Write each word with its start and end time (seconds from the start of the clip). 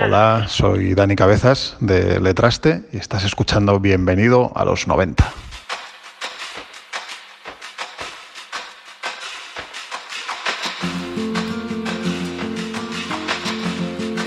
Hola, 0.00 0.44
soy 0.46 0.94
Dani 0.94 1.16
Cabezas 1.16 1.76
de 1.80 2.20
Letraste 2.20 2.82
y 2.92 2.98
estás 2.98 3.24
escuchando 3.24 3.80
Bienvenido 3.80 4.52
a 4.54 4.64
los 4.64 4.86
90. 4.86 5.28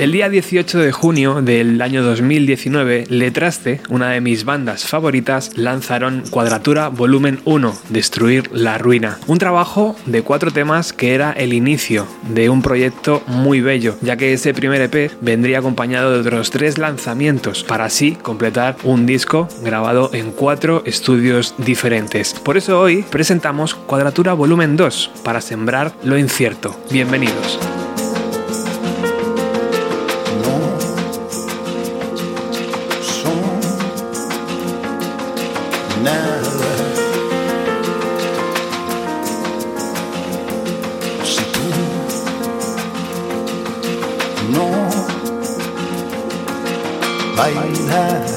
El 0.01 0.13
día 0.13 0.29
18 0.29 0.79
de 0.79 0.91
junio 0.91 1.43
del 1.43 1.79
año 1.79 2.01
2019, 2.01 3.03
Letraste, 3.09 3.81
una 3.87 4.09
de 4.09 4.19
mis 4.19 4.45
bandas 4.45 4.87
favoritas, 4.87 5.55
lanzaron 5.59 6.23
Cuadratura 6.31 6.87
Volumen 6.87 7.39
1, 7.45 7.77
Destruir 7.89 8.49
la 8.51 8.79
Ruina. 8.79 9.19
Un 9.27 9.37
trabajo 9.37 9.95
de 10.07 10.23
cuatro 10.23 10.49
temas 10.49 10.91
que 10.91 11.13
era 11.13 11.31
el 11.33 11.53
inicio 11.53 12.07
de 12.33 12.49
un 12.49 12.63
proyecto 12.63 13.21
muy 13.27 13.61
bello, 13.61 13.95
ya 14.01 14.17
que 14.17 14.33
ese 14.33 14.55
primer 14.55 14.81
EP 14.81 15.11
vendría 15.21 15.59
acompañado 15.59 16.11
de 16.13 16.21
otros 16.21 16.49
tres 16.49 16.79
lanzamientos, 16.79 17.63
para 17.63 17.85
así 17.85 18.13
completar 18.13 18.77
un 18.83 19.05
disco 19.05 19.49
grabado 19.63 20.09
en 20.13 20.31
cuatro 20.31 20.81
estudios 20.87 21.53
diferentes. 21.59 22.33
Por 22.33 22.57
eso 22.57 22.79
hoy 22.79 23.03
presentamos 23.03 23.75
Cuadratura 23.75 24.33
Volumen 24.33 24.77
2, 24.77 25.11
para 25.23 25.41
sembrar 25.41 25.93
lo 26.03 26.17
incierto. 26.17 26.75
Bienvenidos. 26.89 27.59
have 47.91 48.30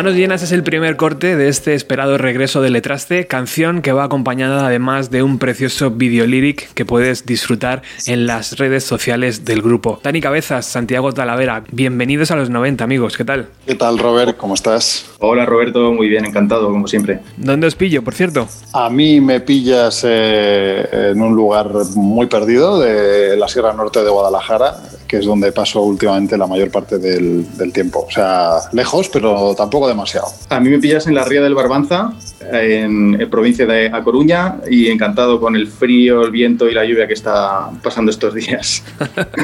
Manos 0.00 0.14
llenas 0.14 0.42
es 0.42 0.52
el 0.52 0.62
primer 0.62 0.96
corte 0.96 1.36
de 1.36 1.48
este 1.48 1.74
esperado 1.74 2.16
regreso 2.16 2.62
de 2.62 2.70
Letraste, 2.70 3.26
canción 3.26 3.82
que 3.82 3.92
va 3.92 4.04
acompañada 4.04 4.66
además 4.66 5.10
de 5.10 5.22
un 5.22 5.38
precioso 5.38 5.90
video 5.90 6.26
lyric 6.26 6.72
que 6.72 6.86
puedes 6.86 7.26
disfrutar 7.26 7.82
en 8.06 8.26
las 8.26 8.56
redes 8.56 8.82
sociales 8.82 9.44
del 9.44 9.60
grupo. 9.60 10.00
Dani 10.02 10.22
Cabezas, 10.22 10.64
Santiago 10.64 11.12
Talavera, 11.12 11.64
bienvenidos 11.70 12.30
a 12.30 12.36
los 12.36 12.48
90 12.48 12.82
amigos, 12.82 13.14
¿qué 13.18 13.26
tal? 13.26 13.48
¿Qué 13.66 13.74
tal 13.74 13.98
Robert? 13.98 14.38
¿Cómo 14.38 14.54
estás? 14.54 15.04
Hola 15.18 15.44
Roberto, 15.44 15.92
muy 15.92 16.08
bien, 16.08 16.24
encantado 16.24 16.70
como 16.70 16.88
siempre. 16.88 17.20
¿Dónde 17.36 17.66
os 17.66 17.74
pillo, 17.74 18.02
por 18.02 18.14
cierto? 18.14 18.48
A 18.72 18.88
mí 18.88 19.20
me 19.20 19.40
pillas 19.40 20.02
eh, 20.08 21.10
en 21.10 21.20
un 21.20 21.34
lugar 21.34 21.68
muy 21.94 22.24
perdido 22.24 22.80
de 22.80 23.36
la 23.36 23.48
Sierra 23.48 23.74
Norte 23.74 24.02
de 24.02 24.08
Guadalajara, 24.08 24.76
que 25.10 25.16
es 25.16 25.24
donde 25.24 25.50
paso 25.50 25.82
últimamente 25.82 26.38
la 26.38 26.46
mayor 26.46 26.70
parte 26.70 26.96
del, 26.96 27.44
tiempo. 27.72 28.06
O 28.06 28.10
sea, 28.12 28.58
lejos, 28.72 29.08
pero 29.08 29.56
tampoco 29.56 29.88
demasiado. 29.88 30.28
A 30.48 30.60
mí 30.60 30.70
me 30.70 30.78
pillas 30.78 31.08
en 31.08 31.16
la 31.16 31.24
Ría 31.24 31.42
del 31.42 31.56
Barbanza, 31.56 32.12
en, 32.52 33.28
provincia 33.28 33.66
de 33.66 33.88
A 33.92 34.04
Coruña, 34.04 34.58
y 34.70 34.86
encantado 34.86 35.40
con 35.40 35.56
el 35.56 35.66
frío, 35.66 36.22
el 36.22 36.30
viento 36.30 36.68
y 36.68 36.74
la 36.74 36.84
lluvia 36.84 37.08
que 37.08 37.14
está 37.14 37.70
pasando 37.82 38.12
estos 38.12 38.34
días. 38.34 38.84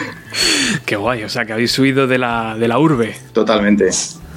Qué 0.87 0.95
guay, 0.95 1.25
o 1.25 1.29
sea, 1.29 1.45
que 1.45 1.53
habéis 1.53 1.73
subido 1.73 2.07
de 2.07 2.19
la, 2.19 2.57
de 2.57 2.69
la 2.69 2.79
urbe. 2.79 3.17
Totalmente. 3.33 3.91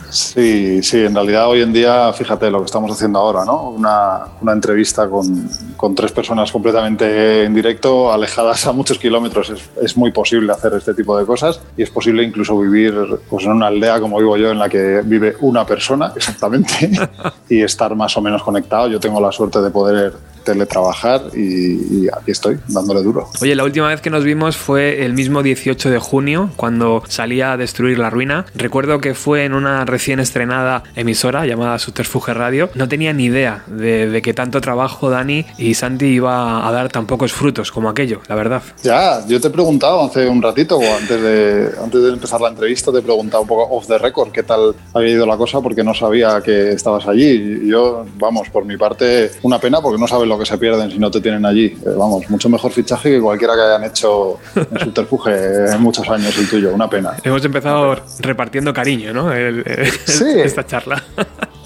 Sí, 0.09 0.81
sí, 0.81 1.05
en 1.05 1.13
realidad 1.13 1.47
hoy 1.47 1.61
en 1.61 1.71
día, 1.71 2.11
fíjate 2.13 2.49
lo 2.49 2.59
que 2.59 2.65
estamos 2.65 2.91
haciendo 2.91 3.19
ahora, 3.19 3.45
¿no? 3.45 3.69
Una, 3.69 4.25
una 4.41 4.53
entrevista 4.53 5.07
con, 5.07 5.49
con, 5.77 5.93
tres 5.93 6.11
personas 6.11 6.51
completamente 6.51 7.43
en 7.43 7.53
directo, 7.53 8.11
alejadas 8.11 8.65
a 8.65 8.71
muchos 8.71 8.97
kilómetros. 8.97 9.49
Es, 9.49 9.69
es, 9.81 9.97
muy 9.97 10.11
posible 10.11 10.51
hacer 10.51 10.73
este 10.73 10.93
tipo 10.93 11.17
de 11.17 11.25
cosas 11.25 11.61
y 11.77 11.83
es 11.83 11.89
posible 11.89 12.23
incluso 12.23 12.57
vivir 12.59 12.93
pues, 13.29 13.45
en 13.45 13.51
una 13.51 13.67
aldea 13.67 13.99
como 13.99 14.17
vivo 14.17 14.37
yo, 14.37 14.51
en 14.51 14.59
la 14.59 14.69
que 14.69 15.01
vive 15.03 15.35
una 15.41 15.65
persona 15.65 16.11
exactamente 16.15 16.89
y 17.49 17.61
estar 17.61 17.95
más 17.95 18.15
o 18.17 18.21
menos 18.21 18.41
conectado. 18.41 18.87
Yo 18.87 18.99
tengo 18.99 19.21
la 19.21 19.31
suerte 19.31 19.61
de 19.61 19.69
poder 19.69 20.13
teletrabajar 20.43 21.21
y, 21.35 22.03
y, 22.03 22.07
aquí 22.07 22.31
estoy, 22.31 22.59
dándole 22.67 23.01
duro. 23.01 23.29
Oye, 23.41 23.55
la 23.55 23.63
última 23.63 23.87
vez 23.87 24.01
que 24.01 24.09
nos 24.09 24.23
vimos 24.23 24.57
fue 24.57 25.05
el 25.05 25.13
mismo 25.13 25.43
18 25.43 25.89
de 25.89 25.99
junio, 25.99 26.49
cuando 26.55 27.03
salía 27.07 27.53
a 27.53 27.57
destruir 27.57 27.99
la 27.99 28.09
ruina. 28.09 28.45
Recuerdo 28.55 28.99
que 28.99 29.13
fue 29.13 29.45
en 29.45 29.53
una 29.53 29.85
recién 29.85 30.19
estrenada 30.19 30.83
emisora 30.95 31.45
llamada 31.45 31.79
Subterfuge 31.79 32.33
Radio. 32.33 32.69
No 32.75 32.87
tenía 32.87 33.13
ni 33.13 33.25
idea 33.25 33.63
de, 33.67 34.09
de, 34.09 34.21
que 34.21 34.33
tanto 34.33 34.61
trabajo 34.61 35.09
Dani 35.09 35.45
y 35.57 35.73
Santi 35.73 36.05
iba 36.05 36.67
a 36.67 36.71
dar 36.71 36.89
tan 36.89 37.05
pocos 37.05 37.33
frutos 37.33 37.71
como 37.71 37.89
aquello, 37.89 38.21
la 38.27 38.35
verdad. 38.35 38.61
Ya, 38.83 39.25
yo 39.27 39.39
te 39.39 39.47
he 39.47 39.51
preguntado 39.51 40.05
hace 40.05 40.27
un 40.27 40.41
ratito, 40.41 40.77
o 40.77 40.83
antes 40.83 41.21
de, 41.21 41.69
antes 41.83 42.01
de 42.01 42.09
empezar 42.09 42.41
la 42.41 42.49
entrevista, 42.49 42.91
te 42.91 42.99
he 42.99 43.01
preguntado 43.01 43.43
un 43.43 43.47
poco 43.47 43.75
off 43.75 43.87
the 43.87 43.97
record 43.97 44.31
qué 44.31 44.43
tal 44.43 44.75
había 44.93 45.11
ido 45.11 45.25
la 45.25 45.37
cosa, 45.37 45.61
porque 45.61 45.83
no 45.83 45.93
sabía 45.93 46.41
que 46.41 46.71
estabas 46.71 47.07
allí. 47.07 47.59
Y 47.63 47.69
yo, 47.69 48.05
vamos, 48.17 48.49
por 48.49 48.65
mi 48.65 48.77
parte, 48.77 49.31
una 49.41 49.59
pena 49.59 49.81
porque 49.81 49.99
no 49.99 50.07
sabes 50.07 50.27
lo 50.29 50.39
que 50.39 50.45
se 50.45 50.57
pierden 50.57 50.91
si 50.91 50.99
no 50.99 51.11
te 51.11 51.19
tienen 51.19 51.45
allí. 51.45 51.65
Eh, 51.65 51.93
vamos, 51.97 52.29
mucho 52.29 52.47
mejor 52.49 52.71
fichaje 52.71 53.11
que 53.11 53.19
cualquiera 53.19 53.55
que 53.55 53.61
hayan 53.61 53.83
hecho 53.83 54.37
en 54.55 54.79
subterfuge 54.79 55.71
en 55.73 55.81
muchos 55.81 56.07
años 56.09 56.37
el 56.37 56.49
tuyo. 56.49 56.73
Una 56.73 56.89
pena. 56.89 57.13
Hemos 57.23 57.43
empezado 57.43 57.97
repartiendo 58.19 58.73
cariño, 58.73 59.13
¿no? 59.13 59.33
El, 59.33 59.63
el, 59.65 59.91
sí. 59.91 60.25
Esta 60.43 60.65
charla. 60.65 61.03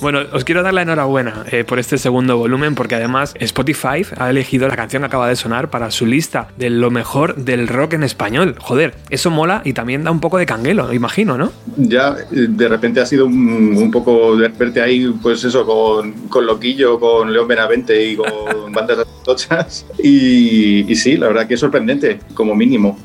Bueno, 0.04 0.20
os 0.34 0.44
quiero 0.44 0.64
dar 0.64 0.74
la 0.74 0.82
enhorabuena 0.82 1.46
eh, 1.50 1.64
por 1.64 1.80
este 1.80 1.98
segundo 1.98 2.38
volumen 2.38 2.76
porque 2.76 2.96
además 2.96 3.34
Spotify 3.40 4.06
ha 4.18 4.30
elegido 4.30 4.68
la 4.68 4.76
canción 4.76 5.02
que 5.02 5.06
acaba 5.06 5.30
de 5.30 5.38
sonar 5.38 5.70
para 5.70 5.92
su 5.92 6.06
lista 6.06 6.50
de 6.58 6.70
lo 6.70 6.92
mejor 6.92 7.38
del 7.38 7.70
rock 7.70 7.94
en 7.94 8.04
español. 8.04 8.58
Joder, 8.60 8.96
eso 9.10 9.30
mola 9.30 9.62
y 9.64 9.72
también 9.72 10.04
da 10.04 10.12
un 10.12 10.20
poco 10.20 10.38
de 10.38 10.46
canguelo, 10.46 10.92
imagino, 10.92 11.38
¿no? 11.38 11.54
Ya, 11.78 12.18
de 12.32 12.68
repente 12.68 13.00
ha 13.00 13.06
sido 13.06 13.28
un, 13.28 13.78
un 13.78 13.92
poco 13.92 14.36
verte 14.36 14.82
ahí, 14.82 15.08
pues 15.22 15.42
eso, 15.46 15.66
con, 15.66 16.12
con, 16.28 16.48
Loquillo, 16.48 17.00
con 17.00 17.32
León 17.32 17.48
Benavente 17.48 18.06
y 18.06 18.18
con 18.18 18.28
bandas 18.74 19.08
tochas. 19.24 19.86
Y, 19.98 20.92
y, 20.92 20.96
sí, 20.98 21.16
la 21.16 21.28
verdad 21.28 21.48
que 21.48 21.54
es 21.54 21.62
sorprendente, 21.62 22.20
como 22.34 22.56
mínimo. 22.56 23.00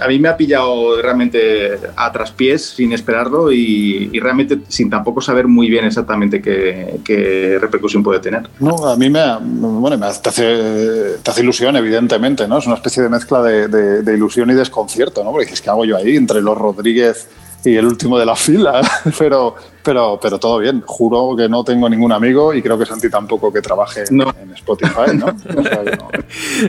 A 0.00 0.08
mí 0.08 0.18
me 0.18 0.28
ha 0.28 0.36
pillado 0.36 1.00
realmente 1.00 1.78
a 1.94 2.10
traspiés 2.10 2.70
sin 2.70 2.92
esperarlo 2.92 3.52
y, 3.52 4.10
y 4.12 4.18
realmente 4.18 4.58
sin 4.66 4.90
tampoco 4.90 5.20
saber 5.20 5.46
muy 5.46 5.70
bien 5.70 5.84
exactamente 5.84 6.15
qué, 6.20 7.58
repercusión 7.60 8.02
puede 8.02 8.20
tener. 8.20 8.48
No, 8.60 8.86
a 8.86 8.96
mí 8.96 9.10
me, 9.10 9.20
bueno, 9.40 9.98
me 9.98 10.06
hace, 10.06 11.16
te 11.22 11.30
hace 11.30 11.40
ilusión, 11.42 11.76
evidentemente, 11.76 12.46
¿no? 12.46 12.58
Es 12.58 12.66
una 12.66 12.76
especie 12.76 13.02
de 13.02 13.08
mezcla 13.08 13.42
de, 13.42 13.68
de, 13.68 14.02
de 14.02 14.14
ilusión 14.14 14.50
y 14.50 14.54
desconcierto, 14.54 15.24
¿no? 15.24 15.30
Porque 15.30 15.46
dices, 15.46 15.60
¿qué 15.60 15.70
hago 15.70 15.84
yo 15.84 15.96
ahí 15.96 16.16
entre 16.16 16.40
los 16.40 16.56
Rodríguez 16.56 17.28
y 17.66 17.76
el 17.76 17.86
último 17.86 18.18
de 18.18 18.26
la 18.26 18.36
fila? 18.36 18.80
pero, 19.18 19.54
pero, 19.82 20.18
pero 20.20 20.38
todo 20.38 20.58
bien. 20.58 20.82
Juro 20.86 21.36
que 21.36 21.48
no 21.48 21.64
tengo 21.64 21.88
ningún 21.88 22.12
amigo 22.12 22.54
y 22.54 22.62
creo 22.62 22.78
que 22.78 22.86
Santi 22.86 23.10
tampoco 23.10 23.52
que 23.52 23.60
trabaje 23.60 24.04
no. 24.10 24.32
en 24.40 24.52
Spotify, 24.52 25.14
¿no? 25.14 25.26
O 25.56 25.62
sea, 25.62 25.82
no. 25.82 26.08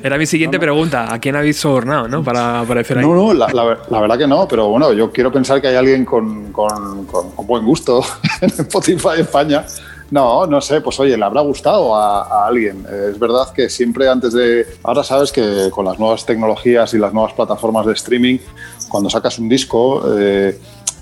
Era 0.04 0.18
mi 0.18 0.26
siguiente 0.26 0.58
no, 0.58 0.62
pregunta. 0.62 1.14
¿A 1.14 1.20
quién 1.20 1.36
habéis 1.36 1.58
sobornado, 1.58 2.08
no? 2.08 2.24
Para 2.24 2.62
aparecer 2.62 2.98
ahí. 2.98 3.06
No, 3.06 3.16
no, 3.16 3.34
la, 3.34 3.48
la, 3.48 3.78
la, 3.90 4.02
verdad 4.02 4.18
que 4.18 4.28
no, 4.28 4.48
pero 4.48 4.70
bueno, 4.70 4.94
yo 4.94 5.12
quiero 5.12 5.32
pensar 5.32 5.62
que 5.62 5.68
hay 5.68 5.76
alguien 5.76 6.06
con, 6.06 6.52
con, 6.52 7.06
con, 7.06 7.32
con 7.32 7.48
buen 7.48 7.66
gusto 7.66 8.02
en 8.42 8.50
Spotify 8.50 9.20
España. 9.20 9.66
No, 10.10 10.48
no 10.48 10.62
sé, 10.62 10.80
pues 10.80 11.00
oye, 11.02 11.18
le 11.18 11.26
habrá 11.26 11.42
gustado 11.42 11.96
a, 11.96 12.24
a, 12.24 12.48
alguien. 12.48 12.86
Es 13.10 13.20
verdad 13.20 13.52
que 13.54 13.70
siempre 13.70 14.08
antes 14.08 14.34
de... 14.34 14.66
Ahora 14.84 15.04
sabes 15.04 15.32
que 15.32 15.70
con 15.70 15.86
las 15.86 16.00
nuevas 16.00 16.26
tecnologías 16.26 16.94
y 16.94 16.98
las 16.98 17.14
nuevas 17.14 17.34
plataformas 17.34 17.86
de 17.86 17.94
streaming, 17.94 18.38
cuando 18.88 19.10
sacas 19.10 19.38
un 19.40 19.50
disco... 19.50 20.04
Eh, 20.18 20.58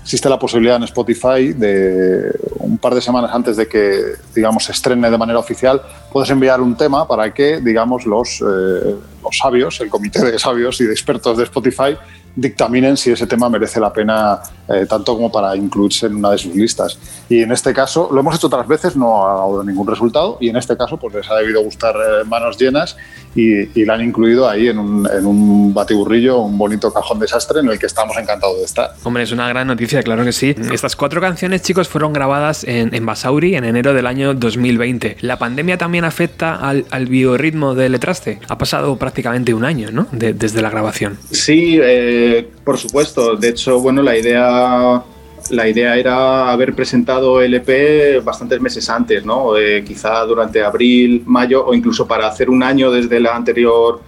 existe 0.06 0.28
la 0.28 0.38
posibilidad 0.38 0.76
en 0.76 0.84
Spotify 0.84 1.52
de 1.52 2.30
un 2.60 2.78
par 2.78 2.94
de 2.94 3.00
semanas 3.00 3.32
antes 3.34 3.56
de 3.56 3.66
que, 3.66 4.12
digamos, 4.36 4.62
se 4.62 4.70
estrene 4.70 5.10
de 5.10 5.18
manera 5.18 5.40
oficial, 5.40 5.82
puedes 6.12 6.30
enviar 6.30 6.60
un 6.60 6.76
tema 6.76 7.08
para 7.08 7.34
que, 7.34 7.60
digamos, 7.60 8.06
los, 8.06 8.40
eh, 8.40 8.94
los 9.26 9.38
sabios, 9.38 9.80
el 9.80 9.88
comité 9.88 10.24
de 10.24 10.38
sabios 10.38 10.80
y 10.80 10.84
de 10.84 10.92
expertos 10.92 11.36
de 11.36 11.44
Spotify, 11.44 11.96
dictaminen 12.36 12.96
si 12.96 13.10
ese 13.10 13.26
tema 13.26 13.48
merece 13.48 13.80
la 13.80 13.92
pena 13.92 14.38
eh, 14.68 14.84
tanto 14.86 15.14
como 15.14 15.32
para 15.32 15.56
incluirse 15.56 16.06
en 16.06 16.16
una 16.16 16.30
de 16.30 16.38
sus 16.38 16.54
listas. 16.54 16.98
Y 17.28 17.40
en 17.40 17.50
este 17.50 17.72
caso, 17.72 18.10
lo 18.12 18.20
hemos 18.20 18.36
hecho 18.36 18.48
otras 18.48 18.68
veces, 18.68 18.94
no 18.94 19.26
ha 19.26 19.34
dado 19.34 19.64
ningún 19.64 19.86
resultado, 19.86 20.36
y 20.40 20.50
en 20.50 20.56
este 20.56 20.76
caso 20.76 20.98
pues 20.98 21.14
les 21.14 21.30
ha 21.30 21.36
debido 21.36 21.62
gustar 21.62 21.94
eh, 21.96 22.24
manos 22.24 22.58
llenas 22.58 22.96
y, 23.34 23.78
y, 23.78 23.84
la 23.84 23.94
han 23.94 24.02
incluido 24.02 24.48
ahí 24.48 24.68
en 24.68 24.78
un, 24.78 25.08
en 25.10 25.26
un, 25.26 25.72
batiburrillo, 25.74 26.38
un 26.38 26.56
bonito 26.56 26.92
cajón 26.92 27.18
desastre 27.18 27.60
en 27.60 27.68
el 27.68 27.78
que 27.78 27.86
estamos 27.86 28.16
encantados 28.16 28.58
de 28.58 28.64
estar. 28.64 28.92
Hombre, 29.02 29.22
es 29.22 29.32
una 29.32 29.48
gran 29.48 29.66
noticia, 29.66 30.02
claro 30.02 30.24
que 30.24 30.32
sí. 30.32 30.54
Estas 30.72 30.96
cuatro 30.96 31.20
canciones, 31.20 31.62
chicos, 31.62 31.88
fueron 31.88 32.12
grabadas 32.12 32.64
en, 32.64 32.94
en 32.94 33.04
Basauri 33.04 33.54
en 33.54 33.64
enero 33.64 33.92
del 33.92 34.06
año 34.06 34.34
2020. 34.34 35.18
¿La 35.20 35.38
pandemia 35.38 35.76
también 35.76 36.04
afecta 36.04 36.56
al, 36.56 36.86
al 36.90 37.06
biorritmo 37.06 37.74
de 37.74 37.88
Letraste? 37.90 38.40
Ha 38.48 38.58
pasado 38.58 38.96
prácticamente 38.96 39.15
un 39.54 39.64
año, 39.64 39.90
¿no? 39.90 40.06
De, 40.12 40.32
desde 40.32 40.62
la 40.62 40.70
grabación. 40.70 41.18
Sí, 41.30 41.78
eh, 41.80 42.48
por 42.64 42.78
supuesto. 42.78 43.36
De 43.36 43.48
hecho, 43.48 43.80
bueno, 43.80 44.02
la 44.02 44.16
idea 44.16 45.02
la 45.50 45.68
idea 45.68 45.96
era 45.96 46.50
haber 46.50 46.74
presentado 46.74 47.40
el 47.40 47.54
EP 47.54 48.22
bastantes 48.24 48.60
meses 48.60 48.88
antes, 48.90 49.24
¿no? 49.24 49.56
Eh, 49.56 49.84
quizá 49.84 50.22
durante 50.24 50.62
abril, 50.62 51.22
mayo 51.26 51.64
o 51.66 51.74
incluso 51.74 52.06
para 52.06 52.26
hacer 52.26 52.50
un 52.50 52.62
año 52.62 52.90
desde 52.90 53.20
la 53.20 53.36
anterior, 53.36 54.00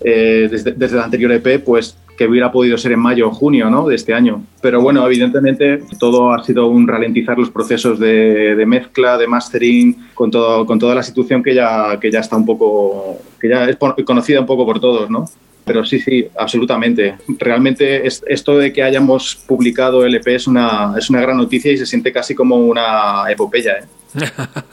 eh, 0.00 0.48
desde, 0.50 0.72
desde, 0.72 0.96
la 0.96 1.04
anterior 1.04 1.32
EP, 1.32 1.62
pues 1.62 1.96
que 2.16 2.26
hubiera 2.26 2.52
podido 2.52 2.76
ser 2.78 2.92
en 2.92 3.00
mayo 3.00 3.28
o 3.28 3.30
junio, 3.30 3.70
¿no? 3.70 3.88
De 3.88 3.94
este 3.94 4.14
año. 4.14 4.44
Pero 4.60 4.80
bueno, 4.80 5.06
evidentemente 5.06 5.82
todo 5.98 6.32
ha 6.32 6.42
sido 6.44 6.66
un 6.66 6.86
ralentizar 6.86 7.38
los 7.38 7.50
procesos 7.50 7.98
de, 7.98 8.62
mezcla, 8.66 9.18
de 9.18 9.26
mastering, 9.26 10.08
con 10.14 10.30
todo, 10.30 10.66
con 10.66 10.78
toda 10.78 10.94
la 10.94 11.02
situación 11.02 11.42
que 11.42 11.54
ya, 11.54 11.98
que 12.00 12.10
ya 12.10 12.20
está 12.20 12.36
un 12.36 12.46
poco, 12.46 13.18
que 13.40 13.48
ya 13.48 13.68
es 13.68 13.76
conocida 14.04 14.40
un 14.40 14.46
poco 14.46 14.66
por 14.66 14.80
todos, 14.80 15.10
¿no? 15.10 15.28
Pero 15.64 15.84
sí, 15.84 16.00
sí, 16.00 16.26
absolutamente. 16.36 17.16
Realmente 17.38 18.06
es, 18.06 18.22
esto 18.26 18.58
de 18.58 18.72
que 18.72 18.82
hayamos 18.82 19.36
publicado 19.46 20.04
el 20.04 20.14
EP 20.14 20.26
es 20.28 20.46
una, 20.46 20.94
es 20.98 21.08
una 21.08 21.20
gran 21.20 21.36
noticia 21.36 21.72
y 21.72 21.78
se 21.78 21.86
siente 21.86 22.12
casi 22.12 22.34
como 22.34 22.56
una 22.56 23.24
epopeya. 23.30 23.78
¿eh? 23.78 23.84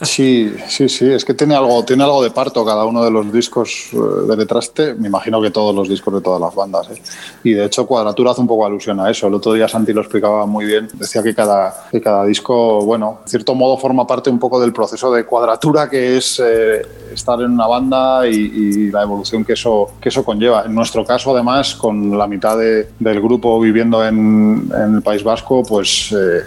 Sí, 0.02 0.54
sí, 0.68 0.88
sí, 0.88 1.10
es 1.10 1.24
que 1.24 1.34
tiene 1.34 1.54
algo, 1.54 1.84
tiene 1.84 2.04
algo 2.04 2.22
de 2.22 2.30
parto 2.30 2.64
cada 2.64 2.84
uno 2.84 3.04
de 3.04 3.10
los 3.10 3.32
discos 3.32 3.90
eh, 3.92 3.96
de 4.28 4.36
Letraste, 4.36 4.94
me 4.94 5.08
imagino 5.08 5.40
que 5.40 5.50
todos 5.50 5.74
los 5.74 5.88
discos 5.88 6.14
de 6.14 6.20
todas 6.20 6.40
las 6.40 6.54
bandas. 6.54 6.90
¿eh? 6.90 7.02
Y 7.44 7.52
de 7.52 7.64
hecho 7.64 7.86
Cuadratura 7.86 8.32
hace 8.32 8.40
un 8.40 8.46
poco 8.46 8.66
alusión 8.66 9.00
a 9.00 9.10
eso, 9.10 9.28
el 9.28 9.34
otro 9.34 9.52
día 9.52 9.68
Santi 9.68 9.92
lo 9.92 10.00
explicaba 10.00 10.46
muy 10.46 10.64
bien, 10.66 10.88
decía 10.94 11.22
que 11.22 11.34
cada, 11.34 11.88
que 11.90 12.00
cada 12.00 12.24
disco, 12.24 12.84
bueno, 12.84 13.20
en 13.22 13.28
cierto 13.28 13.54
modo 13.54 13.78
forma 13.78 14.06
parte 14.06 14.30
un 14.30 14.38
poco 14.38 14.60
del 14.60 14.72
proceso 14.72 15.12
de 15.12 15.24
cuadratura 15.24 15.88
que 15.88 16.16
es... 16.16 16.40
Eh, 16.44 16.82
estar 17.12 17.40
en 17.40 17.52
una 17.52 17.66
banda 17.66 18.26
y, 18.26 18.90
la 18.90 19.02
evolución 19.02 19.44
que 19.44 19.54
eso, 19.54 19.92
que 20.00 20.08
eso 20.08 20.24
conlleva. 20.24 20.64
En 20.64 20.74
nuestro 20.74 21.04
caso, 21.04 21.32
además, 21.34 21.74
con 21.74 22.16
la 22.16 22.26
mitad 22.26 22.58
del 22.58 23.20
grupo 23.20 23.60
viviendo 23.60 24.04
en, 24.04 24.70
el 24.72 25.02
País 25.02 25.22
Vasco, 25.22 25.62
pues 25.62 26.12
eh, 26.12 26.42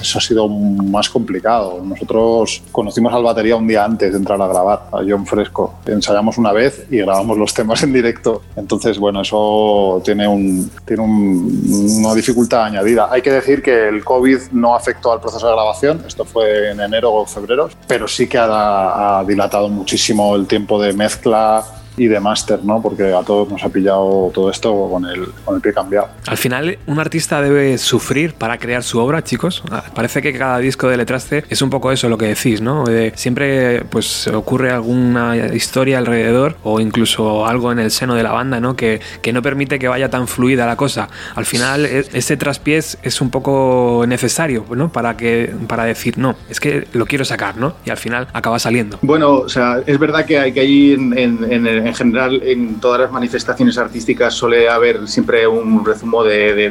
eso 0.00 0.18
ha 0.18 0.20
sido 0.20 0.48
más 0.48 1.08
complicado. 1.08 1.80
Nosotros 1.82 2.33
conocimos 2.72 3.12
al 3.12 3.22
batería 3.22 3.56
un 3.56 3.66
día 3.66 3.84
antes 3.84 4.12
de 4.12 4.18
entrar 4.18 4.40
a 4.40 4.46
grabar, 4.46 4.86
a 4.92 4.98
John 5.08 5.26
Fresco. 5.26 5.74
Ensayamos 5.86 6.38
una 6.38 6.52
vez 6.52 6.86
y 6.90 6.98
grabamos 6.98 7.38
los 7.38 7.52
temas 7.52 7.82
en 7.82 7.92
directo. 7.92 8.42
Entonces, 8.56 8.98
bueno, 8.98 9.20
eso 9.22 10.00
tiene, 10.04 10.26
un, 10.26 10.70
tiene 10.84 11.02
una 11.02 12.14
dificultad 12.14 12.64
añadida. 12.64 13.08
Hay 13.10 13.22
que 13.22 13.30
decir 13.30 13.62
que 13.62 13.88
el 13.88 14.04
COVID 14.04 14.38
no 14.52 14.74
afectó 14.74 15.12
al 15.12 15.20
proceso 15.20 15.46
de 15.46 15.52
grabación, 15.52 16.02
esto 16.06 16.24
fue 16.24 16.70
en 16.70 16.80
enero 16.80 17.12
o 17.12 17.26
febrero, 17.26 17.68
pero 17.86 18.08
sí 18.08 18.26
que 18.26 18.38
ha, 18.38 19.18
ha 19.18 19.24
dilatado 19.24 19.68
muchísimo 19.68 20.34
el 20.36 20.46
tiempo 20.46 20.80
de 20.80 20.92
mezcla 20.92 21.64
y 21.96 22.06
de 22.06 22.20
máster, 22.20 22.64
¿no? 22.64 22.82
Porque 22.82 23.12
a 23.12 23.22
todos 23.22 23.48
nos 23.48 23.62
ha 23.64 23.68
pillado 23.68 24.30
todo 24.34 24.50
esto 24.50 24.88
con 24.90 25.04
el, 25.06 25.26
con 25.44 25.56
el 25.56 25.60
pie 25.60 25.72
cambiado. 25.72 26.08
Al 26.26 26.36
final, 26.36 26.78
un 26.86 26.98
artista 26.98 27.40
debe 27.40 27.78
sufrir 27.78 28.34
para 28.34 28.58
crear 28.58 28.82
su 28.82 28.98
obra, 28.98 29.22
chicos. 29.22 29.62
Ah, 29.70 29.84
parece 29.94 30.22
que 30.22 30.32
cada 30.32 30.58
disco 30.58 30.88
de 30.88 30.96
Letraste 30.96 31.44
es 31.48 31.62
un 31.62 31.70
poco 31.70 31.92
eso 31.92 32.08
lo 32.08 32.18
que 32.18 32.26
decís, 32.26 32.60
¿no? 32.60 32.84
siempre 33.14 33.84
pues 33.84 34.26
ocurre 34.28 34.70
alguna 34.70 35.36
historia 35.54 35.98
alrededor 35.98 36.56
o 36.62 36.80
incluso 36.80 37.46
algo 37.46 37.72
en 37.72 37.78
el 37.78 37.90
seno 37.90 38.14
de 38.14 38.22
la 38.22 38.32
banda, 38.32 38.60
¿no? 38.60 38.76
Que, 38.76 39.00
que 39.22 39.32
no 39.32 39.42
permite 39.42 39.78
que 39.78 39.88
vaya 39.88 40.10
tan 40.10 40.28
fluida 40.28 40.66
la 40.66 40.76
cosa. 40.76 41.08
Al 41.34 41.44
final, 41.44 41.86
e, 41.86 42.04
ese 42.12 42.36
traspiés 42.36 42.98
es 43.02 43.20
un 43.20 43.30
poco 43.30 44.04
necesario, 44.06 44.64
¿no? 44.70 44.90
Para, 44.90 45.16
que, 45.16 45.52
para 45.66 45.84
decir, 45.84 46.18
no, 46.18 46.36
es 46.48 46.60
que 46.60 46.86
lo 46.92 47.06
quiero 47.06 47.24
sacar, 47.24 47.56
¿no? 47.56 47.74
Y 47.84 47.90
al 47.90 47.96
final 47.96 48.28
acaba 48.32 48.58
saliendo. 48.58 48.98
Bueno, 49.02 49.32
o 49.32 49.48
sea, 49.48 49.80
es 49.86 49.98
verdad 49.98 50.24
que 50.24 50.38
hay 50.38 50.52
que 50.52 50.64
ir 50.64 50.98
en, 50.98 51.18
en, 51.18 51.52
en 51.52 51.66
el 51.66 51.83
en 51.84 51.94
general 51.94 52.42
en 52.44 52.80
todas 52.80 53.00
las 53.00 53.12
manifestaciones 53.12 53.76
artísticas 53.78 54.34
suele 54.34 54.68
haber 54.68 55.06
siempre 55.06 55.46
un 55.46 55.84
rezumo 55.84 56.24
de, 56.24 56.66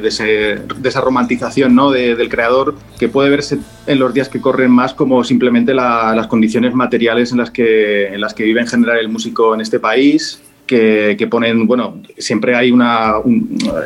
esa 0.84 1.01
romantización 1.01 1.75
¿no? 1.75 1.91
del 1.91 2.29
creador 2.29 2.75
que 2.98 3.10
puede 3.10 3.29
verse 3.29 3.60
en 3.86 4.00
los 4.00 4.13
días 4.13 4.29
que 4.29 4.41
corren 4.41 4.72
más 4.72 4.93
como 4.93 5.24
simplemente 5.24 5.74
las 5.74 6.27
condiciones 6.27 6.74
materiales 6.74 7.32
en 7.32 7.38
las, 7.38 7.51
que, 7.51 8.08
en 8.08 8.22
las 8.22 8.34
que 8.34 8.43
vive 8.43 8.62
en 8.62 8.67
general 8.67 8.98
el 8.98 9.10
músico 9.10 9.53
en 9.53 9.62
este 9.62 9.79
país 9.79 10.41
que, 10.65 11.27
ponen, 11.29 11.67
bueno, 11.67 12.01
siempre 12.17 12.55
hay 12.55 12.72
una, 12.72 13.15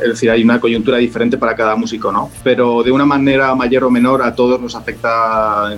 es 0.04 0.10
decir, 0.10 0.30
hay 0.30 0.44
una 0.44 0.60
coyuntura 0.60 0.98
diferente 0.98 1.38
para 1.38 1.56
cada 1.56 1.76
músico, 1.76 2.12
¿no? 2.12 2.30
Pero 2.44 2.84
de 2.84 2.92
una 2.92 3.06
manera 3.06 3.54
mayor 3.56 3.86
o 3.86 3.90
menor 3.90 4.22
a 4.22 4.34
todos 4.34 4.60
nos 4.62 4.76
afecta 4.76 5.76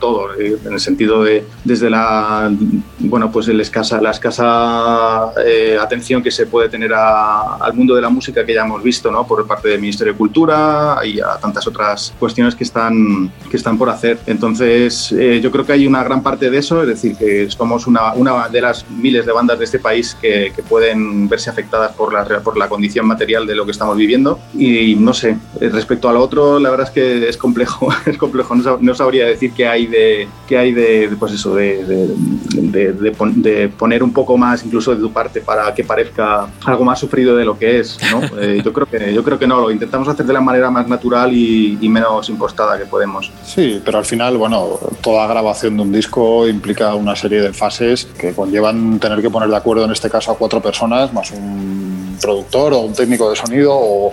todo, 0.00 0.34
eh, 0.38 0.56
en 0.64 0.72
el 0.72 0.80
sentido 0.80 1.24
de 1.24 1.44
desde 1.64 1.90
la, 1.90 2.50
bueno, 2.98 3.30
pues 3.30 3.48
el 3.48 3.60
escasa, 3.60 4.00
la 4.00 4.10
escasa 4.10 5.32
eh, 5.44 5.76
atención 5.80 6.22
que 6.22 6.30
se 6.30 6.46
puede 6.46 6.68
tener 6.68 6.92
al 6.94 7.74
mundo 7.74 7.94
de 7.94 8.02
la 8.02 8.08
música 8.08 8.44
que 8.44 8.54
ya 8.54 8.62
hemos 8.62 8.82
visto, 8.82 9.10
¿no? 9.10 9.26
Por 9.26 9.46
parte 9.46 9.68
del 9.68 9.80
Ministerio 9.80 10.12
de 10.12 10.18
Cultura 10.18 10.98
y 11.04 11.20
a 11.20 11.36
tantas 11.40 11.66
otras 11.66 12.14
cuestiones 12.18 12.54
que 12.54 12.64
están, 12.64 13.30
que 13.50 13.56
están 13.56 13.76
por 13.76 13.90
hacer. 13.90 14.18
Entonces, 14.26 15.12
eh, 15.12 15.40
yo 15.42 15.50
creo 15.50 15.66
que 15.66 15.72
hay 15.72 15.86
una 15.86 16.02
gran 16.04 16.22
parte 16.22 16.50
de 16.50 16.58
eso, 16.58 16.82
es 16.82 16.88
decir, 16.88 17.16
que 17.16 17.50
somos 17.50 17.86
una, 17.86 18.12
una 18.14 18.48
de 18.48 18.60
las 18.60 18.88
miles 18.90 19.26
de 19.26 19.32
bandas 19.32 19.58
de 19.58 19.64
este 19.64 19.78
país 19.78 20.16
que 20.20 20.35
que, 20.54 20.62
pueden 20.62 21.28
verse 21.28 21.50
afectadas 21.50 21.92
por 21.92 22.12
la, 22.12 22.24
por 22.40 22.56
la 22.56 22.68
condición 22.68 23.06
material 23.06 23.46
de 23.46 23.54
lo 23.54 23.64
que 23.64 23.72
estamos 23.72 23.96
viviendo. 23.96 24.38
Y 24.54 24.94
no 24.96 25.14
sé, 25.14 25.36
eh, 25.60 25.68
respecto 25.68 26.08
a 26.08 26.12
lo 26.12 26.20
otro, 26.22 26.58
la 26.58 26.70
verdad 26.70 26.86
es 26.88 26.92
que 26.92 27.28
es 27.28 27.36
complejo, 27.36 27.88
es 28.06 28.18
complejo. 28.18 28.54
No, 28.80 28.94
sabría 28.94 29.26
decir 29.26 29.52
qué 29.52 29.66
hay 29.66 29.86
de, 29.86 30.28
qué 30.48 30.58
hay 30.58 30.72
de, 30.72 31.14
pues 31.18 31.32
eso, 31.32 31.54
de, 31.54 31.84
de, 31.84 32.92
de, 32.92 33.68
poner 33.68 34.02
un 34.02 34.12
poco 34.12 34.36
más 34.36 34.64
incluso 34.64 34.94
de 34.94 35.00
tu 35.00 35.12
parte 35.12 35.40
para 35.40 35.72
que 35.74 35.84
parezca 35.84 36.48
algo 36.64 36.84
más 36.84 36.98
sufrido 36.98 37.36
de 37.36 37.44
lo 37.44 37.58
que 37.58 37.80
es. 37.80 37.98
¿no? 38.10 38.20
Eh, 38.38 38.60
yo, 38.62 38.72
creo 38.72 38.86
que, 38.86 39.14
yo 39.14 39.24
creo 39.24 39.38
que 39.38 39.46
no, 39.46 39.60
lo 39.60 39.70
intentamos 39.70 40.08
hacer 40.08 40.26
de 40.26 40.32
la 40.32 40.42
manera 40.42 40.70
más 40.70 40.86
natural 40.88 41.32
y, 41.32 41.78
y 41.80 41.88
menos 41.88 42.28
impostada 42.28 42.76
que 42.78 42.84
podemos. 42.84 43.32
Sí, 43.44 43.80
pero 43.82 43.98
al 43.98 44.04
final, 44.04 44.36
bueno, 44.36 44.78
toda 45.00 45.26
grabación 45.26 45.76
de 45.76 45.82
un 45.82 45.92
disco 45.92 46.46
implica 46.46 46.94
una 46.94 47.16
serie 47.16 47.40
de 47.40 47.52
fases 47.52 48.06
que 48.18 48.32
conllevan 48.32 48.98
tener 48.98 49.22
que 49.22 49.30
poner 49.30 49.48
de 49.48 49.56
acuerdo 49.56 49.84
en 49.84 49.92
este 49.92 50.10
caso 50.10 50.25
a 50.28 50.34
cuatro 50.34 50.60
personas, 50.60 51.12
más 51.12 51.30
un 51.30 52.18
productor 52.20 52.72
o 52.72 52.80
un 52.80 52.92
técnico 52.92 53.30
de 53.30 53.36
sonido, 53.36 54.10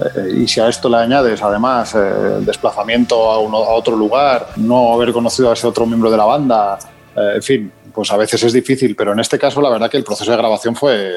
eh, 0.00 0.40
y 0.42 0.48
si 0.48 0.60
a 0.60 0.68
esto 0.68 0.88
le 0.88 0.96
añades 0.96 1.42
además 1.42 1.94
eh, 1.94 1.98
desplazamiento 2.40 3.30
a, 3.30 3.38
uno, 3.38 3.58
a 3.58 3.74
otro 3.74 3.96
lugar, 3.96 4.48
no 4.56 4.92
haber 4.94 5.12
conocido 5.12 5.50
a 5.50 5.54
ese 5.54 5.66
otro 5.66 5.86
miembro 5.86 6.10
de 6.10 6.16
la 6.16 6.24
banda, 6.24 6.78
eh, 7.16 7.32
en 7.36 7.42
fin, 7.42 7.72
pues 7.94 8.10
a 8.10 8.16
veces 8.16 8.42
es 8.42 8.52
difícil, 8.52 8.94
pero 8.94 9.12
en 9.12 9.20
este 9.20 9.38
caso 9.38 9.60
la 9.60 9.70
verdad 9.70 9.90
que 9.90 9.96
el 9.96 10.04
proceso 10.04 10.30
de 10.30 10.36
grabación 10.36 10.76
fue, 10.76 11.12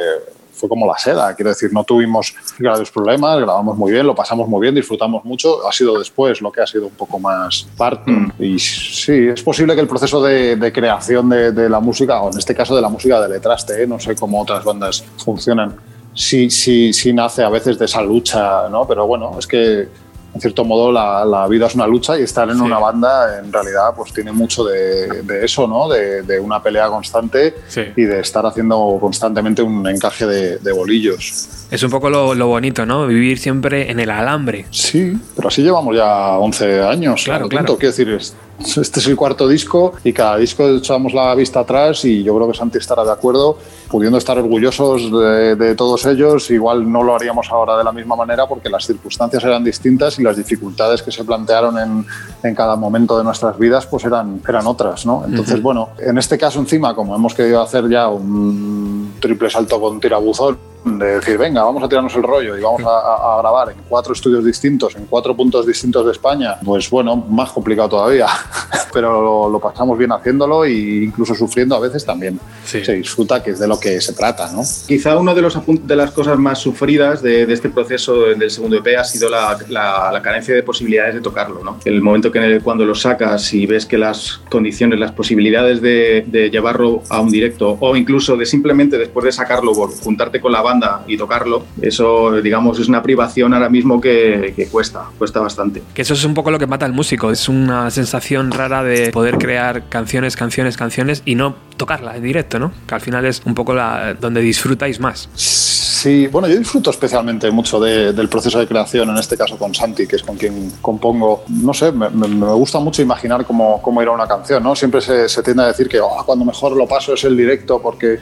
fue 0.59 0.69
como 0.69 0.85
la 0.85 0.97
seda. 0.97 1.33
Quiero 1.35 1.49
decir, 1.49 1.71
no 1.71 1.83
tuvimos 1.83 2.35
graves 2.57 2.91
problemas, 2.91 3.39
grabamos 3.39 3.77
muy 3.77 3.91
bien, 3.91 4.05
lo 4.05 4.13
pasamos 4.13 4.47
muy 4.47 4.61
bien, 4.61 4.75
disfrutamos 4.75 5.23
mucho. 5.23 5.67
Ha 5.67 5.71
sido 5.71 5.97
después 5.97 6.41
lo 6.41 6.51
que 6.51 6.61
ha 6.61 6.67
sido 6.67 6.87
un 6.87 6.93
poco 6.93 7.19
más 7.19 7.67
parto. 7.77 8.11
Mm. 8.11 8.31
Y 8.39 8.59
sí, 8.59 9.29
es 9.33 9.41
posible 9.41 9.73
que 9.75 9.81
el 9.81 9.87
proceso 9.87 10.21
de, 10.21 10.71
creación 10.73 11.29
de, 11.29 11.69
la 11.69 11.79
música, 11.79 12.21
o 12.21 12.31
en 12.31 12.37
este 12.37 12.53
caso 12.53 12.75
de 12.75 12.81
la 12.81 12.89
música 12.89 13.21
de 13.21 13.29
letraste, 13.29 13.83
¿eh? 13.83 13.87
no 13.87 13.99
sé 13.99 14.15
cómo 14.15 14.41
otras 14.41 14.63
bandas 14.63 15.03
funcionan, 15.23 15.75
sí, 16.13 16.49
sí, 16.49 16.91
sí 16.93 17.13
nace 17.13 17.43
a 17.43 17.49
veces 17.49 17.79
de 17.79 17.85
esa 17.85 18.01
lucha, 18.01 18.67
¿no? 18.69 18.87
Pero 18.87 19.07
bueno, 19.07 19.37
es 19.39 19.47
que 19.47 19.87
en 20.33 20.41
cierto 20.41 20.63
modo 20.63 20.91
la, 20.91 21.47
vida 21.47 21.67
es 21.67 21.75
una 21.75 21.87
lucha 21.87 22.19
y 22.19 22.23
estar 22.23 22.49
en 22.49 22.61
una 22.61 22.77
banda 22.77 23.39
en 23.39 23.51
realidad 23.51 23.93
pues 23.95 24.13
tiene 24.13 24.31
mucho 24.31 24.63
de, 24.63 25.23
eso, 25.43 25.67
¿no? 25.67 25.87
De, 25.89 26.39
una 26.39 26.61
pelea 26.61 26.87
constante 26.87 27.55
y 27.95 28.03
de 28.03 28.19
estar 28.19 28.45
haciendo 28.45 28.97
constantemente 28.99 29.61
un 29.61 29.87
encaje 29.87 30.25
de, 30.25 30.71
bolillos. 30.71 31.47
Es 31.71 31.83
un 31.83 31.89
poco 31.89 32.09
lo, 32.09 32.47
bonito, 32.47 32.85
¿no? 32.85 33.07
Vivir 33.07 33.39
siempre 33.39 33.91
en 33.91 33.99
el 33.99 34.09
alambre. 34.09 34.65
Sí, 34.69 35.13
pero 35.35 35.47
así 35.47 35.61
llevamos 35.61 35.95
ya 35.95 36.37
11 36.37 36.81
años. 36.81 37.23
Claro, 37.23 37.49
claro. 37.49 37.77
Quiero 37.77 37.91
decir, 37.91 38.17
este 38.59 38.99
es 38.99 39.07
el 39.07 39.15
cuarto 39.15 39.47
disco 39.47 39.93
y 40.03 40.13
cada 40.13 40.37
disco 40.37 40.67
echamos 40.67 41.13
la 41.13 41.33
vista 41.35 41.61
atrás 41.61 42.03
y 42.05 42.23
yo 42.23 42.35
creo 42.35 42.51
que 42.51 42.57
Santi 42.57 42.77
estará 42.77 43.03
de 43.03 43.11
acuerdo, 43.11 43.57
pudiendo 43.89 44.17
estar 44.17 44.37
orgullosos 44.37 45.11
de, 45.11 45.75
todos 45.75 46.05
ellos, 46.05 46.49
igual 46.51 46.91
no 46.91 47.03
lo 47.03 47.15
haríamos 47.15 47.49
ahora 47.51 47.77
de 47.77 47.83
la 47.83 47.91
misma 47.91 48.15
manera 48.15 48.47
porque 48.47 48.69
las 48.69 48.85
circunstancias 48.85 49.43
eran 49.43 49.63
distintas 49.63 50.19
y 50.19 50.23
las 50.23 50.37
dificultades 50.37 51.01
que 51.01 51.11
se 51.11 51.23
plantearon 51.23 51.77
en, 51.77 52.05
en 52.43 52.55
cada 52.55 52.75
momento 52.75 53.17
de 53.17 53.23
nuestras 53.23 53.57
vidas 53.57 53.85
pues 53.85 54.03
eran, 54.05 54.41
eran 54.47 54.67
otras, 54.67 55.05
¿no? 55.05 55.23
Entonces, 55.25 55.61
bueno, 55.61 55.89
en 55.99 56.17
este 56.17 56.37
caso 56.37 56.59
encima, 56.59 56.93
como 56.93 57.15
hemos 57.15 57.33
querido 57.33 57.61
hacer 57.61 57.87
ya 57.89 58.09
un 58.09 59.13
triple 59.19 59.49
salto 59.49 59.79
con 59.79 59.99
tirabuzón, 59.99 60.57
de 60.85 61.15
decir, 61.15 61.37
venga, 61.37 61.63
vamos 61.63 61.83
a 61.83 61.89
tirarnos 61.89 62.15
el 62.15 62.23
rollo 62.23 62.57
y 62.57 62.61
vamos 62.61 62.81
a, 62.81 63.37
grabar 63.39 63.71
en 63.71 63.77
cuatro 63.87 64.13
estudios 64.13 64.43
distintos, 64.45 64.95
en 64.95 65.05
cuatro 65.05 65.35
puntos 65.35 65.65
distintos 65.65 66.05
de 66.05 66.11
España, 66.11 66.57
pues 66.63 66.89
bueno, 66.89 67.15
más 67.15 67.51
complicado 67.51 67.89
todavía, 67.89 68.27
pero 68.93 69.49
lo, 69.49 69.59
pasamos 69.59 69.97
bien 69.97 70.11
haciéndolo 70.11 70.63
e 70.63 71.03
incluso 71.03 71.35
sufriendo 71.35 71.75
a 71.75 71.79
veces 71.79 72.05
también. 72.05 72.39
Se 72.63 72.93
disfruta, 72.93 73.43
que 73.43 73.51
es 73.51 73.59
de 73.59 73.67
lo 73.67 73.79
que 73.79 73.99
se 73.99 74.13
trata, 74.13 74.51
¿no? 74.51 74.61
Quizá 74.87 75.17
una 75.17 75.33
de, 75.33 75.41
los 75.41 75.57
de 75.65 75.95
las 75.95 76.11
cosas 76.11 76.37
más 76.37 76.59
sufridas 76.59 77.21
de, 77.21 77.51
este 77.51 77.69
proceso 77.69 78.21
del 78.21 78.49
segundo 78.49 78.77
EP 78.77 78.97
ha 78.97 79.03
sido 79.03 79.29
la, 79.29 79.57
la, 79.69 80.21
carencia 80.21 80.53
de 80.53 80.63
posibilidades 80.63 81.15
de 81.15 81.21
tocarlo, 81.21 81.63
¿no? 81.63 81.79
El 81.85 82.01
momento 82.01 82.31
que 82.31 82.61
cuando 82.63 82.85
lo 82.85 82.95
sacas 82.95 83.53
y 83.53 83.65
ves 83.65 83.85
que 83.85 83.97
las 83.97 84.41
condiciones, 84.49 84.99
las 84.99 85.11
posibilidades 85.11 85.81
de, 85.81 86.23
de 86.27 86.49
llevarlo 86.49 87.01
a 87.09 87.19
un 87.19 87.29
directo 87.29 87.77
o 87.79 87.95
incluso 87.95 88.37
de 88.37 88.45
simplemente 88.45 88.97
después 88.97 89.25
de 89.25 89.31
sacarlo, 89.31 89.73
juntarte 89.73 90.39
con 90.39 90.51
la 90.51 90.61
banda 90.61 90.68
y 91.07 91.17
tocarlo, 91.17 91.65
eso, 91.81 92.41
digamos, 92.41 92.79
es 92.79 92.87
una 92.87 93.01
privación 93.01 93.53
ahora 93.53 93.69
mismo 93.69 93.99
que, 93.99 94.67
cuesta, 94.71 95.05
cuesta 95.17 95.39
bastante. 95.39 95.81
Que 95.93 96.01
eso 96.01 96.13
es 96.13 96.23
un 96.23 96.33
poco 96.33 96.51
lo 96.51 96.59
que 96.59 96.67
mata 96.67 96.85
al 96.85 96.93
músico, 96.93 97.31
es 97.31 97.49
una 97.49 97.89
sensación 97.91 98.51
rara 98.51 98.83
de 98.83 99.11
poder 99.11 99.37
crear 99.37 99.89
canciones, 99.89 100.35
canciones, 100.35 100.77
canciones 100.77 101.21
y 101.25 101.35
no 101.35 101.55
tocarla 101.79 102.15
en 102.15 102.21
directo, 102.21 102.59
¿no? 102.59 102.71
Que 102.85 102.93
al 102.93 103.01
final 103.01 103.25
es 103.25 103.41
un 103.45 103.55
poco 103.55 103.73
la, 103.73 104.13
donde 104.13 104.41
disfrutáis 104.41 104.99
más. 104.99 105.29
Sí, 105.33 106.27
bueno, 106.27 106.47
yo 106.47 106.57
disfruto 106.57 106.91
especialmente 106.91 107.49
mucho 107.51 107.79
del 107.79 108.29
proceso 108.29 108.59
de 108.59 108.67
creación, 108.67 109.09
en 109.09 109.17
este 109.17 109.35
caso 109.35 109.57
con 109.57 109.73
Santi, 109.73 110.05
que 110.07 110.17
es 110.17 110.23
con 110.23 110.37
quien 110.37 110.71
compongo. 110.81 111.43
No 111.49 111.73
sé, 111.73 111.91
me, 111.91 112.07
gusta 112.53 112.79
mucho 112.79 113.01
imaginar 113.01 113.45
cómo, 113.45 113.81
cómo, 113.81 114.01
irá 114.01 114.11
una 114.11 114.27
canción, 114.27 114.63
¿no? 114.63 114.75
Siempre 114.75 115.01
se, 115.01 115.27
se 115.27 115.41
tiende 115.41 115.63
a 115.63 115.67
decir 115.67 115.89
que 115.89 115.99
oh, 115.99 116.23
cuando 116.25 116.45
mejor 116.45 116.75
lo 116.75 116.87
paso 116.87 117.15
es 117.15 117.23
el 117.23 117.35
directo 117.35 117.81
porque 117.81 118.19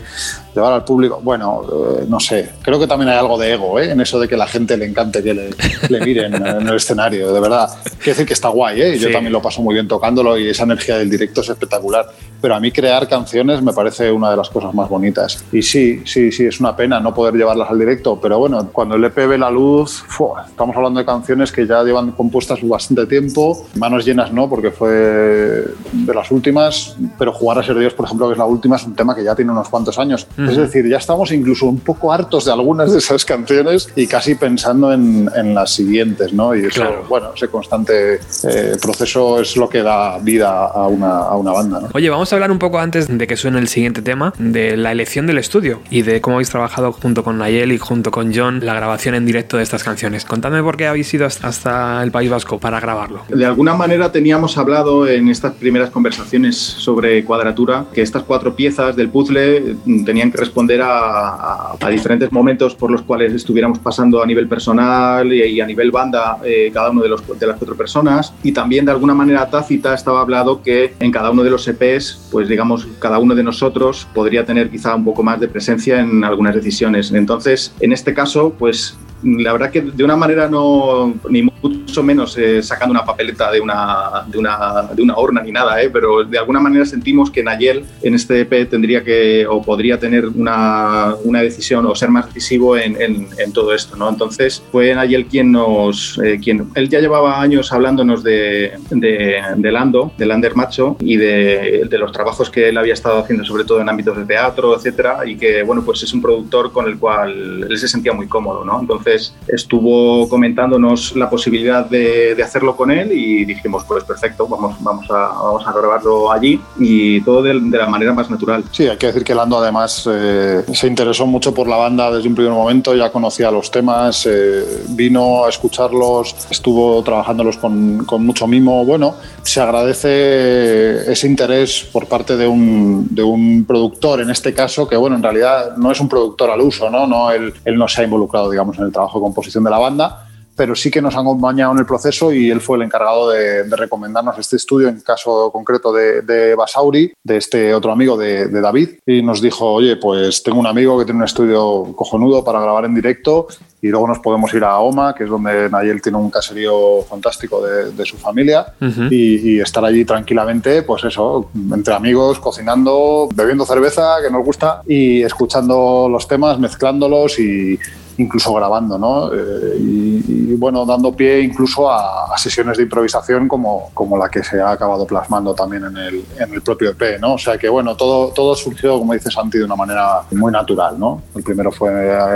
llevar 0.55 0.73
al 0.73 0.83
público, 0.83 1.19
bueno, 1.21 1.61
eh, 1.99 2.05
no 2.07 2.19
sé, 2.19 2.49
creo 2.63 2.79
que 2.79 2.87
también 2.87 3.09
hay 3.09 3.17
algo 3.17 3.37
de 3.37 3.53
ego 3.53 3.79
¿eh? 3.79 3.91
en 3.91 4.01
eso 4.01 4.19
de 4.19 4.27
que 4.27 4.35
la 4.35 4.47
gente 4.47 4.75
le 4.75 4.85
encante 4.85 5.21
que 5.21 5.33
le, 5.33 5.49
le 5.89 5.99
miren 6.05 6.33
en 6.33 6.67
el 6.67 6.75
escenario, 6.75 7.31
de 7.31 7.39
verdad. 7.39 7.69
Quiero 7.83 8.13
decir 8.13 8.25
que 8.25 8.33
está 8.33 8.49
guay, 8.49 8.81
¿eh? 8.81 8.97
yo 8.97 9.11
también 9.11 9.33
lo 9.33 9.41
paso 9.41 9.61
muy 9.61 9.75
bien 9.75 9.87
tocándolo 9.87 10.37
y 10.37 10.49
esa 10.49 10.63
energía 10.63 10.97
del 10.97 11.09
directo 11.09 11.41
es 11.41 11.49
espectacular, 11.49 12.07
pero 12.41 12.55
a 12.55 12.59
mí 12.59 12.71
crear 12.71 13.07
canciones 13.07 13.46
canciones 13.47 13.63
me 13.63 13.73
parece 13.73 14.11
una 14.11 14.29
de 14.31 14.37
las 14.37 14.49
cosas 14.49 14.73
más 14.73 14.89
bonitas. 14.89 15.43
Y 15.51 15.61
sí, 15.61 16.01
sí, 16.05 16.31
sí, 16.31 16.45
es 16.45 16.59
una 16.59 16.75
pena 16.75 16.99
no 16.99 17.13
poder 17.13 17.33
llevarlas 17.35 17.69
al 17.69 17.79
directo, 17.79 18.19
pero 18.21 18.39
bueno, 18.39 18.69
cuando 18.71 18.95
el 18.95 19.03
EP 19.03 19.15
ve 19.15 19.37
la 19.37 19.49
luz, 19.49 20.03
estamos 20.49 20.75
hablando 20.75 20.99
de 20.99 21.05
canciones 21.05 21.51
que 21.51 21.65
ya 21.65 21.83
llevan 21.83 22.11
compuestas 22.11 22.59
bastante 22.67 23.05
tiempo, 23.05 23.65
manos 23.75 24.05
llenas 24.05 24.31
no, 24.31 24.49
porque 24.49 24.71
fue 24.71 24.89
de 24.89 26.13
las 26.13 26.31
últimas, 26.31 26.95
pero 27.17 27.31
Jugar 27.37 27.59
a 27.59 27.63
ser 27.63 27.77
Dios, 27.77 27.93
por 27.93 28.05
ejemplo, 28.05 28.27
que 28.27 28.33
es 28.33 28.37
la 28.39 28.45
última, 28.45 28.77
es 28.77 28.83
un 28.83 28.95
tema 28.95 29.15
que 29.15 29.23
ya 29.23 29.35
tiene 29.35 29.51
unos 29.51 29.69
cuantos 29.69 29.99
años. 29.99 30.27
Es 30.37 30.57
decir, 30.57 30.87
ya 30.87 30.97
estamos 30.97 31.31
incluso 31.31 31.67
un 31.67 31.79
poco 31.79 32.11
hartos 32.11 32.45
de 32.45 32.51
algunas 32.51 32.91
de 32.91 32.97
esas 32.97 33.23
canciones 33.23 33.89
y 33.95 34.07
casi 34.07 34.33
pensando 34.33 34.91
en, 34.91 35.29
en 35.35 35.53
las 35.53 35.71
siguientes, 35.71 36.33
¿no? 36.33 36.55
Y 36.55 36.65
eso, 36.65 36.83
bueno, 37.07 37.31
ese 37.35 37.47
constante 37.47 38.15
eh, 38.15 38.75
proceso 38.81 39.39
es 39.39 39.55
lo 39.55 39.69
que 39.69 39.83
da 39.83 40.17
vida 40.17 40.65
a 40.65 40.87
una, 40.87 41.19
a 41.19 41.35
una 41.35 41.51
banda, 41.51 41.81
¿no? 41.81 41.89
Oye, 41.93 42.09
vamos 42.09 42.31
a 42.33 42.35
hablar 42.35 42.51
un 42.51 42.59
poco 42.59 42.79
antes 42.79 43.07
de 43.07 43.27
que 43.27 43.36
suene 43.37 43.59
el 43.59 43.67
siguiente 43.67 44.01
tema, 44.01 44.33
de 44.37 44.77
la 44.77 44.91
elección 44.91 45.27
del 45.27 45.37
estudio 45.37 45.81
y 45.89 46.01
de 46.01 46.21
cómo 46.21 46.37
habéis 46.37 46.49
trabajado 46.49 46.91
junto 46.91 47.23
con 47.23 47.37
Nayel 47.37 47.71
y 47.71 47.77
junto 47.77 48.11
con 48.11 48.33
John 48.33 48.65
la 48.65 48.73
grabación 48.73 49.15
en 49.15 49.25
directo 49.25 49.57
de 49.57 49.63
estas 49.63 49.83
canciones. 49.83 50.25
Contadme 50.25 50.61
por 50.63 50.77
qué 50.77 50.87
habéis 50.87 51.13
ido 51.13 51.25
hasta 51.25 52.03
el 52.03 52.11
País 52.11 52.29
Vasco 52.29 52.59
para 52.59 52.79
grabarlo. 52.79 53.21
De 53.29 53.45
alguna 53.45 53.73
manera 53.75 54.11
teníamos 54.11 54.57
hablado 54.57 55.07
en 55.07 55.29
estas 55.29 55.53
primeras 55.53 55.89
conversaciones 55.89 56.57
sobre 56.57 57.23
cuadratura 57.23 57.85
que 57.93 58.01
estas 58.01 58.23
cuatro 58.23 58.55
piezas 58.55 58.95
del 58.95 59.09
puzzle 59.09 59.75
tenían 60.05 60.31
que 60.31 60.37
responder 60.37 60.81
a, 60.81 61.73
a, 61.79 61.89
diferentes 61.89 62.31
momentos 62.31 62.75
por 62.75 62.91
los 62.91 63.01
cuales 63.01 63.33
estuviéramos 63.33 63.79
pasando 63.79 64.21
a 64.21 64.25
nivel 64.25 64.47
personal 64.47 65.31
y, 65.31 65.61
a 65.61 65.65
nivel 65.65 65.89
banda 65.89 66.37
eh, 66.43 66.69
cada 66.73 66.91
uno 66.91 67.01
de, 67.01 67.09
los, 67.09 67.39
de 67.39 67.47
las 67.47 67.57
cuatro 67.57 67.75
personas 67.75 68.33
y 68.43 68.51
también 68.51 68.85
de 68.85 68.91
alguna 68.91 69.13
manera 69.13 69.49
tácita 69.49 69.93
estaba 69.93 70.21
hablado 70.21 70.61
que 70.61 70.93
en 70.99 71.11
cada 71.11 71.31
uno 71.31 71.43
de 71.43 71.49
los 71.49 71.67
EPs 71.67 72.27
pues 72.31 72.47
digamos 72.47 72.87
cada 72.99 73.19
uno 73.19 73.26
de 73.35 73.43
nosotros 73.43 74.07
podría 74.13 74.45
tener 74.45 74.69
quizá 74.69 74.95
un 74.95 75.05
poco 75.05 75.23
más 75.23 75.39
de 75.39 75.47
presencia 75.47 75.99
en 75.99 76.23
algunas 76.23 76.55
decisiones. 76.55 77.11
Entonces 77.11 77.73
en 77.79 77.91
este 77.91 78.13
caso 78.13 78.53
pues 78.57 78.97
la 79.23 79.51
verdad 79.53 79.71
que 79.71 79.81
de 79.81 80.03
una 80.03 80.15
manera 80.15 80.47
no, 80.47 81.15
ni 81.29 81.41
mucho 81.41 82.03
menos 82.03 82.37
eh, 82.37 82.61
sacando 82.61 82.91
una 82.91 83.03
papeleta 83.03 83.51
de 83.51 83.59
una, 83.59 84.23
de 84.27 84.37
una, 84.37 84.89
de 84.93 85.01
una 85.01 85.15
horna 85.15 85.41
ni 85.41 85.51
nada, 85.51 85.81
eh, 85.81 85.89
pero 85.89 86.23
de 86.23 86.37
alguna 86.37 86.59
manera 86.59 86.85
sentimos 86.85 87.31
que 87.31 87.43
Nayel 87.43 87.85
en 88.03 88.13
este 88.13 88.41
EP 88.41 88.69
tendría 88.69 89.03
que 89.03 89.45
o 89.47 89.61
podría 89.61 89.99
tener 89.99 90.27
una, 90.27 91.15
una 91.23 91.41
decisión 91.41 91.85
o 91.85 91.95
ser 91.95 92.09
más 92.09 92.27
decisivo 92.27 92.77
en, 92.77 92.97
en, 92.99 93.53
todo 93.53 93.73
esto, 93.73 93.95
¿no? 93.95 94.09
Entonces 94.09 94.61
fue 94.71 94.93
Nayel 94.93 95.25
quien 95.25 95.51
nos, 95.51 96.19
eh, 96.23 96.39
quien, 96.43 96.69
él 96.75 96.89
ya 96.89 96.99
llevaba 96.99 97.41
años 97.41 97.71
hablándonos 97.71 98.23
de, 98.23 98.73
de, 98.91 99.41
de 99.55 99.71
Lando, 99.71 100.11
de 100.17 100.25
Lander 100.25 100.55
Macho 100.55 100.97
y 100.99 101.17
de, 101.17 101.87
de, 101.89 101.97
los 101.97 102.11
trabajos 102.11 102.49
que 102.49 102.69
él 102.69 102.77
había 102.77 102.93
estado 102.93 103.19
haciendo, 103.19 103.43
sobre 103.45 103.63
todo 103.63 103.81
en 103.81 103.89
ámbitos 103.89 104.15
de 104.17 104.25
teatro, 104.25 104.75
etcétera, 104.75 105.25
y 105.25 105.37
que, 105.37 105.63
bueno, 105.63 105.83
pues 105.83 106.03
es 106.03 106.13
un 106.13 106.21
productor 106.21 106.71
con 106.71 106.87
el 106.87 106.99
cual 106.99 107.65
él 107.67 107.77
se 107.77 107.87
sentía 107.87 108.13
muy 108.13 108.27
cómodo, 108.27 108.63
¿no? 108.63 108.79
Entonces 108.79 109.06
estuvo 109.47 110.27
comentándonos 110.29 111.15
la 111.15 111.29
posibilidad 111.29 111.85
de, 111.85 112.35
hacerlo 112.43 112.77
con 112.77 112.91
él 112.91 113.11
y 113.11 113.43
dijimos, 113.45 113.83
pues 113.85 114.03
perfecto, 114.03 114.47
vamos, 114.47 114.77
vamos, 114.79 115.05
a, 115.09 115.33
vamos 115.43 115.67
a 115.67 115.73
grabarlo 115.73 116.31
allí 116.31 116.61
y 116.79 117.19
todo 117.21 117.41
de, 117.41 117.53
la 117.55 117.87
manera 117.87 118.13
más 118.13 118.29
natural. 118.29 118.63
Sí, 118.71 118.87
hay 118.87 118.97
que 118.97 119.07
decir 119.07 119.23
que 119.23 119.35
Lando 119.35 119.57
además 119.57 120.07
eh, 120.09 120.63
se 120.71 120.87
interesó 120.87 121.25
mucho 121.25 121.53
por 121.53 121.67
la 121.67 121.75
banda 121.75 122.11
desde 122.11 122.29
un 122.29 122.35
primer 122.35 122.53
momento, 122.53 122.95
ya 122.95 123.11
conocía 123.11 123.51
los 123.51 123.69
temas, 123.69 124.25
eh, 124.25 124.83
vino 124.89 125.45
a 125.45 125.49
escucharlos, 125.49 126.35
estuvo 126.49 127.03
trabajándolos 127.03 127.57
con, 127.57 128.05
con 128.05 128.25
mucho 128.25 128.47
mimo. 128.47 128.85
Bueno, 128.85 129.15
se 129.43 129.61
agradece 129.61 131.11
ese 131.11 131.27
interés 131.27 131.87
por 131.91 132.07
parte 132.07 132.37
de 132.37 132.47
un, 132.47 133.07
de 133.11 133.23
un, 133.23 133.65
productor, 133.65 134.21
en 134.21 134.29
este 134.29 134.53
caso, 134.53 134.87
que 134.87 134.95
bueno, 134.95 135.15
en 135.15 135.23
realidad 135.23 135.77
no 135.77 135.91
es 135.91 135.99
un 135.99 136.09
productor 136.09 136.49
al 136.49 136.61
uso, 136.61 136.89
¿no? 136.89 137.07
no 137.07 137.31
él, 137.31 137.53
él 137.65 137.75
no 137.75 137.87
se 137.87 138.01
ha 138.01 138.03
involucrado, 138.03 138.49
digamos, 138.49 138.77
en 138.77 138.85
el 138.85 138.91
trabajo 138.97 139.19
de 139.19 139.23
composición 139.23 139.63
de 139.63 139.69
la 139.69 139.77
banda, 139.77 140.27
pero 140.57 140.75
sí 140.75 140.89
que 140.89 141.01
nos 141.01 141.13
han 141.13 141.21
acompañado 141.21 141.71
en 141.71 141.77
el 141.77 141.85
proceso 141.85 142.33
y 142.33 142.49
él 142.49 142.59
fue 142.59 142.77
el 142.77 142.83
encargado 142.83 143.29
de, 143.29 143.63
recomendarnos 143.77 144.39
este 144.39 144.55
estudio, 144.55 144.89
en 144.89 144.99
caso 145.01 145.51
concreto 145.51 145.93
de, 145.93 146.23
de 146.23 146.55
Basauri, 146.55 147.13
de 147.23 147.37
este 147.37 147.75
otro 147.75 147.91
amigo 147.91 148.17
de, 148.17 148.49
David, 148.49 148.89
y 149.05 149.21
nos 149.21 149.39
dijo, 149.39 149.71
oye, 149.71 149.97
pues 149.97 150.41
tengo 150.41 150.59
un 150.59 150.65
amigo 150.65 150.97
que 150.97 151.05
tiene 151.05 151.19
un 151.19 151.25
estudio 151.25 151.93
cojonudo 151.95 152.43
para 152.43 152.59
grabar 152.59 152.85
en 152.85 152.95
directo 152.95 153.47
y 153.79 153.89
luego 153.89 154.07
nos 154.07 154.17
podemos 154.17 154.51
ir 154.55 154.63
a 154.63 154.79
Oma, 154.79 155.13
que 155.13 155.25
es 155.25 155.29
donde 155.29 155.69
Nayel 155.69 156.01
tiene 156.01 156.17
un 156.17 156.31
caserío 156.31 157.03
fantástico 157.03 157.61
de, 157.61 158.05
su 158.05 158.17
familia, 158.17 158.73
y, 159.11 159.51
y, 159.51 159.59
estar 159.59 159.85
allí 159.85 160.03
tranquilamente, 160.05 160.81
pues 160.81 161.03
eso, 161.03 161.51
entre 161.71 161.93
amigos, 161.93 162.39
cocinando, 162.39 163.29
bebiendo 163.35 163.65
cerveza, 163.65 164.15
que 164.23 164.31
nos 164.31 164.43
gusta, 164.43 164.81
y 164.87 165.21
escuchando 165.21 166.09
los 166.09 166.27
temas, 166.27 166.57
mezclándolos 166.57 167.37
y 167.37 167.77
incluso 168.17 168.53
grabando, 168.53 168.97
¿no? 168.97 169.33
Eh, 169.33 169.77
y, 169.79 170.55
bueno, 170.55 170.85
dando 170.85 171.15
pie 171.15 171.41
incluso 171.41 171.91
a, 171.91 172.35
sesiones 172.37 172.77
de 172.77 172.83
improvisación 172.83 173.47
como, 173.47 173.89
como 173.93 174.17
la 174.17 174.29
que 174.29 174.43
se 174.43 174.59
ha 174.61 174.71
acabado 174.71 175.05
plasmando 175.05 175.53
también 175.53 175.85
en 175.85 175.97
el, 175.97 176.25
en 176.37 176.53
el 176.53 176.61
propio 176.61 176.91
EP, 176.91 177.19
¿no? 177.19 177.33
O 177.33 177.37
sea 177.37 177.57
que 177.57 177.69
bueno, 177.69 177.95
todo, 177.95 178.29
todo 178.29 178.55
surgió, 178.55 178.97
como 178.99 179.13
dice 179.13 179.31
Santi, 179.31 179.57
de 179.57 179.63
una 179.63 179.75
manera 179.75 180.21
muy 180.31 180.51
natural, 180.51 180.99
¿no? 180.99 181.21
El 181.35 181.43
primero 181.43 181.71
fue 181.71 181.89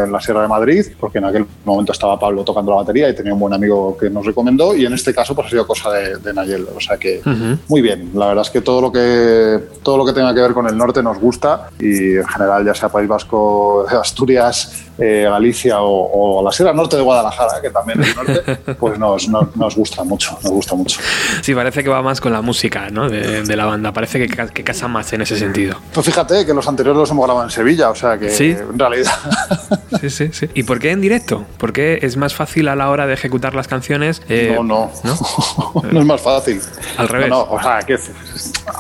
en 0.04 0.12
la 0.12 0.20
Sierra 0.20 0.42
de 0.42 0.48
Madrid, 0.48 0.86
porque 1.00 1.20
en 1.20 1.26
aquel 1.26 1.46
momento 1.66 1.92
estaba 1.92 2.20
Pablo 2.20 2.44
tocando 2.44 2.72
la 2.72 2.78
batería 2.78 3.10
y 3.10 3.16
tenía 3.16 3.34
un 3.34 3.40
buen 3.40 3.54
amigo 3.54 3.98
que 3.98 4.10
nos 4.10 4.26
recomendó, 4.26 4.76
y 4.76 4.86
en 4.86 4.94
este 4.94 5.14
caso 5.14 5.36
pues 5.36 5.48
ha 5.48 5.50
sido 5.52 5.68
cosa 5.68 5.92
de, 5.92 6.18
de 6.18 6.34
Nayel, 6.34 6.68
o 6.76 6.80
sea 6.80 6.98
que 6.98 7.22
muy 7.68 7.82
bien, 7.82 8.12
la 8.14 8.28
verdad 8.28 8.44
es 8.44 8.50
que 8.50 8.62
todo 8.62 8.82
lo 8.82 8.92
que 8.92 9.60
todo 9.84 9.98
lo 9.98 10.06
que 10.06 10.14
tenga 10.14 10.34
que 10.34 10.42
ver 10.42 10.54
con 10.54 10.68
el 10.68 10.78
norte 10.78 11.02
nos 11.02 11.20
gusta 11.20 11.70
y 11.80 12.16
en 12.18 12.28
general 12.28 12.66
ya 12.66 12.74
sea 12.74 12.90
País 12.90 13.08
Vasco, 13.08 13.86
Asturias, 14.02 14.91
eh, 14.98 15.28
Galicia 15.30 15.78
o, 15.80 16.42
la 16.44 16.52
Sierra 16.52 16.74
Norte 16.74 16.96
de 16.96 17.02
Guadalajara, 17.02 17.62
que 17.62 17.70
también 17.70 18.02
es 18.02 18.16
norte, 18.16 18.56
pues 18.80 19.00
nos, 19.00 19.28
nos, 19.28 19.76
gusta 19.76 20.04
mucho, 20.04 20.38
nos 20.44 20.52
gusta 20.52 20.76
mucho. 20.76 21.00
Sí, 21.42 21.54
parece 21.54 21.84
que 21.84 21.90
va 21.90 22.02
más 22.02 22.22
con 22.22 22.34
la 22.34 22.42
música 22.42 22.90
¿no? 22.90 23.10
de, 23.10 23.56
la 23.56 23.66
banda, 23.66 23.92
parece 23.92 24.20
que, 24.20 24.48
que, 24.48 24.64
casa 24.64 24.88
más 24.88 25.12
en 25.14 25.22
ese 25.22 25.38
sentido. 25.38 25.78
Pues 25.94 26.06
fíjate 26.06 26.46
que 26.46 26.54
los 26.54 26.68
anteriores 26.68 27.00
los 27.00 27.12
hemos 27.12 27.26
grabado 27.26 27.46
en 27.46 27.52
Sevilla, 27.52 27.90
o 27.90 27.96
sea 27.96 28.18
que 28.18 28.30
¿Sí? 28.30 28.52
en 28.52 28.78
realidad... 28.78 29.12
Sí, 30.00 30.10
sí, 30.10 30.30
sí. 30.32 30.50
¿Y 30.56 30.64
por 30.64 30.80
qué 30.80 30.92
en 30.92 31.02
directo? 31.02 31.46
¿Por 31.58 31.74
qué 31.74 32.00
es 32.02 32.18
más 32.18 32.34
fácil 32.34 32.70
a 32.70 32.76
la 32.76 32.90
hora 32.90 33.06
de 33.06 33.14
ejecutar 33.14 33.54
las 33.54 33.68
canciones? 33.68 34.22
Eh, 34.30 34.54
no, 34.56 34.64
no, 34.64 34.92
no, 35.04 35.84
no 35.92 36.00
es 36.00 36.06
más 36.06 36.22
fácil. 36.22 36.60
Al 36.98 37.08
revés. 37.08 37.30
No, 37.30 37.42
o 37.44 37.62
sea, 37.62 37.80
que 37.80 37.98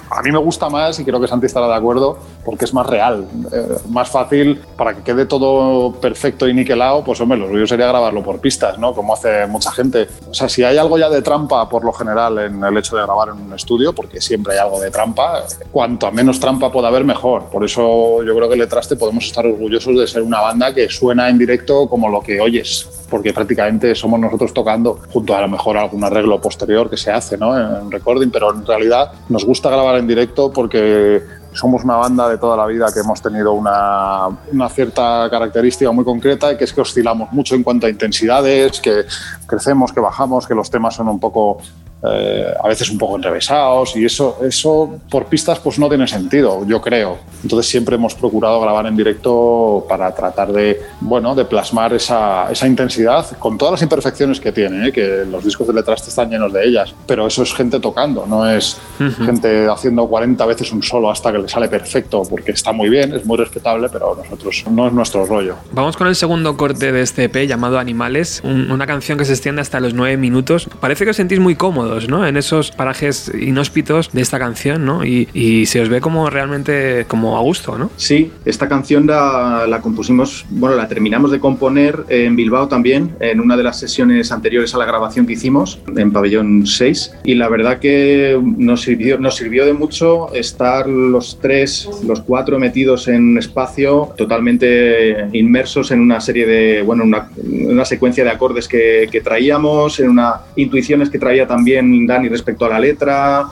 a 0.10 0.22
mí 0.22 0.32
me 0.32 0.40
gusta 0.40 0.70
más 0.70 1.00
y 1.00 1.06
creo 1.06 1.20
que 1.20 1.28
Santi 1.28 1.46
estará 1.46 1.68
de 1.68 1.76
acuerdo 1.76 2.20
porque 2.44 2.66
es 2.66 2.74
más 2.74 2.88
real, 2.88 3.28
eh, 3.52 3.78
más 3.90 4.10
fácil 4.10 4.62
para 4.78 4.96
que 4.96 5.04
quede 5.04 5.26
todo 5.26 5.94
perfecto 6.02 6.48
y 6.48 6.54
niquelado, 6.54 7.04
pues 7.04 7.22
hombre, 7.22 7.38
lo 7.38 7.48
suyo 7.48 7.68
sería 7.68 7.88
grabarlo 7.88 8.24
por 8.24 8.40
pistas, 8.40 8.78
¿no? 8.78 8.94
Como 8.94 9.14
hace 9.14 9.46
mucha 9.48 9.72
gente. 9.72 10.08
O 10.30 10.34
sea, 10.34 10.50
si 10.50 10.64
hay 10.64 10.78
algo 10.78 10.98
ya 10.98 11.10
de 11.10 11.22
trampa 11.22 11.70
por 11.70 11.86
lo 11.86 11.94
general 11.94 12.40
en 12.40 12.64
el 12.64 12.78
hecho 12.78 12.98
de 12.98 13.04
grabar 13.04 13.30
en 13.30 13.42
un 13.46 13.54
estudio, 13.54 13.94
porque 13.94 14.20
siempre 14.20 14.54
hay 14.54 14.60
algo 14.60 14.80
de 14.80 14.92
trampa, 14.92 15.44
cuanto 15.72 16.12
menos 16.12 16.40
trampa 16.40 16.72
pueda 16.72 16.88
haber, 16.88 17.04
mejor. 17.04 17.46
Por 17.46 17.64
eso 17.64 18.24
yo 18.24 18.36
creo 18.36 18.50
que 18.50 18.56
Letraste 18.56 18.96
podemos 18.96 19.26
estar 19.26 19.46
orgullosos 19.46 19.98
de 19.98 20.08
ser 20.08 20.22
una 20.22 20.42
banda 20.42 20.74
que 20.74 20.90
suena 20.90 21.30
en 21.30 21.38
directo 21.38 21.88
como 21.88 22.10
lo 22.10 22.22
que 22.22 22.40
oyes, 22.40 22.88
porque 23.10 23.34
prácticamente 23.34 23.96
somos 23.96 24.20
nosotros 24.20 24.54
tocando 24.54 25.00
junto 25.12 25.36
a 25.36 25.42
lo 25.42 25.48
mejor 25.48 25.78
algún 25.78 26.04
arreglo 26.04 26.40
posterior 26.40 26.90
que 26.90 26.98
se 26.98 27.12
hace, 27.12 27.38
¿no? 27.38 27.58
En 27.58 27.92
recording, 27.92 28.30
pero 28.30 28.54
en 28.54 28.66
realidad 28.66 29.12
nos 29.30 29.46
gusta 29.46 29.70
grabar 29.70 29.98
en 29.98 30.08
directo 30.08 30.52
porque 30.52 31.22
somos 31.54 31.84
una 31.84 31.98
banda 31.98 32.30
de 32.30 32.38
toda 32.38 32.56
la 32.56 32.66
vida 32.66 32.88
que 32.94 33.00
hemos 33.02 33.22
tenido 33.22 33.54
una, 33.54 34.28
una, 34.52 34.70
cierta 34.70 35.28
característica 35.30 35.92
muy 35.92 36.06
concreta 36.06 36.58
que 36.58 36.64
es 36.64 36.74
que 36.74 36.82
oscilamos 36.82 37.32
mucho 37.32 37.56
en 37.56 37.64
cuanto 37.64 37.88
a 37.88 37.90
intensidades, 37.90 38.80
que 38.80 39.06
crecemos, 39.46 39.92
que 39.92 40.00
bajamos, 40.00 40.48
que 40.48 40.56
los 40.56 40.70
temas 40.70 40.96
son 40.96 41.10
un 41.10 41.20
poco 41.20 41.58
eh, 42.04 42.52
a 42.60 42.68
veces 42.68 42.90
un 42.90 42.98
poco 42.98 43.16
enrevesados 43.16 43.96
y 43.96 44.06
eso, 44.06 44.40
eso 44.44 45.00
por 45.10 45.28
pistas 45.28 45.60
pues 45.60 45.78
no 45.78 45.88
tiene 45.88 46.08
sentido, 46.08 46.66
yo 46.66 46.82
creo. 46.82 47.20
Entonces 47.44 47.70
siempre 47.70 47.96
hemos 47.96 48.16
procurado 48.16 48.60
grabar 48.60 48.88
en 48.88 48.98
directo 48.98 49.86
para 49.88 50.14
tratar 50.14 50.52
de, 50.52 50.82
bueno, 51.00 51.36
de 51.36 51.46
plasmar 51.46 51.94
esa, 51.94 52.52
esa 52.52 52.68
intensidad 52.68 53.26
con 53.38 53.58
todas 53.58 53.74
las 53.74 53.82
imperfecciones 53.84 54.40
que 54.40 54.52
tiene, 54.52 54.88
¿eh? 54.88 54.92
que 54.92 55.26
los 55.30 55.44
discos 55.44 55.68
de 55.68 55.74
letras 55.74 56.08
están 56.08 56.30
llenos 56.30 56.52
de 56.52 56.66
ellas, 56.66 56.94
pero 57.06 57.28
eso 57.28 57.44
es 57.44 57.54
gente 57.54 57.80
tocando, 57.80 58.26
no 58.26 58.50
es 58.50 58.80
gente 59.26 59.68
haciendo 59.68 60.08
40 60.08 60.46
veces 60.46 60.72
un 60.72 60.82
solo 60.82 61.12
hasta 61.12 61.32
que 61.32 61.40
le 61.40 61.48
sale 61.48 61.68
perfecto, 61.68 62.24
porque 62.28 62.52
está 62.52 62.72
muy 62.72 62.90
bien, 62.90 63.14
es 63.14 63.26
muy 63.26 63.38
respetable, 63.38 63.90
pero 63.90 64.16
nosotros 64.16 64.64
no 64.72 64.88
es 64.88 64.94
nuestro 64.94 65.26
rollo. 65.26 65.56
Vamos 65.72 65.98
con 65.98 66.08
el 66.08 66.16
segundo 66.16 66.58
corte 66.58 66.92
de 66.92 67.02
este 67.02 67.26
EP 67.26 67.48
llamado 67.48 67.78
Animales, 67.78 68.42
una 68.44 68.88
canción 68.88 69.18
que 69.18 69.26
se 69.26 69.34
extiende 69.34 69.62
hasta 69.62 69.80
los 69.80 69.94
9 69.94 70.18
minutos. 70.18 70.68
Parece 70.80 71.04
que 71.04 71.12
os 71.12 71.18
sentís 71.18 71.40
muy 71.40 71.56
cómodos 71.56 71.91
En 71.92 72.38
esos 72.38 72.72
parajes 72.72 73.32
inhóspitos 73.38 74.12
de 74.14 74.22
esta 74.22 74.40
canción, 74.40 74.86
¿no? 74.86 75.04
Y, 75.04 75.28
y 75.34 75.66
se 75.66 75.82
os 75.82 75.90
ve 75.90 76.00
como 76.00 76.30
realmente 76.30 77.06
como 77.08 77.38
a 77.38 77.42
gusto, 77.42 77.78
¿no? 77.78 77.90
Sí, 77.98 78.32
esta 78.46 78.70
canción 78.70 79.08
la, 79.08 79.66
la, 79.68 79.82
compusimos, 79.82 80.46
bueno, 80.50 80.78
la 80.78 80.88
terminamos 80.88 81.32
de 81.32 81.40
componer 81.40 82.06
en 82.08 82.36
Bilbao 82.36 82.68
también, 82.68 83.16
en 83.20 83.42
una 83.42 83.58
de 83.58 83.64
las 83.64 83.80
sesiones 83.80 84.32
anteriores 84.32 84.74
a 84.74 84.78
la 84.78 84.86
grabación 84.86 85.26
que 85.26 85.34
hicimos, 85.34 85.80
en 85.98 86.12
Pabellón 86.14 86.66
6, 86.66 87.14
y 87.26 87.36
la 87.36 87.50
verdad 87.50 87.80
que 87.80 88.40
nos 88.42 88.82
sirvió, 88.82 89.18
nos 89.18 89.36
sirvió 89.36 89.66
de 89.66 89.74
mucho 89.74 90.34
estar 90.34 90.88
los 90.88 91.40
tres, 91.42 91.90
los 92.08 92.22
cuatro 92.22 92.58
metidos 92.58 93.08
en 93.08 93.32
un 93.32 93.38
espacio 93.38 94.14
totalmente 94.18 95.28
inmersos 95.34 95.92
en 95.92 96.00
una 96.00 96.22
serie 96.22 96.46
de, 96.46 96.82
bueno, 96.84 97.04
una, 97.04 97.30
una 97.44 97.86
secuencia 97.86 98.24
de 98.24 98.30
acordes 98.30 98.68
que, 98.68 99.10
que 99.12 99.22
traíamos, 99.22 100.00
en 100.00 100.10
unas 100.10 100.36
intuiciones 100.56 101.10
que 101.10 101.20
traía 101.20 101.48
también 101.48 101.81
Dani 101.82 102.30
respecto 102.30 102.66
a 102.66 102.70
la 102.70 102.80
letra, 102.80 103.46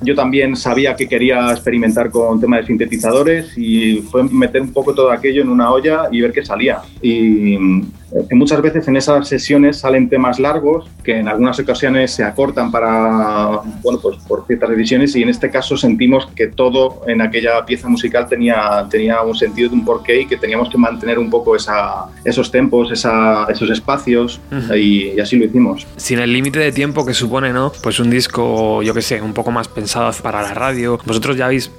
yo 0.00 0.14
también 0.14 0.56
sabía 0.56 0.96
que 0.96 1.08
quería 1.08 1.50
experimentar 1.52 2.10
con 2.10 2.40
tema 2.40 2.56
de 2.56 2.66
sintetizadores 2.66 3.56
y 3.56 3.98
fue 4.10 4.24
meter 4.24 4.62
un 4.62 4.72
poco 4.72 4.94
todo 4.94 5.10
aquello 5.10 5.42
en 5.42 5.48
una 5.48 5.70
olla 5.70 6.08
y 6.10 6.20
ver 6.20 6.32
qué 6.32 6.44
salía. 6.44 6.80
Y 7.00 7.56
que 8.28 8.34
muchas 8.34 8.60
veces 8.60 8.86
en 8.88 8.96
esas 8.96 9.26
sesiones 9.26 9.78
salen 9.78 10.08
temas 10.08 10.38
largos 10.38 10.86
que 11.02 11.18
en 11.18 11.28
algunas 11.28 11.58
ocasiones 11.58 12.10
se 12.12 12.22
acortan 12.22 12.70
para, 12.70 13.60
bueno, 13.82 13.98
pues 14.00 14.18
por 14.28 14.46
ciertas 14.46 14.70
ediciones 14.70 15.16
y 15.16 15.22
en 15.22 15.30
este 15.30 15.50
caso 15.50 15.76
sentimos 15.76 16.26
que 16.34 16.48
todo 16.48 17.02
en 17.06 17.22
aquella 17.22 17.64
pieza 17.64 17.88
musical 17.88 18.28
tenía, 18.28 18.86
tenía 18.90 19.22
un 19.22 19.34
sentido 19.34 19.70
de 19.70 19.76
un 19.76 19.84
porqué 19.84 20.22
y 20.22 20.26
que 20.26 20.36
teníamos 20.36 20.68
que 20.68 20.78
mantener 20.78 21.18
un 21.18 21.30
poco 21.30 21.56
esa, 21.56 22.06
esos 22.24 22.50
tempos, 22.50 22.90
esa, 22.92 23.46
esos 23.48 23.70
espacios 23.70 24.40
uh 24.50 24.54
-huh. 24.56 24.78
y, 24.78 25.12
y, 25.16 25.20
así 25.20 25.36
lo 25.36 25.46
hicimos. 25.46 25.86
Sin 25.96 26.18
el 26.18 26.32
límite 26.32 26.58
de 26.58 26.72
tiempo 26.72 27.06
que 27.06 27.14
supone, 27.14 27.52
¿no? 27.52 27.72
Pues 27.82 27.98
un 28.00 28.10
disco, 28.10 28.82
yo 28.82 28.94
que 28.94 29.02
sé, 29.02 29.20
un 29.22 29.32
poco 29.32 29.50
más 29.50 29.68
pensado 29.68 30.10
para 30.22 30.42
la 30.42 30.54
radio. 30.54 30.98
Vosotros 31.06 31.36
ya 31.36 31.46
habéis 31.46 31.70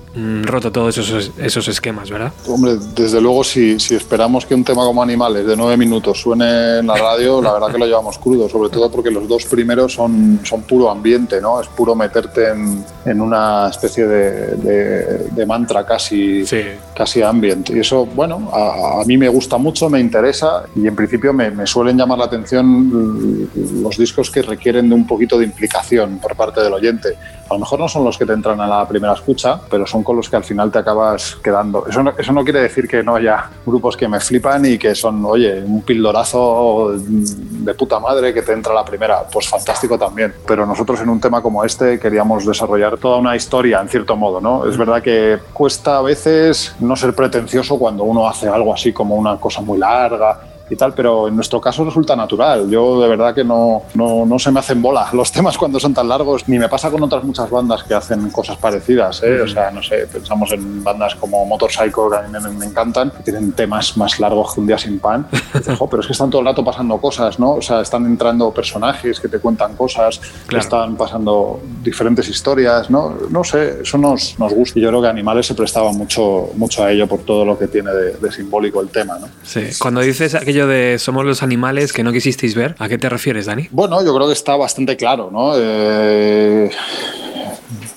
roto 0.43 0.71
todos 0.71 0.97
esos, 0.97 1.31
esos 1.37 1.67
esquemas, 1.67 2.09
¿verdad? 2.09 2.31
Hombre, 2.47 2.77
desde 2.95 3.19
luego 3.19 3.43
si, 3.43 3.79
si 3.79 3.95
esperamos 3.95 4.45
que 4.45 4.53
un 4.53 4.63
tema 4.63 4.83
como 4.83 5.01
Animales 5.01 5.45
de 5.45 5.55
nueve 5.55 5.77
minutos 5.77 6.21
suene 6.21 6.79
en 6.79 6.87
la 6.87 6.95
radio, 6.95 7.41
la 7.41 7.53
verdad 7.53 7.71
que 7.71 7.77
lo 7.79 7.85
llevamos 7.85 8.17
crudo, 8.19 8.47
sobre 8.47 8.69
todo 8.69 8.91
porque 8.91 9.09
los 9.09 9.27
dos 9.27 9.45
primeros 9.45 9.93
son, 9.93 10.39
son 10.43 10.61
puro 10.63 10.89
ambiente, 10.89 11.41
¿no? 11.41 11.59
Es 11.59 11.67
puro 11.67 11.95
meterte 11.95 12.49
en, 12.49 12.85
en 13.05 13.21
una 13.21 13.69
especie 13.69 14.05
de, 14.05 14.55
de, 14.55 15.17
de 15.29 15.45
mantra 15.45 15.85
casi, 15.85 16.45
sí. 16.45 16.61
casi 16.95 17.21
ambient. 17.21 17.69
Y 17.71 17.79
eso, 17.79 18.05
bueno, 18.05 18.49
a, 18.53 19.01
a, 19.01 19.05
mí 19.05 19.17
me 19.17 19.29
gusta 19.29 19.57
mucho, 19.57 19.89
me 19.89 19.99
interesa 19.99 20.63
y 20.75 20.87
en 20.87 20.95
principio 20.95 21.33
me, 21.33 21.49
me 21.51 21.65
suelen 21.65 21.97
llamar 21.97 22.19
la 22.19 22.25
atención 22.25 23.49
los 23.81 23.97
discos 23.97 24.29
que 24.29 24.41
requieren 24.41 24.89
de 24.89 24.95
un 24.95 25.07
poquito 25.07 25.37
de 25.37 25.45
implicación 25.45 26.19
por 26.19 26.35
parte 26.35 26.61
del 26.61 26.73
oyente. 26.73 27.17
A 27.49 27.53
lo 27.53 27.59
mejor 27.59 27.79
no 27.79 27.89
son 27.89 28.03
los 28.03 28.17
que 28.17 28.25
te 28.25 28.33
entran 28.33 28.59
a 28.61 28.67
la 28.67 28.87
primera 28.87 29.13
escucha, 29.13 29.59
pero 29.69 29.85
son 29.85 30.02
con 30.03 30.15
los 30.15 30.29
que 30.29 30.35
al 30.35 30.43
final 30.43 30.71
te 30.71 30.79
acabas 30.79 31.37
quedando. 31.43 31.85
Eso 31.87 32.03
no, 32.03 32.13
eso 32.17 32.33
no 32.33 32.43
quiere 32.43 32.61
decir 32.61 32.87
que 32.87 33.03
no 33.03 33.15
haya 33.15 33.49
grupos 33.65 33.97
que 33.97 34.07
me 34.07 34.19
flipan 34.19 34.65
y 34.65 34.77
que 34.77 34.95
son, 34.95 35.23
oye, 35.25 35.63
un 35.63 35.81
pildorazo 35.81 36.93
de 36.97 37.73
puta 37.73 37.99
madre 37.99 38.33
que 38.33 38.41
te 38.41 38.53
entra 38.53 38.73
la 38.73 38.85
primera. 38.85 39.23
Pues 39.31 39.47
fantástico 39.47 39.97
también. 39.97 40.33
Pero 40.45 40.65
nosotros 40.65 41.01
en 41.01 41.09
un 41.09 41.19
tema 41.19 41.41
como 41.41 41.63
este 41.63 41.99
queríamos 41.99 42.45
desarrollar 42.45 42.97
toda 42.97 43.17
una 43.17 43.35
historia, 43.35 43.81
en 43.81 43.89
cierto 43.89 44.15
modo, 44.15 44.39
¿no? 44.39 44.65
Es 44.65 44.77
verdad 44.77 45.01
que 45.01 45.39
cuesta 45.53 45.97
a 45.97 46.01
veces 46.01 46.75
no 46.79 46.95
ser 46.95 47.13
pretencioso 47.13 47.77
cuando 47.77 48.03
uno 48.03 48.27
hace 48.27 48.47
algo 48.47 48.73
así 48.73 48.93
como 48.93 49.15
una 49.15 49.37
cosa 49.37 49.61
muy 49.61 49.77
larga 49.77 50.52
y 50.69 50.75
tal, 50.75 50.93
pero 50.93 51.27
en 51.27 51.35
nuestro 51.35 51.59
caso 51.59 51.83
resulta 51.83 52.15
natural. 52.15 52.69
Yo 52.69 53.01
de 53.01 53.07
verdad 53.07 53.35
que 53.35 53.43
no, 53.43 53.83
no, 53.93 54.25
no, 54.25 54.39
se 54.39 54.51
me 54.51 54.59
hacen 54.59 54.81
bola 54.81 55.09
los 55.13 55.31
temas 55.31 55.57
cuando 55.57 55.79
son 55.79 55.93
tan 55.93 56.07
largos, 56.07 56.47
ni 56.47 56.57
me 56.57 56.69
pasa 56.69 56.89
con 56.89 57.03
otras 57.03 57.23
muchas 57.23 57.49
bandas 57.49 57.83
que 57.83 57.93
hacen 57.93 58.29
cosas 58.29 58.57
parecidas. 58.57 59.21
¿eh? 59.23 59.41
O 59.41 59.47
sea, 59.47 59.71
no 59.71 59.83
sé, 59.83 60.07
pensamos 60.11 60.51
en 60.51 60.83
bandas 60.83 61.15
como 61.15 61.45
Motor 61.45 61.71
Psycho, 61.71 62.09
que 62.09 62.17
a 62.17 62.21
mí 62.21 62.29
me, 62.31 62.39
me 62.49 62.65
encantan, 62.65 63.11
que 63.11 63.23
tienen 63.23 63.51
temas 63.51 63.97
más 63.97 64.19
largos 64.19 64.53
que 64.53 64.61
un 64.61 64.67
día 64.67 64.77
sin 64.77 64.99
pan. 64.99 65.27
Dices, 65.53 65.77
pero 65.89 66.01
es 66.01 66.07
que 66.07 66.13
están 66.13 66.29
todo 66.29 66.41
el 66.41 66.47
rato 66.47 66.63
pasando 66.63 66.97
cosas, 66.97 67.39
¿no? 67.39 67.53
O 67.55 67.61
sea, 67.61 67.81
están 67.81 68.05
entrando 68.05 68.51
personajes 68.51 69.19
que 69.19 69.27
te 69.27 69.39
cuentan 69.39 69.75
cosas, 69.75 70.19
claro. 70.47 70.63
están 70.63 70.95
pasando 70.95 71.61
diferentes 71.83 72.27
historias, 72.29 72.89
¿no? 72.89 73.15
No 73.29 73.43
sé, 73.43 73.81
eso 73.81 73.97
nos, 73.97 74.39
nos 74.39 74.53
gusta. 74.53 74.79
Y 74.79 74.81
yo 74.81 74.89
creo 74.89 75.01
que 75.01 75.07
Animales 75.07 75.45
se 75.45 75.55
prestaba 75.55 75.91
mucho, 75.91 76.49
mucho 76.55 76.83
a 76.83 76.91
ello 76.91 77.07
por 77.07 77.21
todo 77.21 77.45
lo 77.45 77.57
que 77.57 77.67
tiene 77.67 77.91
de, 77.91 78.13
de 78.13 78.31
simbólico 78.31 78.81
el 78.81 78.89
tema, 78.89 79.19
¿no? 79.19 79.27
Sí, 79.43 79.61
cuando 79.79 80.01
dices 80.01 80.35
de 80.67 80.99
somos 80.99 81.25
los 81.25 81.43
animales 81.43 81.93
que 81.93 82.03
no 82.03 82.11
quisisteis 82.11 82.55
ver, 82.55 82.75
¿a 82.79 82.89
qué 82.89 82.97
te 82.97 83.09
refieres, 83.09 83.45
Dani? 83.45 83.67
Bueno, 83.71 84.03
yo 84.03 84.15
creo 84.15 84.27
que 84.27 84.33
está 84.33 84.55
bastante 84.55 84.97
claro, 84.97 85.29
¿no? 85.31 85.53
Eh, 85.55 86.69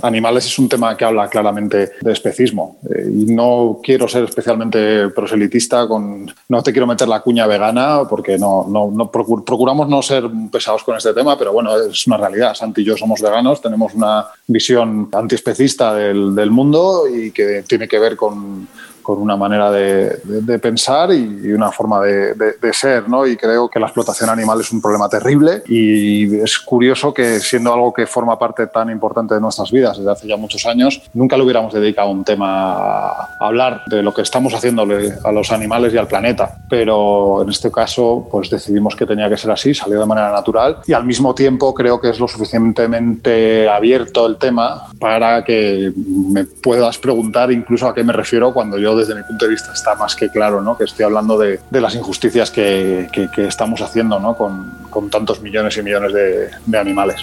animales 0.02 0.46
es 0.46 0.58
un 0.58 0.68
tema 0.68 0.96
que 0.96 1.04
habla 1.04 1.28
claramente 1.28 1.92
de 2.00 2.12
especismo 2.12 2.78
eh, 2.84 3.04
no 3.08 3.80
quiero 3.82 4.08
ser 4.08 4.24
especialmente 4.24 5.08
proselitista 5.08 5.86
con 5.86 6.30
no 6.48 6.62
te 6.62 6.72
quiero 6.72 6.86
meter 6.86 7.08
la 7.08 7.20
cuña 7.20 7.46
vegana 7.46 8.02
porque 8.08 8.38
no, 8.38 8.66
no, 8.68 8.90
no 8.90 9.10
procur, 9.10 9.44
procuramos 9.44 9.88
no 9.88 10.02
ser 10.02 10.24
pesados 10.50 10.84
con 10.84 10.96
este 10.96 11.14
tema 11.14 11.38
pero 11.38 11.52
bueno 11.52 11.76
es 11.76 12.06
una 12.06 12.16
realidad 12.16 12.54
Santi 12.54 12.82
y 12.82 12.84
yo 12.84 12.96
somos 12.96 13.20
veganos 13.20 13.60
tenemos 13.60 13.94
una 13.94 14.26
visión 14.46 15.08
antiespecista 15.12 15.94
del, 15.94 16.34
del 16.34 16.50
mundo 16.50 17.04
y 17.12 17.30
que 17.30 17.64
tiene 17.66 17.88
que 17.88 17.98
ver 17.98 18.16
con 18.16 18.68
con 19.06 19.18
una 19.18 19.36
manera 19.36 19.70
de, 19.70 20.18
de, 20.24 20.40
de 20.42 20.58
pensar 20.58 21.12
y, 21.12 21.42
y, 21.44 21.52
una 21.52 21.70
forma 21.70 22.00
de, 22.00 22.34
de, 22.34 22.72
ser, 22.72 23.08
¿no? 23.08 23.24
Y 23.24 23.36
creo 23.36 23.68
que 23.68 23.78
la 23.78 23.86
explotación 23.86 24.28
animal 24.28 24.60
es 24.60 24.72
un 24.72 24.82
problema 24.82 25.08
terrible 25.08 25.62
y 25.68 26.40
es 26.40 26.58
curioso 26.58 27.14
que 27.14 27.38
siendo 27.38 27.72
algo 27.72 27.92
que 27.92 28.04
forma 28.08 28.36
parte 28.36 28.66
tan 28.66 28.90
importante 28.90 29.36
de 29.36 29.40
nuestras 29.40 29.70
vidas 29.70 29.96
desde 29.96 30.10
hace 30.10 30.26
ya 30.26 30.36
muchos 30.36 30.66
años, 30.66 31.00
nunca 31.14 31.36
le 31.36 31.44
hubiéramos 31.44 31.72
dedicado 31.72 32.10
un 32.10 32.24
tema 32.24 33.06
a 33.06 33.28
hablar 33.38 33.82
de 33.86 34.02
lo 34.02 34.12
que 34.12 34.22
estamos 34.22 34.52
haciéndole 34.52 35.12
a 35.22 35.30
los 35.30 35.52
animales 35.52 35.94
y 35.94 35.98
al 35.98 36.08
planeta. 36.08 36.56
Pero 36.68 37.42
en 37.42 37.50
este 37.50 37.70
caso, 37.70 38.26
pues 38.28 38.50
decidimos 38.50 38.96
que 38.96 39.06
tenía 39.06 39.28
que 39.28 39.36
ser 39.36 39.52
así, 39.52 39.72
salió 39.72 40.00
de 40.00 40.06
manera 40.06 40.32
natural 40.32 40.78
y 40.84 40.94
al 40.94 41.04
mismo 41.04 41.32
tiempo 41.32 41.72
creo 41.72 42.00
que 42.00 42.10
es 42.10 42.18
lo 42.18 42.26
suficientemente 42.26 43.68
abierto 43.68 44.26
el 44.26 44.36
tema 44.36 44.88
para 44.98 45.44
que 45.44 45.92
me 45.94 46.42
puedas 46.44 46.98
preguntar 46.98 47.52
incluso 47.52 47.86
a 47.86 47.94
qué 47.94 48.02
me 48.02 48.12
refiero 48.12 48.52
cuando 48.52 48.78
yo 48.78 48.95
desde 48.96 49.14
mi 49.14 49.22
punto 49.22 49.44
de 49.44 49.52
vista 49.52 49.72
está 49.72 49.94
más 49.94 50.14
que 50.16 50.28
claro, 50.28 50.60
¿no? 50.60 50.76
que 50.76 50.84
estoy 50.84 51.04
hablando 51.04 51.38
de, 51.38 51.60
de 51.70 51.80
las 51.80 51.94
injusticias 51.94 52.50
que, 52.50 53.08
que, 53.12 53.46
estamos 53.46 53.80
haciendo 53.80 54.18
¿no? 54.18 54.36
con, 54.36 54.70
con 54.90 55.10
tantos 55.10 55.40
millones 55.40 55.76
y 55.76 55.82
millones 55.82 56.12
de 56.12 56.78
animales. 56.78 57.20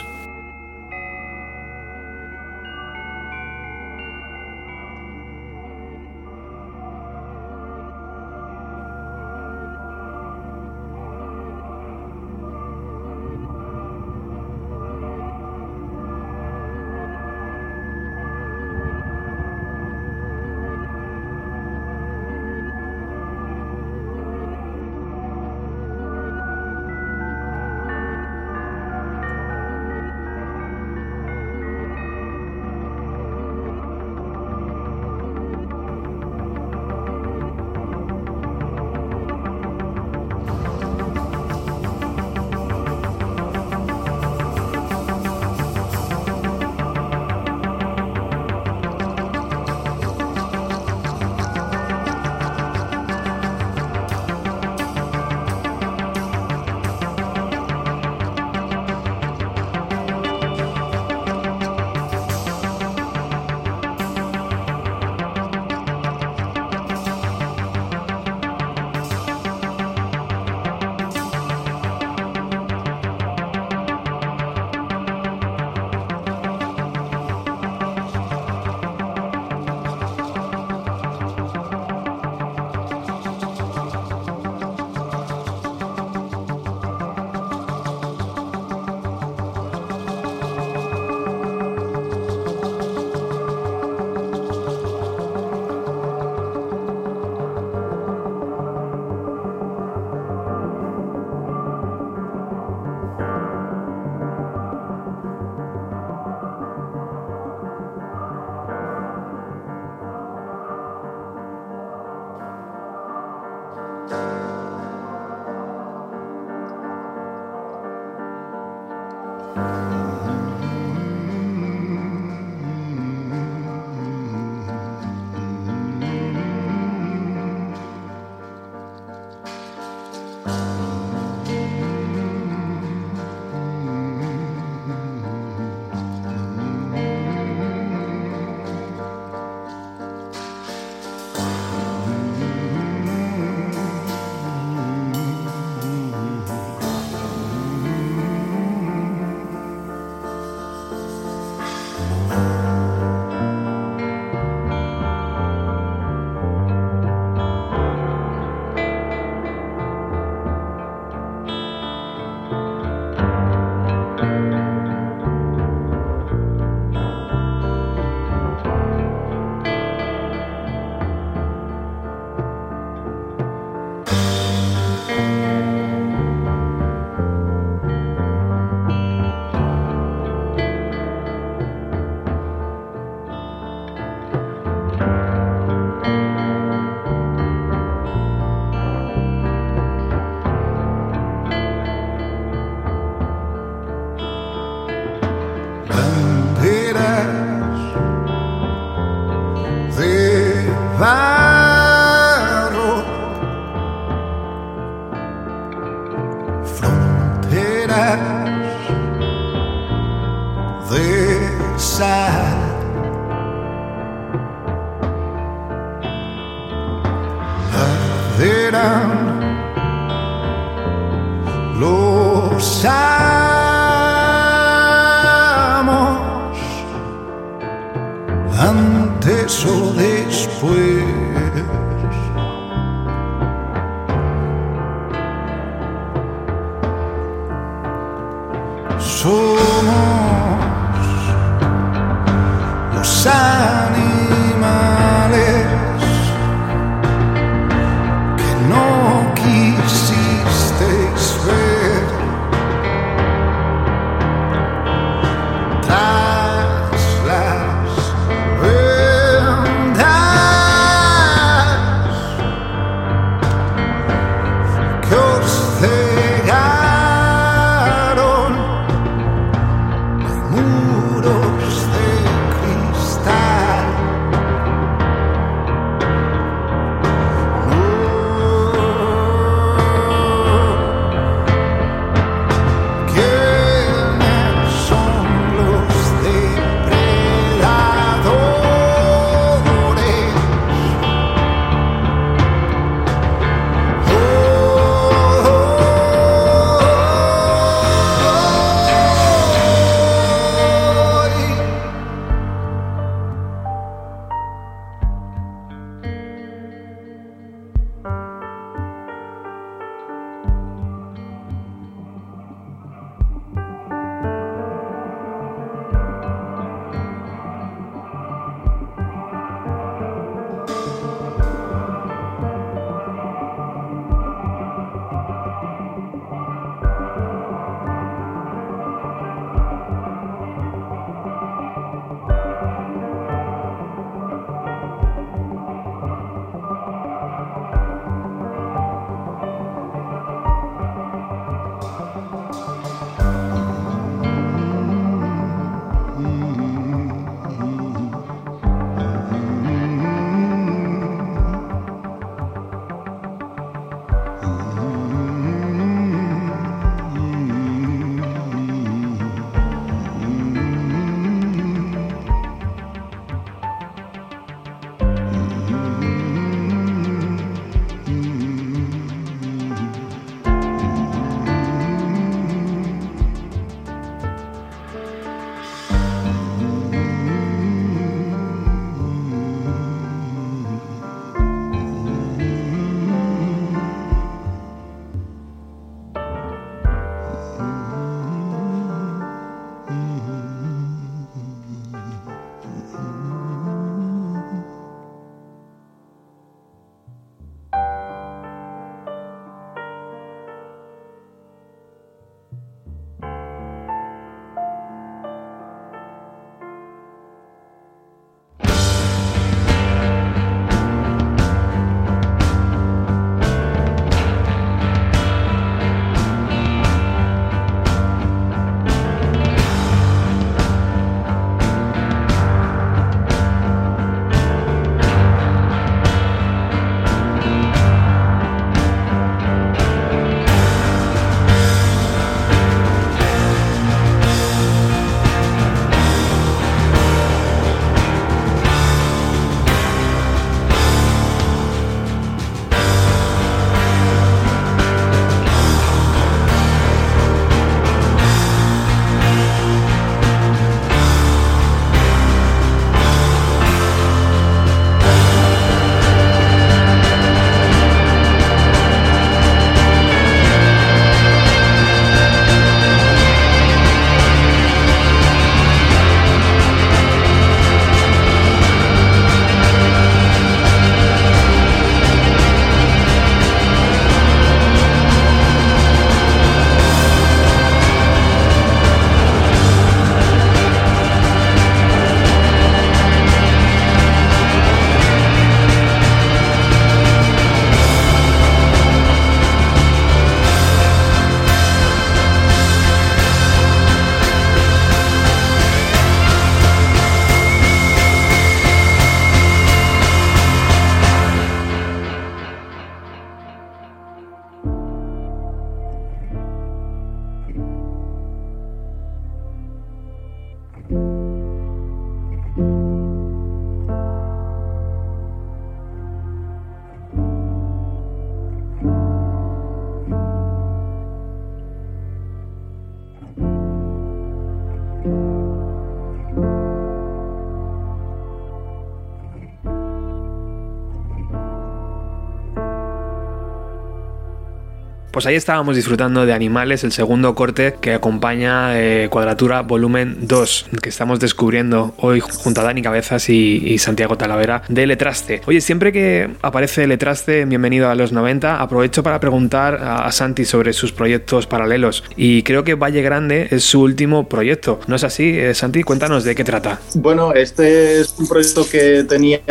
Pues 535.14 535.28
ahí 535.28 535.36
estábamos 535.36 535.76
disfrutando 535.76 536.26
de 536.26 536.34
Animales, 536.34 536.84
el 536.84 536.92
segundo 536.92 537.36
corte 537.36 537.76
que 537.80 537.94
acompaña 537.94 538.82
eh, 538.82 539.10
Cuadratura 539.12 539.62
Volumen 539.62 540.18
2, 540.22 540.70
que 540.82 540.90
estamos 540.90 541.20
descubriendo 541.20 541.94
hoy 541.98 542.20
junto 542.20 542.62
a 542.62 542.64
Dani 542.64 542.82
Cabezas 542.82 543.30
y, 543.30 543.78
Santiago 543.78 544.18
Talavera 544.18 544.64
de 544.70 544.88
Letraste. 544.88 545.42
Oye, 545.46 545.62
siempre 545.62 545.92
que 545.92 546.32
aparece 546.42 546.88
Letraste, 546.88 547.46
bienvenido 547.46 547.92
a 547.92 547.96
los 547.96 548.12
90, 548.12 548.60
aprovecho 548.60 549.04
para 549.04 549.20
preguntar 549.20 549.76
a, 549.76 550.08
a 550.08 550.12
Santi 550.12 550.46
sobre 550.46 550.74
sus 550.74 550.92
proyectos 550.92 551.46
paralelos 551.46 552.04
y 552.18 552.42
creo 552.42 552.64
que 552.64 552.74
Valle 552.74 553.04
Grande 553.04 553.50
es 553.52 553.66
su 553.66 553.82
último 553.82 554.28
proyecto. 554.28 554.80
¿No 554.88 554.96
es 554.96 555.04
así, 555.04 555.38
eh, 555.38 555.54
Santi? 555.54 555.84
Cuéntanos 555.84 556.24
de 556.24 556.34
qué 556.34 556.44
trata. 556.44 556.80
Bueno, 556.96 557.34
este 557.34 558.00
es 558.00 558.16
un 558.18 558.28
proyecto 558.28 558.66
que 558.68 559.04
tenía, 559.04 559.42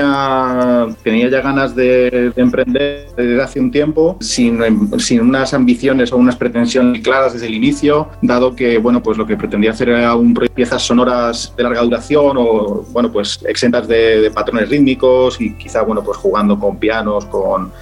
tenía 1.05 1.29
ya 1.31 1.41
ganas 1.41 1.77
de, 1.77 2.33
de 2.35 2.43
emprender 2.43 3.07
desde 3.17 3.41
hace 3.41 3.61
un 3.61 3.71
tiempo, 3.71 4.17
sin, 4.21 4.59
sin 4.99 5.21
unas 5.21 5.52
ambiciones 5.55 6.13
o 6.13 6.17
unas 6.17 6.37
pretensiones 6.37 7.03
claras 7.03 7.33
desde 7.33 7.47
el 7.47 7.55
inicio, 7.55 8.09
dado 8.23 8.55
que 8.55 8.79
bueno, 8.79 9.03
pues 9.03 9.19
lo 9.19 9.27
que 9.27 9.37
pretendía 9.37 9.71
hacer 9.71 9.91
era 9.91 10.15
un 10.15 10.35
piezas 10.55 10.83
sonoras 10.83 11.53
de 11.57 11.63
larga 11.63 11.83
duración 11.83 12.37
o 12.39 12.85
bueno, 12.91 13.11
pues 13.13 13.41
exentas 13.47 13.87
de, 13.87 14.21
de 14.21 14.31
patrones 14.31 14.69
rítmicos 14.69 15.41
y 15.41 15.55
quizá 15.55 15.83
bueno, 15.83 16.03
pues 16.03 16.19
jugando 16.19 16.59
con 16.59 16.79
pianos, 16.79 17.27
con, 17.27 17.73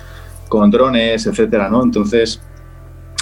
con 0.49 0.71
drones, 0.71 1.27
etcétera, 1.27 1.69
¿no? 1.69 1.83
Entonces, 1.83 2.41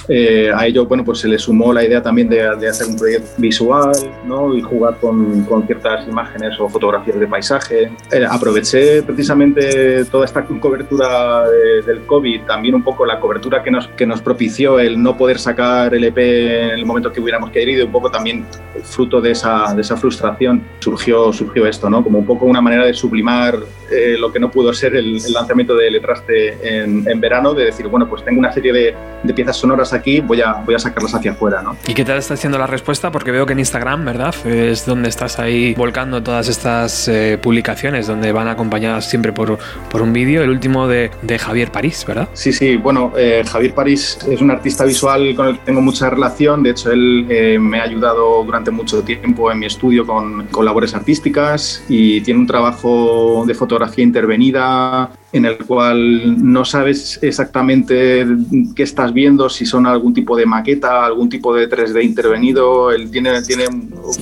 eh, 0.08 0.50
a 0.54 0.66
ello 0.66 0.86
bueno, 0.86 1.04
pues 1.04 1.18
se 1.18 1.28
le 1.28 1.38
sumó 1.38 1.72
la 1.72 1.84
idea 1.84 2.02
también 2.02 2.28
de, 2.28 2.56
de 2.56 2.68
hacer 2.68 2.86
un 2.86 2.96
proyecto 2.96 3.28
visual 3.36 3.92
¿no? 4.24 4.54
y 4.54 4.62
jugar 4.62 4.96
con, 5.00 5.44
con, 5.44 5.66
ciertas 5.66 6.08
imágenes 6.08 6.58
o 6.58 6.68
fotografías 6.68 7.18
de 7.18 7.26
paisaje. 7.26 7.90
Eh, 8.10 8.26
aproveché 8.28 9.02
precisamente 9.02 10.04
toda 10.06 10.24
esta 10.24 10.44
cobertura 10.44 11.48
de, 11.48 11.82
del 11.82 12.06
COVID, 12.06 12.42
también 12.42 12.74
un 12.74 12.82
poco 12.82 13.04
la 13.04 13.20
cobertura 13.20 13.62
que 13.62 13.70
nos, 13.70 13.88
que 13.88 14.06
nos 14.06 14.22
propició 14.22 14.78
el 14.78 15.02
no 15.02 15.16
poder 15.16 15.38
sacar 15.38 15.94
el 15.94 16.04
EP 16.04 16.18
en 16.18 16.70
el 16.70 16.86
momento 16.86 17.12
que 17.12 17.20
hubiéramos 17.20 17.50
querido, 17.50 17.84
un 17.84 17.92
poco 17.92 18.10
también 18.10 18.46
fruto 18.82 19.20
de 19.20 19.32
esa, 19.32 19.74
de 19.74 19.82
esa 19.82 19.96
frustración 19.96 20.62
surgió, 20.78 21.32
surgió 21.32 21.66
esto, 21.66 21.90
¿no? 21.90 22.02
como 22.02 22.18
un 22.18 22.26
poco 22.26 22.46
una 22.46 22.60
manera 22.60 22.86
de 22.86 22.94
sublimar 22.94 23.58
eh, 23.90 24.16
lo 24.18 24.32
que 24.32 24.40
no 24.40 24.50
pudo 24.50 24.72
ser 24.72 24.94
el, 24.96 25.16
el 25.16 25.32
lanzamiento 25.32 25.74
de 25.74 25.90
Letraste 25.90 26.78
en, 26.78 27.08
en, 27.08 27.20
verano, 27.20 27.54
de 27.54 27.66
decir, 27.66 27.88
bueno, 27.88 28.08
pues 28.08 28.24
tengo 28.24 28.38
una 28.38 28.52
serie 28.52 28.72
de, 28.72 28.94
de 29.22 29.34
piezas 29.34 29.56
sonoras 29.56 29.92
aquí, 29.98 30.20
voy 30.20 30.40
a, 30.40 30.54
voy 30.64 30.74
a 30.74 30.78
sacarlas 30.78 31.14
hacia 31.14 31.32
afuera. 31.32 31.62
¿no? 31.62 31.76
¿Y 31.86 31.94
qué 31.94 32.04
tal 32.04 32.18
está 32.18 32.34
haciendo 32.34 32.58
la 32.58 32.66
respuesta? 32.66 33.10
Porque 33.10 33.30
veo 33.30 33.46
que 33.46 33.52
en 33.52 33.58
Instagram, 33.58 34.04
¿verdad? 34.04 34.34
Es 34.46 34.86
donde 34.86 35.08
estás 35.08 35.38
ahí 35.38 35.74
volcando 35.74 36.22
todas 36.22 36.48
estas 36.48 37.08
eh, 37.08 37.38
publicaciones, 37.40 38.06
donde 38.06 38.32
van 38.32 38.48
acompañadas 38.48 39.08
siempre 39.08 39.32
por, 39.32 39.58
por 39.90 40.02
un 40.02 40.12
vídeo, 40.12 40.42
el 40.42 40.50
último 40.50 40.88
de, 40.88 41.10
de, 41.22 41.38
Javier 41.38 41.70
París, 41.70 42.04
¿verdad? 42.06 42.28
Sí, 42.32 42.52
sí, 42.52 42.76
bueno, 42.76 43.12
eh, 43.16 43.42
Javier 43.46 43.74
París 43.74 44.18
es 44.28 44.40
un 44.40 44.50
artista 44.50 44.84
visual 44.84 45.34
con 45.34 45.48
el 45.48 45.58
que 45.58 45.66
tengo 45.66 45.80
mucha 45.80 46.10
relación, 46.10 46.62
de 46.62 46.70
hecho 46.70 46.90
él 46.90 47.26
eh, 47.28 47.58
me 47.58 47.80
ha 47.80 47.84
ayudado 47.84 48.42
durante 48.44 48.70
mucho 48.70 49.02
tiempo 49.02 49.50
en 49.50 49.58
mi 49.58 49.66
estudio 49.66 50.06
con, 50.06 50.46
con 50.46 50.64
labores 50.64 50.94
artísticas 50.94 51.84
y 51.88 52.20
tiene 52.22 52.40
un 52.40 52.46
trabajo 52.46 53.44
de 53.46 53.54
fotografía 53.54 54.04
intervenida 54.04 55.10
en 55.32 55.44
el 55.44 55.58
cual 55.58 56.42
no 56.52 56.64
sabes 56.64 57.18
exactamente 57.22 58.26
qué 58.74 58.82
estás 58.82 59.12
viendo, 59.12 59.48
si 59.50 59.66
son 59.66 59.86
algún 59.86 60.14
tipo 60.14 60.36
de 60.36 60.46
maqueta, 60.46 61.04
algún 61.04 61.28
tipo 61.28 61.54
de 61.54 61.68
3D 61.68 62.02
intervenido. 62.02 62.90
Él 62.90 63.10
tiene, 63.10 63.42
tiene 63.42 63.66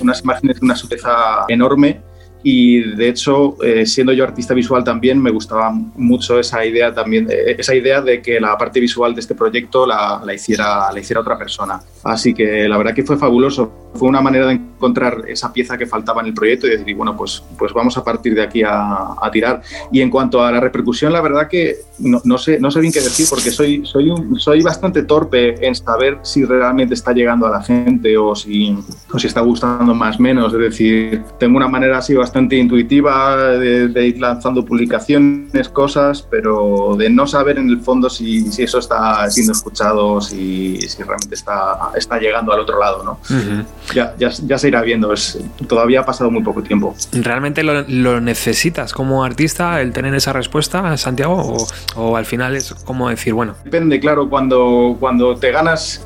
unas 0.01 0.23
imágenes 0.23 0.61
de 0.61 0.65
una 0.65 0.75
sutileza 0.75 1.45
enorme 1.49 2.01
y 2.43 2.95
de 2.95 3.09
hecho 3.09 3.57
eh, 3.63 3.85
siendo 3.87 4.13
yo 4.13 4.23
artista 4.23 4.55
visual 4.55 4.85
también 4.85 5.21
me 5.21 5.31
gustaba 5.31 5.71
mucho 5.71 6.39
esa 6.39 6.65
idea 6.65 6.95
también 6.95 7.27
eh, 7.29 7.57
esa 7.59 7.75
idea 7.75 8.01
de 8.01 8.23
que 8.23 8.39
la 8.39 8.57
parte 8.57 8.79
visual 8.79 9.15
de 9.15 9.21
este 9.21 9.35
proyecto 9.35 9.85
la, 9.85 10.23
la, 10.25 10.33
hiciera 10.33 10.93
la 10.93 11.01
hiciera 11.01 11.21
otra 11.21 11.37
persona. 11.37 11.81
Así 12.05 12.35
que 12.35 12.69
la 12.69 12.79
verdad 12.79 12.95
que 12.95 13.03
fue 13.03 13.17
fabuloso. 13.17 13.91
Fue 13.95 14.09
una 14.09 14.21
manera 14.21 14.47
de 14.47 14.53
encontrar 14.53 15.25
esa 15.27 15.53
pieza 15.53 15.79
que 15.79 15.87
faltaba 15.87 16.21
en 16.21 16.29
el 16.29 16.35
proyecto 16.35 16.67
y 16.67 16.71
decir 16.71 16.95
bueno 16.95 17.17
pues 17.17 17.43
pues 17.59 17.73
vamos 17.73 17.97
a 17.97 18.05
partir 18.05 18.35
de 18.35 18.43
aquí 18.43 18.63
a, 18.63 19.15
a 19.21 19.31
tirar 19.33 19.63
y 19.91 20.03
en 20.03 20.11
cuanto 20.11 20.45
a 20.45 20.53
la 20.53 20.61
repercusión 20.61 21.13
la 21.15 21.23
verdad 21.23 21.49
que 21.49 21.77
no, 22.01 22.21
no, 22.25 22.37
sé 22.37 22.61
no 22.61 22.71
sé 22.71 22.81
bien 22.81 22.93
qué 22.93 23.01
decir 23.01 23.27
porque 23.31 23.51
soy 23.51 23.87
soy 23.87 24.11
un, 24.11 24.39
soy 24.39 24.63
bastante 24.63 25.03
torpe 25.05 25.67
en 25.67 25.75
saber 25.75 26.19
si 26.23 26.45
realmente 26.45 26.93
está 26.93 27.13
llegando 27.13 27.47
a 27.47 27.51
la 27.51 27.63
gente 27.63 28.19
o 28.19 28.37
si 28.37 28.77
o 29.13 29.19
si 29.19 29.27
está 29.27 29.41
gustando 29.41 29.95
más 29.95 30.21
o 30.21 30.23
menos. 30.23 30.53
Es 30.53 30.61
decir 30.61 31.23
tengo 31.39 31.57
una 31.57 31.69
manera 31.69 31.99
así 31.99 32.13
bastante 32.13 32.26
bastante 32.27 32.57
intuitiva 32.57 33.37
de, 33.53 33.87
de, 33.87 34.07
ir 34.09 34.19
lanzando 34.19 34.65
publicaciones, 34.65 35.69
cosas, 35.69 36.23
pero 36.29 36.97
de 36.99 37.09
no 37.09 37.25
saber 37.27 37.59
en 37.59 37.69
el 37.69 37.81
fondo 37.81 38.11
si, 38.11 38.51
si 38.51 38.65
eso 38.65 38.81
está 38.81 39.31
siendo 39.31 39.53
escuchado, 39.53 40.21
si, 40.21 40.77
si, 40.81 41.03
realmente 41.05 41.37
está, 41.37 41.93
está 41.95 42.19
llegando 42.19 42.53
al 42.53 42.61
otro 42.61 42.81
lado, 42.81 43.05
¿no? 43.05 43.13
Uh 43.31 43.41
-huh. 43.41 43.65
ya, 43.95 44.15
ya, 44.19 44.31
ya, 44.31 44.59
se 44.59 44.69
irá 44.69 44.83
viendo, 44.83 45.13
es, 45.13 45.39
todavía 45.69 46.01
ha 46.01 46.05
pasado 46.05 46.31
muy 46.33 46.43
poco 46.43 46.63
tiempo. 46.63 46.97
¿Realmente 47.13 47.63
lo, 47.63 47.83
lo 47.83 48.21
necesitas 48.21 48.93
como 48.93 49.23
artista 49.23 49.81
el 49.81 49.93
tener 49.93 50.13
esa 50.15 50.33
respuesta, 50.33 50.97
Santiago? 50.97 51.37
O, 51.37 51.67
o, 51.95 52.17
al 52.17 52.27
final 52.27 52.57
es 52.57 52.75
como 52.75 53.09
decir, 53.09 53.35
bueno? 53.35 53.55
Depende, 53.65 54.01
claro, 54.01 54.29
cuando, 54.29 54.97
cuando 54.99 55.37
te 55.37 55.53
ganas 55.53 56.05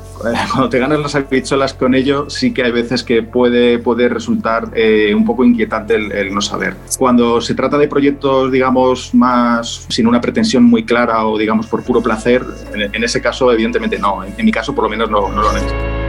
cuando 0.51 0.69
te 0.69 0.79
ganas 0.79 0.99
las 0.99 1.15
habichuelas 1.15 1.73
con 1.73 1.95
ello, 1.95 2.29
sí 2.29 2.53
que 2.53 2.63
hay 2.63 2.71
veces 2.71 3.03
que 3.03 3.23
puede, 3.23 3.79
puede 3.79 4.09
resultar 4.09 4.69
eh, 4.75 5.13
un 5.15 5.25
poco 5.25 5.43
inquietante 5.43 5.95
el, 5.95 6.11
el, 6.11 6.33
no 6.33 6.41
saber. 6.41 6.75
Cuando 6.97 7.41
se 7.41 7.55
trata 7.55 7.77
de 7.77 7.87
proyectos, 7.87 8.51
digamos, 8.51 9.13
más 9.13 9.85
sin 9.89 10.07
una 10.07 10.21
pretensión 10.21 10.63
muy 10.63 10.83
clara 10.85 11.25
o, 11.25 11.37
digamos, 11.37 11.67
por 11.67 11.83
puro 11.83 12.01
placer, 12.01 12.43
en, 12.73 12.93
en 12.93 13.03
ese 13.03 13.21
caso, 13.21 13.51
evidentemente 13.51 13.97
no. 13.97 14.23
En, 14.23 14.33
en, 14.37 14.45
mi 14.45 14.51
caso, 14.51 14.73
por 14.73 14.85
lo 14.85 14.89
menos, 14.89 15.09
no, 15.09 15.29
no 15.29 15.41
lo 15.41 15.53
necesito. 15.53 16.00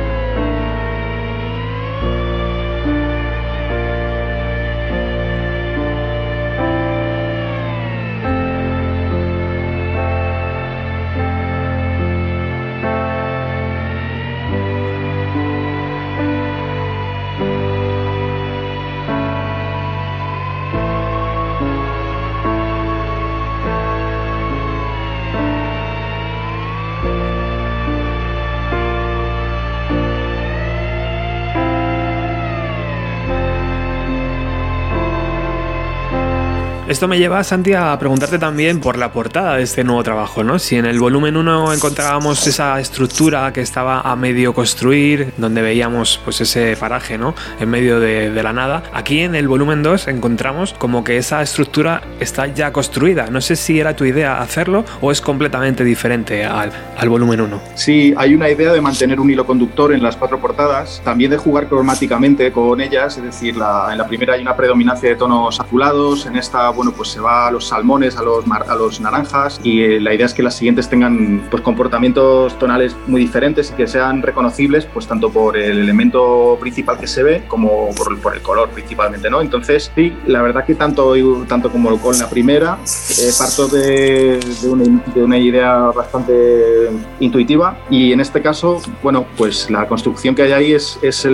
Esto 37.03 37.09
me 37.09 37.19
lleva, 37.19 37.43
Santi, 37.43 37.73
a 37.73 37.99
preguntarte 37.99 38.39
también 38.39 38.79
por 38.79 38.97
la 38.97 39.11
portada 39.11 39.57
de 39.57 39.65
este 39.65 39.83
nuevo 39.83 40.05
trabajo, 40.05 40.45
¿no? 40.45 40.61
Si 40.61 40.77
en 40.77 40.87
el 40.87 41.01
volumen 41.01 41.37
1 41.37 41.73
encontrábamos 41.73 42.47
esa 42.47 42.79
estructura 42.79 43.53
que 43.53 43.61
estaba 43.61 44.03
a 44.03 44.15
medio 44.15 44.55
construir, 44.55 45.33
donde 45.37 45.63
veíamos 45.63 46.21
pues 46.23 46.41
ese 46.41 46.77
paraje, 46.77 47.19
¿no? 47.19 47.35
En 47.59 47.71
medio 47.71 47.99
de, 47.99 48.41
la 48.41 48.53
nada. 48.53 48.85
Aquí 48.93 49.19
en 49.19 49.35
el 49.35 49.49
volumen 49.49 49.83
2 49.83 50.07
encontramos 50.07 50.75
como 50.75 51.03
que 51.03 51.17
esa 51.17 51.43
estructura 51.43 52.03
está 52.21 52.47
ya 52.47 52.73
construida. 52.73 53.27
No 53.31 53.41
sé 53.41 53.57
si 53.57 53.81
era 53.81 53.97
tu 53.97 54.05
idea 54.05 54.41
hacerlo 54.41 54.85
o 55.01 55.11
es 55.11 55.21
completamente 55.21 55.83
diferente 55.83 56.45
al, 56.45 56.71
volumen 57.09 57.41
1. 57.41 57.61
Sí, 57.75 58.15
hay 58.17 58.33
una 58.33 58.49
idea 58.49 58.73
de 58.73 58.81
mantener 58.81 59.19
un 59.19 59.29
hilo 59.29 59.45
conductor 59.45 59.93
en 59.93 60.05
las 60.05 60.17
cuatro 60.17 60.41
portadas, 60.41 61.03
también 61.05 61.33
de 61.33 61.37
jugar 61.37 61.67
cromáticamente 61.67 62.53
con 62.53 62.81
ellas, 62.81 63.17
es 63.17 63.25
decir, 63.25 63.57
en 63.57 63.99
la 63.99 64.07
primera 64.07 64.35
hay 64.35 64.43
una 64.43 64.55
predominancia 64.55 65.09
de 65.09 65.17
tonos 65.17 65.59
azulados, 65.59 66.27
en 66.27 66.37
esta, 66.37 66.71
bueno, 66.71 66.92
pues 66.93 67.11
se 67.11 67.21
va 67.21 67.49
a 67.49 67.51
los 67.51 67.69
salmones, 67.69 68.17
a 68.17 68.23
los, 68.23 68.45
a 68.47 68.75
los 68.75 69.01
naranjas 69.01 69.61
y 69.63 69.83
eh, 69.83 70.01
la 70.01 70.15
idea 70.15 70.27
es 70.27 70.35
que 70.35 70.43
las 70.43 70.57
siguientes 70.57 70.89
tengan 70.89 71.47
pues 71.51 71.63
comportamientos 71.63 72.59
tonales 72.59 72.97
muy 73.07 73.21
diferentes 73.21 73.71
y 73.71 73.75
que 73.75 73.87
sean 73.87 74.23
reconocibles 74.23 74.87
pues 74.87 75.07
tanto 75.07 75.31
por 75.31 75.57
el 75.57 75.79
elemento 75.79 76.57
principal 76.61 76.99
que 76.99 77.07
se 77.07 77.23
ve 77.23 77.45
como 77.49 77.91
por, 77.95 78.35
el 78.35 78.43
color 78.43 78.71
principalmente, 78.71 79.29
¿no? 79.29 79.41
Entonces, 79.41 79.91
sí, 79.95 80.13
la 80.27 80.43
verdad 80.43 80.65
que 80.65 80.75
tanto, 80.75 81.15
tanto 81.47 81.71
como 81.71 81.99
con 81.99 82.19
la 82.19 82.29
primera 82.29 82.79
eh, 82.85 83.31
parto 83.39 83.69
de, 83.69 84.41
una, 84.65 84.85
de 85.15 85.23
una 85.23 85.39
idea 85.39 85.77
bastante 85.95 86.91
intuitiva 87.21 87.79
y 87.91 88.13
en 88.13 88.21
este 88.21 88.41
caso, 88.43 88.81
bueno, 89.03 89.27
pues 89.37 89.71
la 89.71 89.87
construcción 89.87 90.35
que 90.35 90.43
hay 90.43 90.53
ahí 90.53 90.73
es, 90.73 90.99
es 91.03 91.25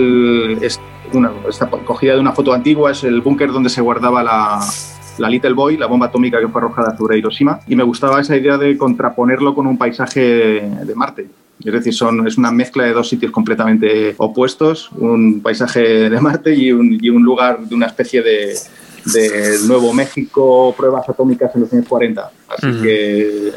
una, 1.13 1.31
cogida 1.85 2.13
de 2.13 2.19
una 2.19 2.33
foto 2.33 2.53
antigua, 2.53 2.91
es 2.91 3.03
el 3.03 3.21
búnker 3.21 3.51
donde 3.51 3.69
se 3.69 3.81
guardaba 3.81 4.23
la, 4.23 4.59
la 5.19 5.29
Little 5.29 5.53
Boy, 5.53 5.77
la 5.77 5.87
bomba 5.87 6.07
atómica 6.07 6.39
que 6.39 6.47
fue 6.47 6.61
arrojada 6.61 6.97
sobre 6.97 7.17
Hiroshima, 7.17 7.59
y 7.67 7.75
me 7.75 7.83
gustaba 7.83 8.21
esa 8.21 8.35
idea 8.35 8.57
de 8.57 8.77
contraponerlo 8.77 9.53
con 9.53 9.67
un 9.67 9.77
paisaje 9.77 10.21
de 10.21 10.95
Marte. 10.95 11.27
Es 11.63 11.73
decir, 11.73 11.93
son, 11.93 12.25
es 12.25 12.37
una 12.37 12.51
mezcla 12.51 12.85
de 12.85 12.93
dos 12.93 13.09
sitios 13.09 13.31
completamente 13.31 14.15
opuestos, 14.17 14.89
un 14.93 15.41
paisaje 15.41 16.09
de 16.09 16.21
Marte 16.21 16.55
y 16.55 16.71
un, 16.71 16.97
y 17.01 17.09
un 17.09 17.21
lugar 17.23 17.59
de 17.59 17.75
una 17.75 17.87
especie 17.87 18.21
de, 18.21 18.55
Nuevo 19.65 19.91
México, 19.93 20.73
pruebas 20.77 21.07
atómicas 21.09 21.53
en 21.55 21.61
los 21.61 21.73
años 21.73 21.85
40. 21.87 22.31
Así 22.49 22.81
que, 22.81 23.51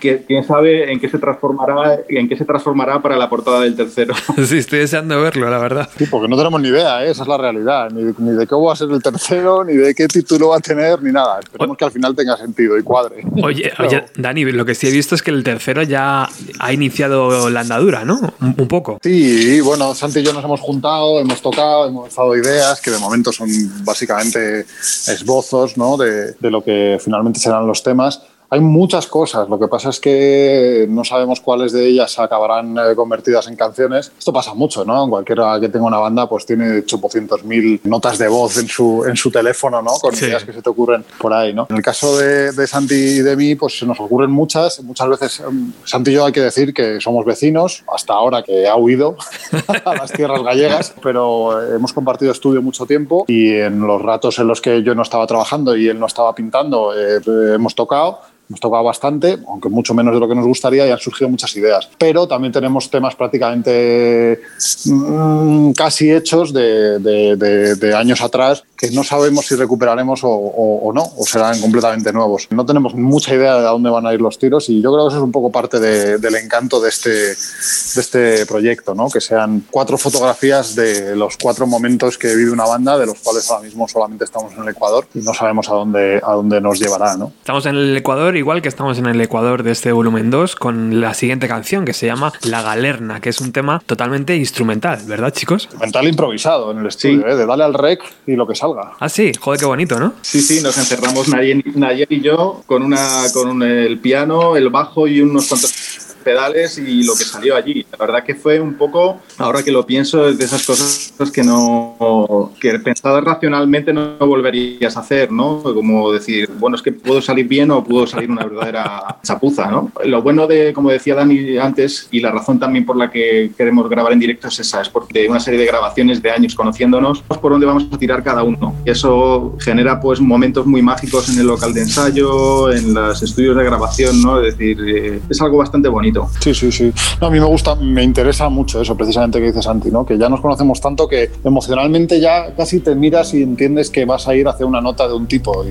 que, 0.00 0.24
quién 0.26 0.44
sabe 0.44 0.92
en 0.92 1.00
qué 1.00 1.08
se 1.08 1.18
transformará, 1.18 2.00
en 2.08 2.28
qué 2.28 2.36
se 2.36 2.44
transformará 2.44 3.00
para 3.00 3.16
la 3.16 3.28
portada 3.28 3.60
del 3.60 3.76
tercero. 3.76 4.14
Sí, 4.44 4.58
estoy 4.58 4.80
deseando 4.80 5.20
verlo, 5.22 5.48
la 5.48 5.58
verdad. 5.58 5.88
Sí, 5.96 6.06
porque 6.06 6.28
no 6.28 6.36
tenemos 6.36 6.60
ni 6.60 6.68
idea, 6.68 7.04
¿eh? 7.04 7.10
esa 7.10 7.22
es 7.22 7.28
la 7.28 7.38
realidad, 7.38 7.90
ni, 7.90 8.12
ni, 8.18 8.36
de 8.36 8.46
qué 8.46 8.54
va 8.54 8.72
a 8.72 8.76
ser 8.76 8.90
el 8.90 9.02
tercero, 9.02 9.64
ni 9.64 9.74
de 9.74 9.94
qué 9.94 10.06
título 10.06 10.50
va 10.50 10.56
a 10.56 10.60
tener, 10.60 11.02
ni 11.02 11.12
nada. 11.12 11.40
Esperemos 11.40 11.74
o... 11.74 11.76
que 11.76 11.84
al 11.84 11.90
final 11.90 12.14
tenga 12.14 12.36
sentido 12.36 12.78
y 12.78 12.82
cuadre. 12.82 13.24
Oye, 13.42 13.72
Pero... 13.76 13.88
oye, 13.88 14.04
Dani, 14.16 14.44
lo 14.44 14.64
que 14.64 14.74
sí 14.74 14.86
he 14.86 14.90
visto 14.90 15.14
es 15.14 15.22
que 15.22 15.30
el 15.30 15.42
tercero 15.42 15.82
ya 15.82 16.28
ha 16.58 16.72
iniciado 16.72 17.48
la 17.48 17.60
andadura, 17.60 18.04
¿no? 18.04 18.20
Un, 18.40 18.54
un 18.58 18.68
poco. 18.68 18.98
Sí, 19.02 19.60
bueno, 19.60 19.94
Santi 19.94 20.14
y 20.16 20.22
yo 20.22 20.32
nos 20.32 20.44
hemos 20.44 20.60
juntado, 20.60 21.20
hemos 21.20 21.40
tocado, 21.40 21.88
hemos 21.88 22.14
dado 22.14 22.36
ideas 22.36 22.80
que 22.80 22.90
de 22.90 22.98
momento 22.98 23.32
son 23.32 23.48
básicamente 23.84 24.66
esbozos 25.08 25.76
¿no? 25.76 25.96
de, 25.96 26.32
de 26.32 26.50
lo 26.50 26.62
que 26.62 26.98
finalmente 27.02 27.40
serán 27.40 27.66
los 27.66 27.82
temas. 27.82 27.93
Must. 27.94 28.33
Hay 28.54 28.60
muchas 28.60 29.08
cosas, 29.08 29.48
lo 29.48 29.58
que 29.58 29.66
pasa 29.66 29.88
es 29.88 29.98
que 29.98 30.86
no 30.88 31.02
sabemos 31.02 31.40
cuáles 31.40 31.72
de 31.72 31.88
ellas 31.88 32.16
acabarán 32.20 32.78
eh, 32.78 32.94
convertidas 32.94 33.48
en 33.48 33.56
canciones. 33.56 34.12
Esto 34.16 34.32
pasa 34.32 34.54
mucho, 34.54 34.84
¿no? 34.84 35.08
Cualquiera 35.08 35.58
que 35.58 35.68
tenga 35.68 35.86
una 35.86 35.98
banda 35.98 36.28
pues 36.28 36.46
tiene 36.46 36.84
800.000 36.84 37.80
notas 37.82 38.16
de 38.16 38.28
voz 38.28 38.56
en 38.58 38.68
su, 38.68 39.04
en 39.08 39.16
su 39.16 39.32
teléfono, 39.32 39.82
¿no? 39.82 39.94
Con 40.00 40.14
sí. 40.14 40.26
ideas 40.26 40.44
que 40.44 40.52
se 40.52 40.62
te 40.62 40.70
ocurren 40.70 41.04
por 41.18 41.32
ahí, 41.32 41.52
¿no? 41.52 41.66
En 41.68 41.74
el 41.74 41.82
caso 41.82 42.16
de, 42.16 42.52
de, 42.52 42.66
Santi 42.68 42.94
y 42.94 43.22
de 43.22 43.34
mí, 43.34 43.56
pues 43.56 43.76
se 43.76 43.86
nos 43.86 43.98
ocurren 43.98 44.30
muchas. 44.30 44.80
Muchas 44.84 45.08
veces, 45.08 45.40
um, 45.40 45.72
Santi 45.82 46.12
y 46.12 46.14
yo 46.14 46.24
hay 46.24 46.32
que 46.32 46.42
decir 46.42 46.72
que 46.72 47.00
somos 47.00 47.24
vecinos, 47.24 47.82
hasta 47.92 48.12
ahora 48.12 48.44
que 48.44 48.68
ha 48.68 48.76
huido 48.76 49.16
a 49.84 49.94
las 49.96 50.12
tierras 50.12 50.44
gallegas, 50.44 50.94
pero 51.02 51.60
hemos 51.74 51.92
compartido 51.92 52.30
estudio 52.30 52.62
mucho 52.62 52.86
tiempo 52.86 53.24
y 53.26 53.50
en 53.50 53.80
los 53.80 54.00
ratos 54.00 54.38
en 54.38 54.46
los 54.46 54.60
que 54.60 54.84
yo 54.84 54.94
no 54.94 55.02
estaba 55.02 55.26
trabajando 55.26 55.76
y 55.76 55.88
él 55.88 55.98
no 55.98 56.06
estaba 56.06 56.32
pintando, 56.36 56.94
eh, 56.96 57.20
hemos 57.52 57.74
tocado 57.74 58.20
Hemos 58.48 58.60
tocado 58.60 58.84
bastante, 58.84 59.38
aunque 59.48 59.68
mucho 59.68 59.94
menos 59.94 60.12
de 60.14 60.20
lo 60.20 60.28
que 60.28 60.34
nos 60.34 60.46
gustaría, 60.46 60.86
y 60.86 60.90
han 60.90 60.98
surgido 60.98 61.30
muchas 61.30 61.56
ideas. 61.56 61.88
Pero 61.98 62.28
también 62.28 62.52
tenemos 62.52 62.90
temas 62.90 63.14
prácticamente 63.14 64.40
mmm, 64.86 65.72
casi 65.72 66.10
hechos 66.12 66.52
de, 66.52 66.98
de, 66.98 67.36
de, 67.36 67.74
de, 67.76 67.94
años 67.94 68.20
atrás 68.20 68.64
que 68.76 68.90
no 68.90 69.02
sabemos 69.02 69.46
si 69.46 69.54
recuperaremos 69.54 70.24
o, 70.24 70.28
o, 70.28 70.88
o, 70.88 70.92
no, 70.92 71.02
o 71.16 71.24
serán 71.24 71.58
completamente 71.60 72.12
nuevos. 72.12 72.48
No 72.50 72.66
tenemos 72.66 72.94
mucha 72.94 73.34
idea 73.34 73.54
de 73.60 73.66
a 73.66 73.70
dónde 73.70 73.88
van 73.88 74.06
a 74.06 74.12
ir 74.12 74.20
los 74.20 74.38
tiros 74.38 74.68
y 74.68 74.82
yo 74.82 74.92
creo 74.92 75.06
que 75.06 75.08
eso 75.14 75.18
es 75.18 75.24
un 75.24 75.32
poco 75.32 75.50
parte 75.50 75.80
del 75.80 76.34
encanto 76.34 76.80
de 76.80 76.88
este, 76.88 77.10
de 77.10 78.00
este 78.00 78.46
proyecto, 78.46 78.94
¿no? 78.94 79.08
que 79.08 79.20
sean 79.20 79.64
cuatro 79.70 79.96
fotografías 79.96 80.74
de 80.74 81.16
los 81.16 81.36
cuatro 81.36 81.66
momentos 81.66 82.18
que 82.18 82.34
vive 82.34 82.50
una 82.50 82.66
banda, 82.66 82.98
de 82.98 83.06
los 83.06 83.18
cuales 83.20 83.50
ahora 83.50 83.64
mismo 83.64 83.88
solamente 83.88 84.24
estamos 84.24 84.52
en 84.52 84.62
el 84.62 84.68
Ecuador 84.68 85.06
y 85.14 85.20
no 85.20 85.32
sabemos 85.32 85.68
a 85.68 85.74
dónde, 85.74 86.20
a 86.22 86.32
dónde 86.32 86.60
nos 86.60 86.78
llevará. 86.78 87.16
¿no? 87.16 87.32
Estamos 87.38 87.64
en 87.66 87.76
el 87.76 87.96
Ecuador 87.96 88.33
igual 88.36 88.62
que 88.62 88.68
estamos 88.68 88.98
en 88.98 89.06
el 89.06 89.20
Ecuador 89.20 89.62
de 89.62 89.72
este 89.72 89.92
volumen 89.92 90.30
2 90.30 90.56
con 90.56 91.00
la 91.00 91.14
siguiente 91.14 91.48
canción 91.48 91.84
que 91.84 91.92
se 91.92 92.06
llama 92.06 92.32
La 92.42 92.62
Galerna, 92.62 93.20
que 93.20 93.30
es 93.30 93.40
un 93.40 93.52
tema 93.52 93.82
totalmente 93.86 94.36
instrumental, 94.36 95.00
¿verdad, 95.06 95.32
chicos? 95.32 95.64
Instrumental 95.64 96.08
improvisado 96.08 96.70
en 96.70 96.78
el 96.78 96.86
estudio, 96.86 97.22
sí. 97.22 97.24
¿eh? 97.26 97.34
de 97.34 97.46
darle 97.46 97.64
al 97.64 97.74
rec 97.74 98.02
y 98.26 98.36
lo 98.36 98.46
que 98.46 98.54
salga. 98.54 98.92
Ah, 98.98 99.08
sí, 99.08 99.32
joder, 99.38 99.60
qué 99.60 99.66
bonito, 99.66 99.98
¿no? 99.98 100.14
Sí, 100.22 100.40
sí, 100.40 100.60
nos 100.62 100.76
encerramos 100.78 101.28
Nayer, 101.28 101.62
Nayer 101.76 102.08
y 102.10 102.20
yo 102.20 102.62
con, 102.66 102.82
una, 102.82 103.24
con 103.32 103.62
el 103.62 103.98
piano, 103.98 104.56
el 104.56 104.68
bajo 104.68 105.06
y 105.06 105.20
unos 105.20 105.48
cuantos 105.48 106.13
pedales 106.24 106.78
y 106.78 107.04
lo 107.04 107.14
que 107.14 107.24
salió 107.24 107.54
allí. 107.54 107.86
La 107.92 107.98
verdad 107.98 108.24
que 108.24 108.34
fue 108.34 108.58
un 108.60 108.74
poco, 108.74 109.20
ahora 109.38 109.62
que 109.62 109.70
lo 109.70 109.86
pienso, 109.86 110.32
de 110.32 110.44
esas 110.44 110.66
cosas 110.66 111.12
que 111.32 111.42
no, 111.42 112.52
que 112.60 112.78
pensadas 112.78 113.22
racionalmente 113.22 113.92
no 113.92 114.16
volverías 114.18 114.96
a 114.96 115.00
hacer, 115.00 115.30
¿no? 115.30 115.62
Como 115.62 116.12
decir, 116.12 116.50
bueno, 116.58 116.76
es 116.76 116.82
que 116.82 116.92
puedo 116.92 117.20
salir 117.20 117.46
bien 117.46 117.70
o 117.70 117.84
puedo 117.84 118.06
salir 118.06 118.30
una 118.30 118.44
verdadera 118.44 119.18
chapuza, 119.22 119.70
¿no? 119.70 119.92
Lo 120.04 120.22
bueno 120.22 120.46
de, 120.46 120.72
como 120.72 120.90
decía 120.90 121.14
Dani 121.14 121.58
antes, 121.58 122.08
y 122.10 122.20
la 122.20 122.30
razón 122.30 122.58
también 122.58 122.84
por 122.84 122.96
la 122.96 123.10
que 123.10 123.52
queremos 123.56 123.88
grabar 123.88 124.12
en 124.12 124.18
directo 124.18 124.48
es 124.48 124.60
esa, 124.60 124.80
es 124.80 124.88
porque 124.88 125.28
una 125.28 125.40
serie 125.40 125.60
de 125.60 125.66
grabaciones 125.66 126.22
de 126.22 126.30
años 126.30 126.54
conociéndonos, 126.54 127.22
por 127.22 127.52
dónde 127.52 127.66
vamos 127.66 127.86
a 127.92 127.98
tirar 127.98 128.22
cada 128.22 128.42
uno. 128.42 128.74
Y 128.84 128.90
eso 128.90 129.56
genera 129.60 130.00
pues 130.00 130.20
momentos 130.20 130.66
muy 130.66 130.82
mágicos 130.82 131.28
en 131.28 131.40
el 131.40 131.46
local 131.46 131.74
de 131.74 131.82
ensayo, 131.82 132.72
en 132.72 132.94
los 132.94 133.22
estudios 133.22 133.56
de 133.56 133.64
grabación, 133.64 134.22
¿no? 134.22 134.40
Es 134.40 134.56
decir, 134.56 134.78
eh, 134.86 135.20
es 135.28 135.40
algo 135.40 135.58
bastante 135.58 135.88
bonito. 135.88 136.13
Sí, 136.40 136.54
sí, 136.54 136.72
sí. 136.72 136.92
A 137.20 137.30
mí 137.30 137.40
me 137.40 137.46
gusta, 137.46 137.74
me 137.74 138.02
interesa 138.02 138.48
mucho 138.48 138.80
eso 138.80 138.96
precisamente 138.96 139.40
que 139.40 139.46
dice 139.46 139.62
Santi, 139.62 139.90
¿no? 139.90 140.04
Que 140.04 140.18
ya 140.18 140.28
nos 140.28 140.40
conocemos 140.40 140.80
tanto 140.80 141.08
que 141.08 141.30
emocionalmente 141.44 142.20
ya 142.20 142.54
casi 142.54 142.80
te 142.80 142.94
miras 142.94 143.34
y 143.34 143.42
entiendes 143.42 143.90
que 143.90 144.04
vas 144.04 144.28
a 144.28 144.34
ir 144.34 144.46
hacia 144.48 144.66
una 144.66 144.80
nota 144.80 145.08
de 145.08 145.14
un 145.14 145.26
tipo 145.26 145.64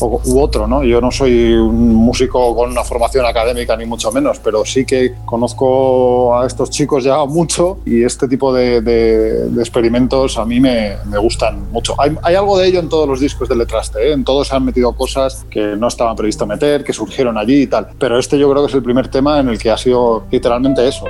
u 0.00 0.40
otro, 0.40 0.66
¿no? 0.66 0.84
Yo 0.84 1.00
no 1.00 1.10
soy 1.10 1.52
un 1.54 1.94
músico 1.94 2.54
con 2.54 2.70
una 2.70 2.84
formación 2.84 3.26
académica 3.26 3.76
ni 3.76 3.86
mucho 3.86 4.12
menos, 4.12 4.38
pero 4.38 4.64
sí 4.64 4.84
que 4.84 5.14
conozco 5.24 6.36
a 6.36 6.46
estos 6.46 6.70
chicos 6.70 7.04
ya 7.04 7.24
mucho 7.24 7.78
y 7.84 8.02
este 8.02 8.28
tipo 8.28 8.52
de, 8.52 9.48
experimentos 9.58 10.38
a 10.38 10.44
mí 10.44 10.60
me, 10.60 10.96
gustan 11.18 11.70
mucho. 11.70 11.94
Hay, 11.98 12.16
hay, 12.22 12.34
algo 12.34 12.58
de 12.58 12.66
ello 12.66 12.80
en 12.80 12.88
todos 12.88 13.08
los 13.08 13.20
discos 13.20 13.48
de 13.48 13.56
Letraste, 13.56 14.08
¿eh? 14.08 14.12
En 14.12 14.24
todos 14.24 14.48
se 14.48 14.56
han 14.56 14.64
metido 14.64 14.92
cosas 14.92 15.46
que 15.50 15.76
no 15.76 15.88
estaban 15.88 16.16
previsto 16.16 16.46
meter, 16.46 16.84
que 16.84 16.92
surgieron 16.92 17.38
allí 17.38 17.62
y 17.62 17.66
tal. 17.66 17.88
Pero 17.98 18.18
este 18.18 18.38
yo 18.38 18.50
creo 18.50 18.62
que 18.62 18.68
es 18.68 18.74
el 18.74 18.82
primer 18.82 19.08
tema 19.08 19.40
en 19.40 19.48
el 19.48 19.58
que 19.58 19.63
ha 19.70 19.76
sido 19.76 20.26
literalmente 20.30 20.86
eso. 20.86 21.06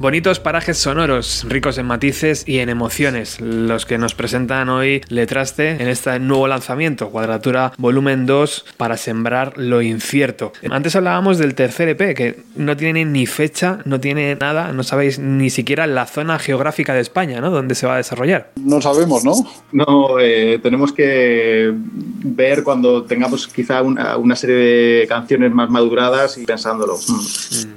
Bonitos 0.00 0.38
parajes 0.38 0.78
sonoros, 0.78 1.44
ricos 1.48 1.76
en 1.76 1.86
matices 1.86 2.44
y 2.46 2.60
en 2.60 2.68
emociones, 2.68 3.40
los 3.40 3.84
que 3.84 3.98
nos 3.98 4.14
presentan 4.14 4.68
hoy 4.68 5.00
Letraste 5.08 5.70
en 5.70 5.88
este 5.88 6.20
nuevo 6.20 6.46
lanzamiento, 6.46 7.10
Cuadratura 7.10 7.72
Volumen 7.78 8.24
2 8.24 8.64
para 8.76 8.96
sembrar 8.96 9.54
lo 9.56 9.82
incierto. 9.82 10.52
Antes 10.70 10.94
hablábamos 10.94 11.38
del 11.38 11.56
tercer 11.56 11.88
EP, 11.88 12.14
que 12.14 12.44
no 12.54 12.76
tiene 12.76 13.04
ni 13.06 13.26
fecha, 13.26 13.80
no 13.86 13.98
tiene 13.98 14.36
nada, 14.36 14.72
no 14.72 14.84
sabéis 14.84 15.18
ni 15.18 15.50
siquiera 15.50 15.88
la 15.88 16.06
zona 16.06 16.38
geográfica 16.38 16.94
de 16.94 17.00
España, 17.00 17.40
¿no? 17.40 17.50
Donde 17.50 17.74
se 17.74 17.88
va 17.88 17.94
a 17.94 17.96
desarrollar. 17.96 18.52
No 18.54 18.80
sabemos, 18.80 19.24
¿no? 19.24 19.32
No, 19.72 20.20
eh, 20.20 20.60
tenemos 20.62 20.92
que 20.92 21.72
ver 21.74 22.62
cuando 22.62 23.02
tengamos 23.02 23.48
quizá 23.48 23.82
una, 23.82 24.16
una, 24.16 24.36
serie 24.36 24.54
de 24.54 25.06
canciones 25.08 25.52
más 25.52 25.68
maduradas 25.70 26.38
y 26.38 26.44
pensándolo. 26.44 26.96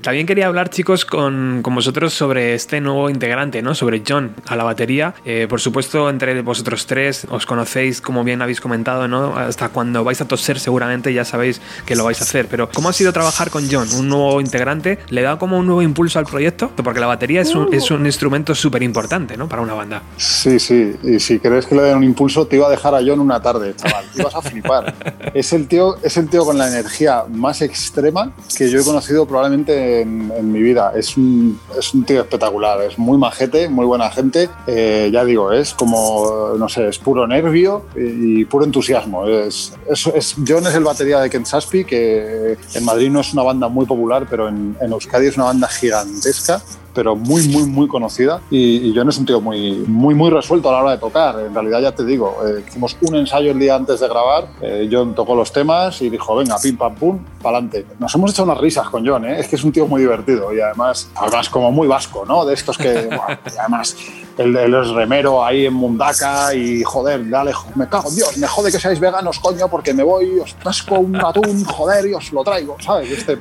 También 0.01 0.27
quería 0.27 0.45
hablar, 0.45 0.69
chicos, 0.69 1.03
con, 1.03 1.61
con 1.63 1.73
vosotros 1.73 2.10
sobre 2.11 2.53
este 2.53 2.81
nuevo 2.81 3.09
integrante, 3.09 3.61
¿no? 3.61 3.75
Sobre 3.75 4.03
John 4.07 4.35
a 4.47 4.55
la 4.55 4.63
batería. 4.63 5.13
Eh, 5.25 5.47
por 5.49 5.61
supuesto, 5.61 6.09
entre 6.09 6.41
vosotros 6.41 6.85
tres 6.85 7.25
os 7.29 7.45
conocéis, 7.45 8.01
como 8.01 8.23
bien 8.23 8.41
habéis 8.41 8.61
comentado, 8.61 9.07
¿no? 9.07 9.35
Hasta 9.37 9.69
cuando 9.69 10.03
vais 10.03 10.21
a 10.21 10.27
toser 10.27 10.59
seguramente 10.59 11.13
ya 11.13 11.25
sabéis 11.25 11.61
que 11.85 11.95
lo 11.95 12.05
vais 12.05 12.19
a 12.21 12.23
hacer. 12.23 12.47
Pero 12.47 12.69
¿cómo 12.69 12.89
ha 12.89 12.93
sido 12.93 13.13
trabajar 13.13 13.49
con 13.49 13.69
John, 13.69 13.87
un 13.97 14.09
nuevo 14.09 14.41
integrante? 14.41 14.99
¿Le 15.09 15.21
da 15.21 15.37
como 15.37 15.57
un 15.57 15.65
nuevo 15.65 15.81
impulso 15.81 16.19
al 16.19 16.25
proyecto? 16.25 16.71
Porque 16.75 16.99
la 16.99 17.07
batería 17.07 17.41
es 17.41 17.55
un, 17.55 17.73
es 17.73 17.91
un 17.91 18.05
instrumento 18.05 18.55
súper 18.55 18.83
importante, 18.83 19.37
¿no? 19.37 19.47
Para 19.47 19.61
una 19.61 19.73
banda. 19.73 20.03
Sí, 20.17 20.59
sí. 20.59 20.95
Y 21.03 21.19
si 21.19 21.39
crees 21.39 21.65
que 21.65 21.75
le 21.75 21.83
den 21.83 21.97
un 21.97 22.03
impulso, 22.03 22.47
te 22.47 22.55
iba 22.55 22.67
a 22.67 22.69
dejar 22.69 22.95
a 22.95 22.99
John 23.05 23.19
una 23.19 23.41
tarde, 23.41 23.75
chaval. 23.75 24.05
Te 24.13 24.21
ibas 24.21 24.35
a 24.35 24.41
flipar. 24.41 24.93
es, 25.33 25.53
el 25.53 25.67
tío, 25.67 25.97
es 26.03 26.17
el 26.17 26.29
tío 26.29 26.45
con 26.45 26.57
la 26.57 26.67
energía 26.67 27.23
más 27.29 27.61
extrema 27.61 28.31
que 28.57 28.69
yo 28.69 28.79
he 28.79 28.83
conocido 28.83 29.25
probablemente 29.25 30.01
en, 30.01 30.31
en 30.35 30.51
mi 30.51 30.61
vida. 30.61 30.93
Es 30.95 31.17
un, 31.17 31.59
es 31.77 31.93
un 31.93 32.00
tío 32.05 32.21
espectacular, 32.21 32.81
es 32.81 32.97
muy 32.97 33.17
majete, 33.17 33.69
muy 33.69 33.85
buena 33.85 34.09
gente. 34.11 34.49
Eh, 34.67 35.09
ya 35.11 35.23
digo, 35.25 35.51
es 35.51 35.73
como, 35.73 36.53
no 36.57 36.69
sé, 36.69 36.87
es 36.87 36.99
puro 36.99 37.27
nervio 37.27 37.85
y, 37.95 38.45
puro 38.45 38.65
entusiasmo. 38.65 39.27
Es, 39.27 39.73
es, 39.89 40.07
es, 40.07 40.35
John 40.47 40.65
es 40.67 40.75
el 40.75 40.83
batería 40.83 41.19
de 41.19 41.29
Ken 41.29 41.45
Saspi, 41.45 41.85
que 41.85 42.57
en 42.73 42.85
Madrid 42.85 43.09
no 43.09 43.21
es 43.21 43.33
una 43.33 43.43
banda 43.43 43.67
muy 43.67 43.85
popular, 43.85 44.27
pero 44.29 44.47
en, 44.47 44.75
en 44.81 44.91
Euskadi 44.91 45.27
es 45.27 45.35
una 45.35 45.45
banda 45.45 45.67
gigantesca 45.67 46.61
pero 46.93 47.15
muy, 47.15 47.47
muy, 47.47 47.63
muy 47.63 47.87
conocida 47.87 48.41
y, 48.49 48.77
y, 48.87 48.93
yo 48.93 49.01
en 49.01 49.09
ese 49.09 49.17
sentido 49.17 49.41
muy, 49.41 49.83
muy, 49.87 50.13
muy 50.13 50.29
resuelto 50.29 50.69
a 50.69 50.73
la 50.73 50.79
hora 50.79 50.91
de 50.91 50.97
tocar. 50.97 51.39
En 51.39 51.53
realidad, 51.53 51.81
ya 51.81 51.91
te 51.93 52.03
digo, 52.05 52.37
eh, 52.45 52.63
hicimos 52.67 52.97
un 53.01 53.15
ensayo 53.15 53.51
el 53.51 53.59
día 53.59 53.75
antes 53.75 53.99
de 53.99 54.07
grabar, 54.07 54.47
eh, 54.61 54.89
John 54.91 55.15
tocó 55.15 55.35
los 55.35 55.51
temas 55.51 56.01
y 56.01 56.09
dijo, 56.09 56.35
venga, 56.35 56.57
pim, 56.61 56.77
pam, 56.77 56.95
pum, 56.95 57.19
para 57.41 57.57
adelante. 57.57 57.85
Nos 57.99 58.13
hemos 58.15 58.31
hecho 58.31 58.43
unas 58.43 58.57
risas 58.57 58.89
con 58.89 59.05
John, 59.05 59.25
¿eh? 59.25 59.39
es 59.39 59.47
que 59.47 59.55
es 59.55 59.63
un 59.63 59.71
tío 59.71 59.87
muy 59.87 60.01
divertido 60.01 60.53
y 60.53 60.59
además, 60.59 61.09
además 61.15 61.49
como 61.49 61.71
muy 61.71 61.87
vasco, 61.87 62.25
¿no? 62.25 62.45
De 62.45 62.53
estos 62.53 62.77
que, 62.77 62.93
bueno, 63.05 63.39
además, 63.59 63.95
él, 64.37 64.55
es 64.55 64.89
remero 64.89 65.43
ahí 65.43 65.65
en 65.65 65.73
Mundaka 65.73 66.53
y 66.53 66.83
joder, 66.83 67.29
dale, 67.29 67.53
me 67.75 67.87
cago 67.87 68.09
en 68.09 68.15
Dios, 68.15 68.37
me 68.37 68.47
jode 68.47 68.71
que 68.71 68.79
seáis 68.79 68.99
veganos, 68.99 69.39
coño, 69.39 69.67
porque 69.67 69.93
me 69.93 70.03
voy, 70.03 70.39
os 70.39 70.53
pesco 70.53 70.99
un 70.99 71.15
atún, 71.15 71.63
joder, 71.65 72.07
y 72.07 72.13
os 72.13 72.31
lo 72.31 72.43
traigo, 72.43 72.77
¿sabes? 72.79 73.11
Este, 73.11 73.37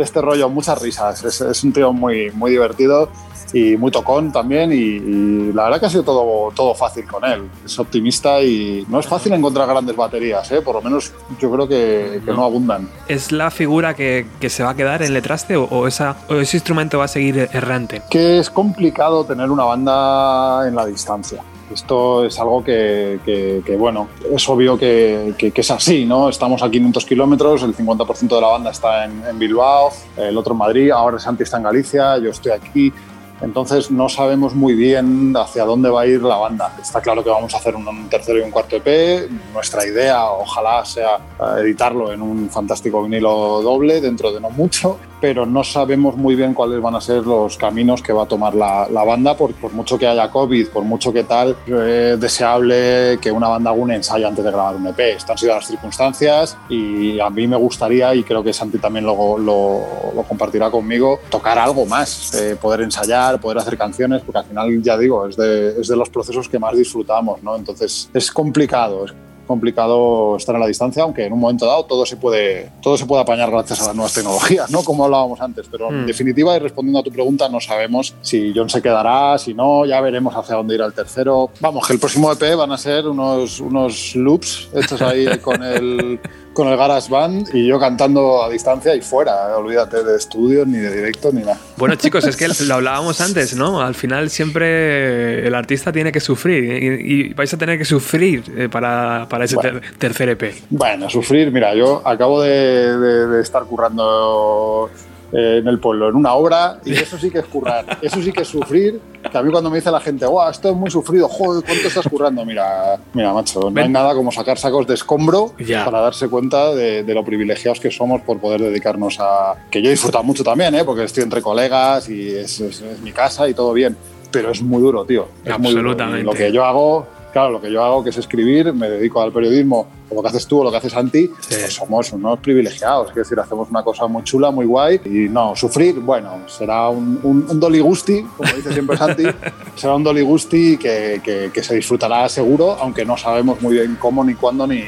de 0.00 0.04
este 0.04 0.20
rollo, 0.20 0.48
muchas 0.48 0.80
risas. 0.80 1.22
Es, 1.24 1.40
es, 1.40 1.64
un 1.64 1.72
tío 1.72 1.92
muy, 1.92 2.30
muy 2.32 2.50
divertido 2.50 3.10
y 3.52 3.76
muy 3.76 3.90
tocón 3.90 4.32
también 4.32 4.72
y, 4.72 4.76
y, 4.76 5.52
la 5.52 5.64
verdad 5.64 5.80
que 5.80 5.86
ha 5.86 5.90
sido 5.90 6.02
todo, 6.02 6.50
todo 6.54 6.74
fácil 6.74 7.06
con 7.06 7.24
él. 7.24 7.48
Es 7.64 7.78
optimista 7.78 8.42
y 8.42 8.84
no 8.88 9.00
es 9.00 9.06
fácil 9.06 9.32
encontrar 9.32 9.68
grandes 9.68 9.94
baterías, 9.94 10.50
¿eh? 10.52 10.62
por 10.62 10.76
lo 10.76 10.82
menos 10.82 11.12
yo 11.38 11.50
creo 11.50 11.68
que, 11.68 12.22
que 12.24 12.30
no. 12.30 12.38
no 12.38 12.44
abundan. 12.44 12.88
¿Es 13.08 13.32
la 13.32 13.50
figura 13.50 13.94
que, 13.94 14.26
que, 14.40 14.48
se 14.48 14.62
va 14.62 14.70
a 14.70 14.74
quedar 14.74 15.02
en 15.02 15.12
Letraste 15.12 15.56
o, 15.56 15.64
o, 15.64 15.86
esa, 15.86 16.16
o 16.28 16.34
ese 16.34 16.56
instrumento 16.56 16.98
va 16.98 17.04
a 17.04 17.08
seguir 17.08 17.48
errante? 17.52 18.02
Que 18.10 18.38
es 18.38 18.50
complicado 18.50 19.24
tener 19.24 19.50
una 19.50 19.64
banda 19.64 20.66
en 20.66 20.74
la 20.74 20.86
distancia. 20.86 21.42
Esto 21.72 22.24
es 22.24 22.38
algo 22.40 22.64
que, 22.64 23.76
bueno, 23.78 24.08
es 24.34 24.48
obvio 24.48 24.76
que, 24.76 25.34
es 25.38 25.70
así, 25.70 26.04
¿no? 26.04 26.28
Estamos 26.28 26.62
a 26.62 26.70
500 26.70 27.04
kilómetros, 27.04 27.62
el 27.62 27.76
50% 27.76 28.28
de 28.28 28.40
la 28.40 28.48
banda 28.48 28.70
está 28.70 29.04
en, 29.04 29.22
en, 29.24 29.38
Bilbao, 29.38 29.90
el 30.16 30.36
otro 30.36 30.52
en 30.52 30.58
Madrid, 30.58 30.90
ahora 30.90 31.18
Santi 31.18 31.44
está 31.44 31.58
en 31.58 31.62
Galicia, 31.64 32.18
yo 32.18 32.30
estoy 32.30 32.52
aquí. 32.52 32.92
Entonces 33.40 33.90
no 33.90 34.08
sabemos 34.08 34.54
muy 34.54 34.74
bien 34.74 35.34
hacia 35.34 35.64
dónde 35.64 35.88
va 35.88 36.02
a 36.02 36.06
ir 36.06 36.22
la 36.22 36.36
banda. 36.36 36.76
Está 36.80 37.00
claro 37.00 37.24
que 37.24 37.30
vamos 37.30 37.54
a 37.54 37.56
hacer 37.56 37.74
un 37.74 38.08
tercero 38.10 38.38
y 38.38 38.42
un 38.42 38.50
cuarto 38.50 38.76
EP. 38.76 39.30
Nuestra 39.54 39.86
idea, 39.86 40.26
ojalá, 40.26 40.84
sea 40.84 41.18
editarlo 41.58 42.12
en 42.12 42.20
un 42.20 42.50
fantástico 42.50 43.02
vinilo 43.02 43.62
doble 43.62 44.00
dentro 44.02 44.30
de 44.30 44.40
no 44.40 44.50
mucho 44.50 44.98
pero 45.20 45.46
no 45.46 45.64
sabemos 45.64 46.16
muy 46.16 46.34
bien 46.34 46.54
cuáles 46.54 46.80
van 46.80 46.94
a 46.94 47.00
ser 47.00 47.26
los 47.26 47.56
caminos 47.56 48.02
que 48.02 48.12
va 48.12 48.24
a 48.24 48.26
tomar 48.26 48.54
la, 48.54 48.88
la 48.90 49.04
banda, 49.04 49.36
por, 49.36 49.52
por, 49.54 49.72
mucho 49.72 49.98
que 49.98 50.06
haya 50.06 50.30
COVID, 50.30 50.68
por 50.68 50.84
mucho 50.84 51.12
que 51.12 51.24
tal, 51.24 51.56
es 51.66 52.18
deseable 52.18 53.18
que 53.20 53.30
una 53.30 53.48
banda 53.48 53.70
haga 53.70 53.80
un 53.80 53.92
ensayo 53.92 54.26
antes 54.26 54.44
de 54.44 54.50
grabar 54.50 54.76
un 54.76 54.86
EP. 54.86 54.98
Estas 54.98 55.30
han 55.30 55.38
sido 55.38 55.54
las 55.54 55.66
circunstancias 55.66 56.56
y 56.68 57.20
a 57.20 57.30
mí 57.30 57.46
me 57.46 57.56
gustaría, 57.56 58.14
y 58.14 58.22
creo 58.22 58.42
que 58.42 58.52
Santi 58.52 58.78
también 58.78 59.04
lo, 59.04 59.38
lo, 59.38 59.80
lo 60.14 60.22
compartirá 60.22 60.70
conmigo, 60.70 61.20
tocar 61.28 61.58
algo 61.58 61.86
más, 61.86 62.34
eh, 62.34 62.56
poder 62.56 62.82
ensayar, 62.82 63.40
poder 63.40 63.58
hacer 63.58 63.76
canciones, 63.76 64.22
porque 64.22 64.38
al 64.38 64.44
final, 64.44 64.82
ya 64.82 64.96
digo, 64.96 65.26
es 65.26 65.36
de, 65.36 65.80
es 65.80 65.88
de 65.88 65.96
los 65.96 66.08
procesos 66.08 66.48
que 66.48 66.58
más 66.58 66.76
disfrutamos, 66.76 67.42
¿no? 67.42 67.56
Entonces 67.56 68.10
es 68.12 68.30
complicado, 68.30 69.06
complicado 69.50 70.36
estar 70.36 70.54
a 70.54 70.60
la 70.60 70.68
distancia, 70.68 71.02
aunque 71.02 71.26
en 71.26 71.32
un 71.32 71.40
momento 71.40 71.66
dado 71.66 71.84
todo 71.84 72.06
se 72.06 72.16
puede, 72.16 72.70
todo 72.80 72.96
se 72.96 73.04
puede 73.04 73.22
apañar 73.22 73.50
gracias 73.50 73.82
a 73.82 73.86
las 73.86 73.96
nuevas 73.96 74.14
tecnologías, 74.14 74.70
¿no? 74.70 74.84
Como 74.84 75.04
hablábamos 75.04 75.40
antes. 75.40 75.66
Pero 75.68 75.90
mm. 75.90 75.94
en 75.94 76.06
definitiva, 76.06 76.56
y 76.56 76.60
respondiendo 76.60 77.00
a 77.00 77.02
tu 77.02 77.10
pregunta, 77.10 77.48
no 77.48 77.60
sabemos 77.60 78.14
si 78.22 78.52
John 78.54 78.70
se 78.70 78.80
quedará, 78.80 79.36
si 79.38 79.52
no, 79.52 79.84
ya 79.84 80.00
veremos 80.00 80.34
hacia 80.36 80.54
dónde 80.54 80.76
irá 80.76 80.86
el 80.86 80.92
tercero. 80.92 81.50
Vamos, 81.58 81.84
que 81.84 81.94
el 81.94 81.98
próximo 81.98 82.30
EP 82.30 82.54
van 82.56 82.70
a 82.70 82.78
ser 82.78 83.08
unos, 83.08 83.58
unos 83.58 84.14
loops 84.14 84.68
hechos 84.72 85.02
ahí 85.02 85.26
con 85.42 85.62
el 85.64 86.20
con 86.52 86.68
el 86.68 86.76
GarageBand 86.76 87.54
y 87.54 87.66
yo 87.66 87.78
cantando 87.78 88.42
a 88.42 88.50
distancia 88.50 88.94
y 88.94 89.00
fuera. 89.00 89.56
Olvídate 89.56 90.02
de 90.02 90.16
estudios, 90.16 90.66
ni 90.66 90.78
de 90.78 90.94
directo, 90.94 91.30
ni 91.32 91.40
nada. 91.40 91.58
Bueno, 91.76 91.94
chicos, 91.94 92.24
es 92.26 92.36
que 92.36 92.48
lo 92.66 92.74
hablábamos 92.74 93.20
antes, 93.20 93.54
¿no? 93.54 93.80
Al 93.80 93.94
final 93.94 94.30
siempre 94.30 95.46
el 95.46 95.54
artista 95.54 95.92
tiene 95.92 96.12
que 96.12 96.20
sufrir 96.20 96.64
y, 96.64 97.28
y 97.30 97.34
vais 97.34 97.52
a 97.52 97.56
tener 97.56 97.78
que 97.78 97.84
sufrir 97.84 98.44
eh, 98.56 98.68
para, 98.68 99.26
para 99.28 99.44
ese 99.44 99.56
bueno, 99.56 99.80
ter 99.80 99.98
tercer 99.98 100.28
EP. 100.30 100.54
Bueno, 100.70 101.08
sufrir, 101.08 101.50
mira, 101.52 101.74
yo 101.74 102.02
acabo 102.04 102.42
de, 102.42 102.98
de, 102.98 103.26
de 103.26 103.42
estar 103.42 103.64
currando 103.64 104.90
eh, 105.32 105.58
en 105.58 105.68
el 105.68 105.78
pueblo, 105.78 106.08
en 106.08 106.16
una 106.16 106.34
obra, 106.34 106.80
y 106.84 106.92
eso 106.92 107.18
sí 107.18 107.30
que 107.30 107.38
es 107.38 107.46
currar, 107.46 107.98
eso 108.02 108.20
sí 108.20 108.32
que 108.32 108.42
es 108.42 108.48
sufrir, 108.48 109.00
que 109.30 109.38
a 109.38 109.42
mí 109.42 109.50
cuando 109.50 109.70
me 109.70 109.76
dice 109.76 109.90
la 109.90 110.00
gente, 110.00 110.26
guau, 110.26 110.50
esto 110.50 110.70
es 110.70 110.76
muy 110.76 110.90
sufrido, 110.90 111.28
joder, 111.28 111.64
¿cuánto 111.64 111.88
estás 111.88 112.08
currando? 112.08 112.44
Mira, 112.44 112.98
mira, 113.12 113.32
macho, 113.32 113.70
no 113.70 113.80
hay 113.80 113.88
nada 113.88 114.14
como 114.14 114.32
sacar 114.32 114.58
sacos 114.58 114.86
de 114.86 114.94
escombro 114.94 115.52
ya. 115.58 115.84
para 115.84 116.00
darse 116.00 116.28
cuenta 116.28 116.74
de, 116.74 117.04
de, 117.04 117.14
lo 117.14 117.24
privilegiados 117.24 117.80
que 117.80 117.90
somos 117.90 118.22
por 118.22 118.40
poder 118.40 118.60
dedicarnos 118.60 119.18
a... 119.20 119.54
que 119.70 119.80
yo 119.82 119.88
he 119.88 119.92
disfrutado 119.92 120.24
mucho 120.24 120.42
también, 120.42 120.74
¿eh? 120.74 120.84
porque 120.84 121.04
estoy 121.04 121.22
entre 121.22 121.42
colegas 121.42 122.08
y 122.08 122.28
es, 122.30 122.60
es, 122.60 122.80
es 122.80 123.00
mi 123.00 123.12
casa 123.12 123.48
y 123.48 123.54
todo 123.54 123.72
bien, 123.72 123.96
pero 124.30 124.50
es 124.50 124.62
muy 124.62 124.82
duro, 124.82 125.04
tío. 125.04 125.28
Es 125.44 125.52
Absolutamente. 125.52 126.04
Muy 126.04 126.22
duro. 126.22 126.32
lo 126.32 126.38
que 126.38 126.52
yo 126.52 126.64
hago 126.64 127.19
claro, 127.30 127.50
lo 127.50 127.60
que 127.60 127.70
yo 127.70 127.82
hago, 127.82 128.02
que 128.02 128.10
es 128.10 128.16
escribir, 128.16 128.72
me 128.72 128.88
dedico 128.88 129.20
al 129.20 129.32
periodismo, 129.32 129.86
o 130.10 130.14
lo 130.14 130.22
que 130.22 130.28
haces 130.28 130.46
tú 130.46 130.60
o 130.60 130.64
lo 130.64 130.70
que 130.70 130.76
haces 130.78 130.92
Santi, 130.92 131.26
sí. 131.40 131.54
pues 131.60 131.74
somos 131.74 132.12
unos 132.12 132.38
privilegiados. 132.40 133.10
Es 133.10 133.14
decir, 133.14 133.38
hacemos 133.38 133.70
una 133.70 133.82
cosa 133.82 134.06
muy 134.06 134.22
chula, 134.24 134.50
muy 134.50 134.66
guay. 134.66 135.00
Y 135.04 135.28
no, 135.28 135.54
sufrir, 135.54 136.00
bueno, 136.00 136.40
será 136.46 136.88
un, 136.88 137.20
un, 137.22 137.46
un 137.48 137.60
Dolly 137.60 137.80
Gusti, 137.80 138.22
como 138.36 138.52
dice 138.52 138.72
siempre 138.72 138.96
Santi, 138.96 139.24
será 139.76 139.94
un 139.94 140.02
Dolly 140.02 140.22
Gusti 140.22 140.76
que, 140.76 141.20
que, 141.22 141.50
que, 141.52 141.62
se 141.62 141.76
disfrutará 141.76 142.28
seguro, 142.28 142.76
aunque 142.80 143.04
no 143.04 143.16
sabemos 143.16 143.60
muy 143.62 143.74
bien 143.74 143.96
cómo, 144.00 144.24
ni 144.24 144.34
cuándo, 144.34 144.66
ni, 144.66 144.82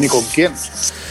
ni 0.00 0.08
con 0.08 0.24
quién. 0.34 0.52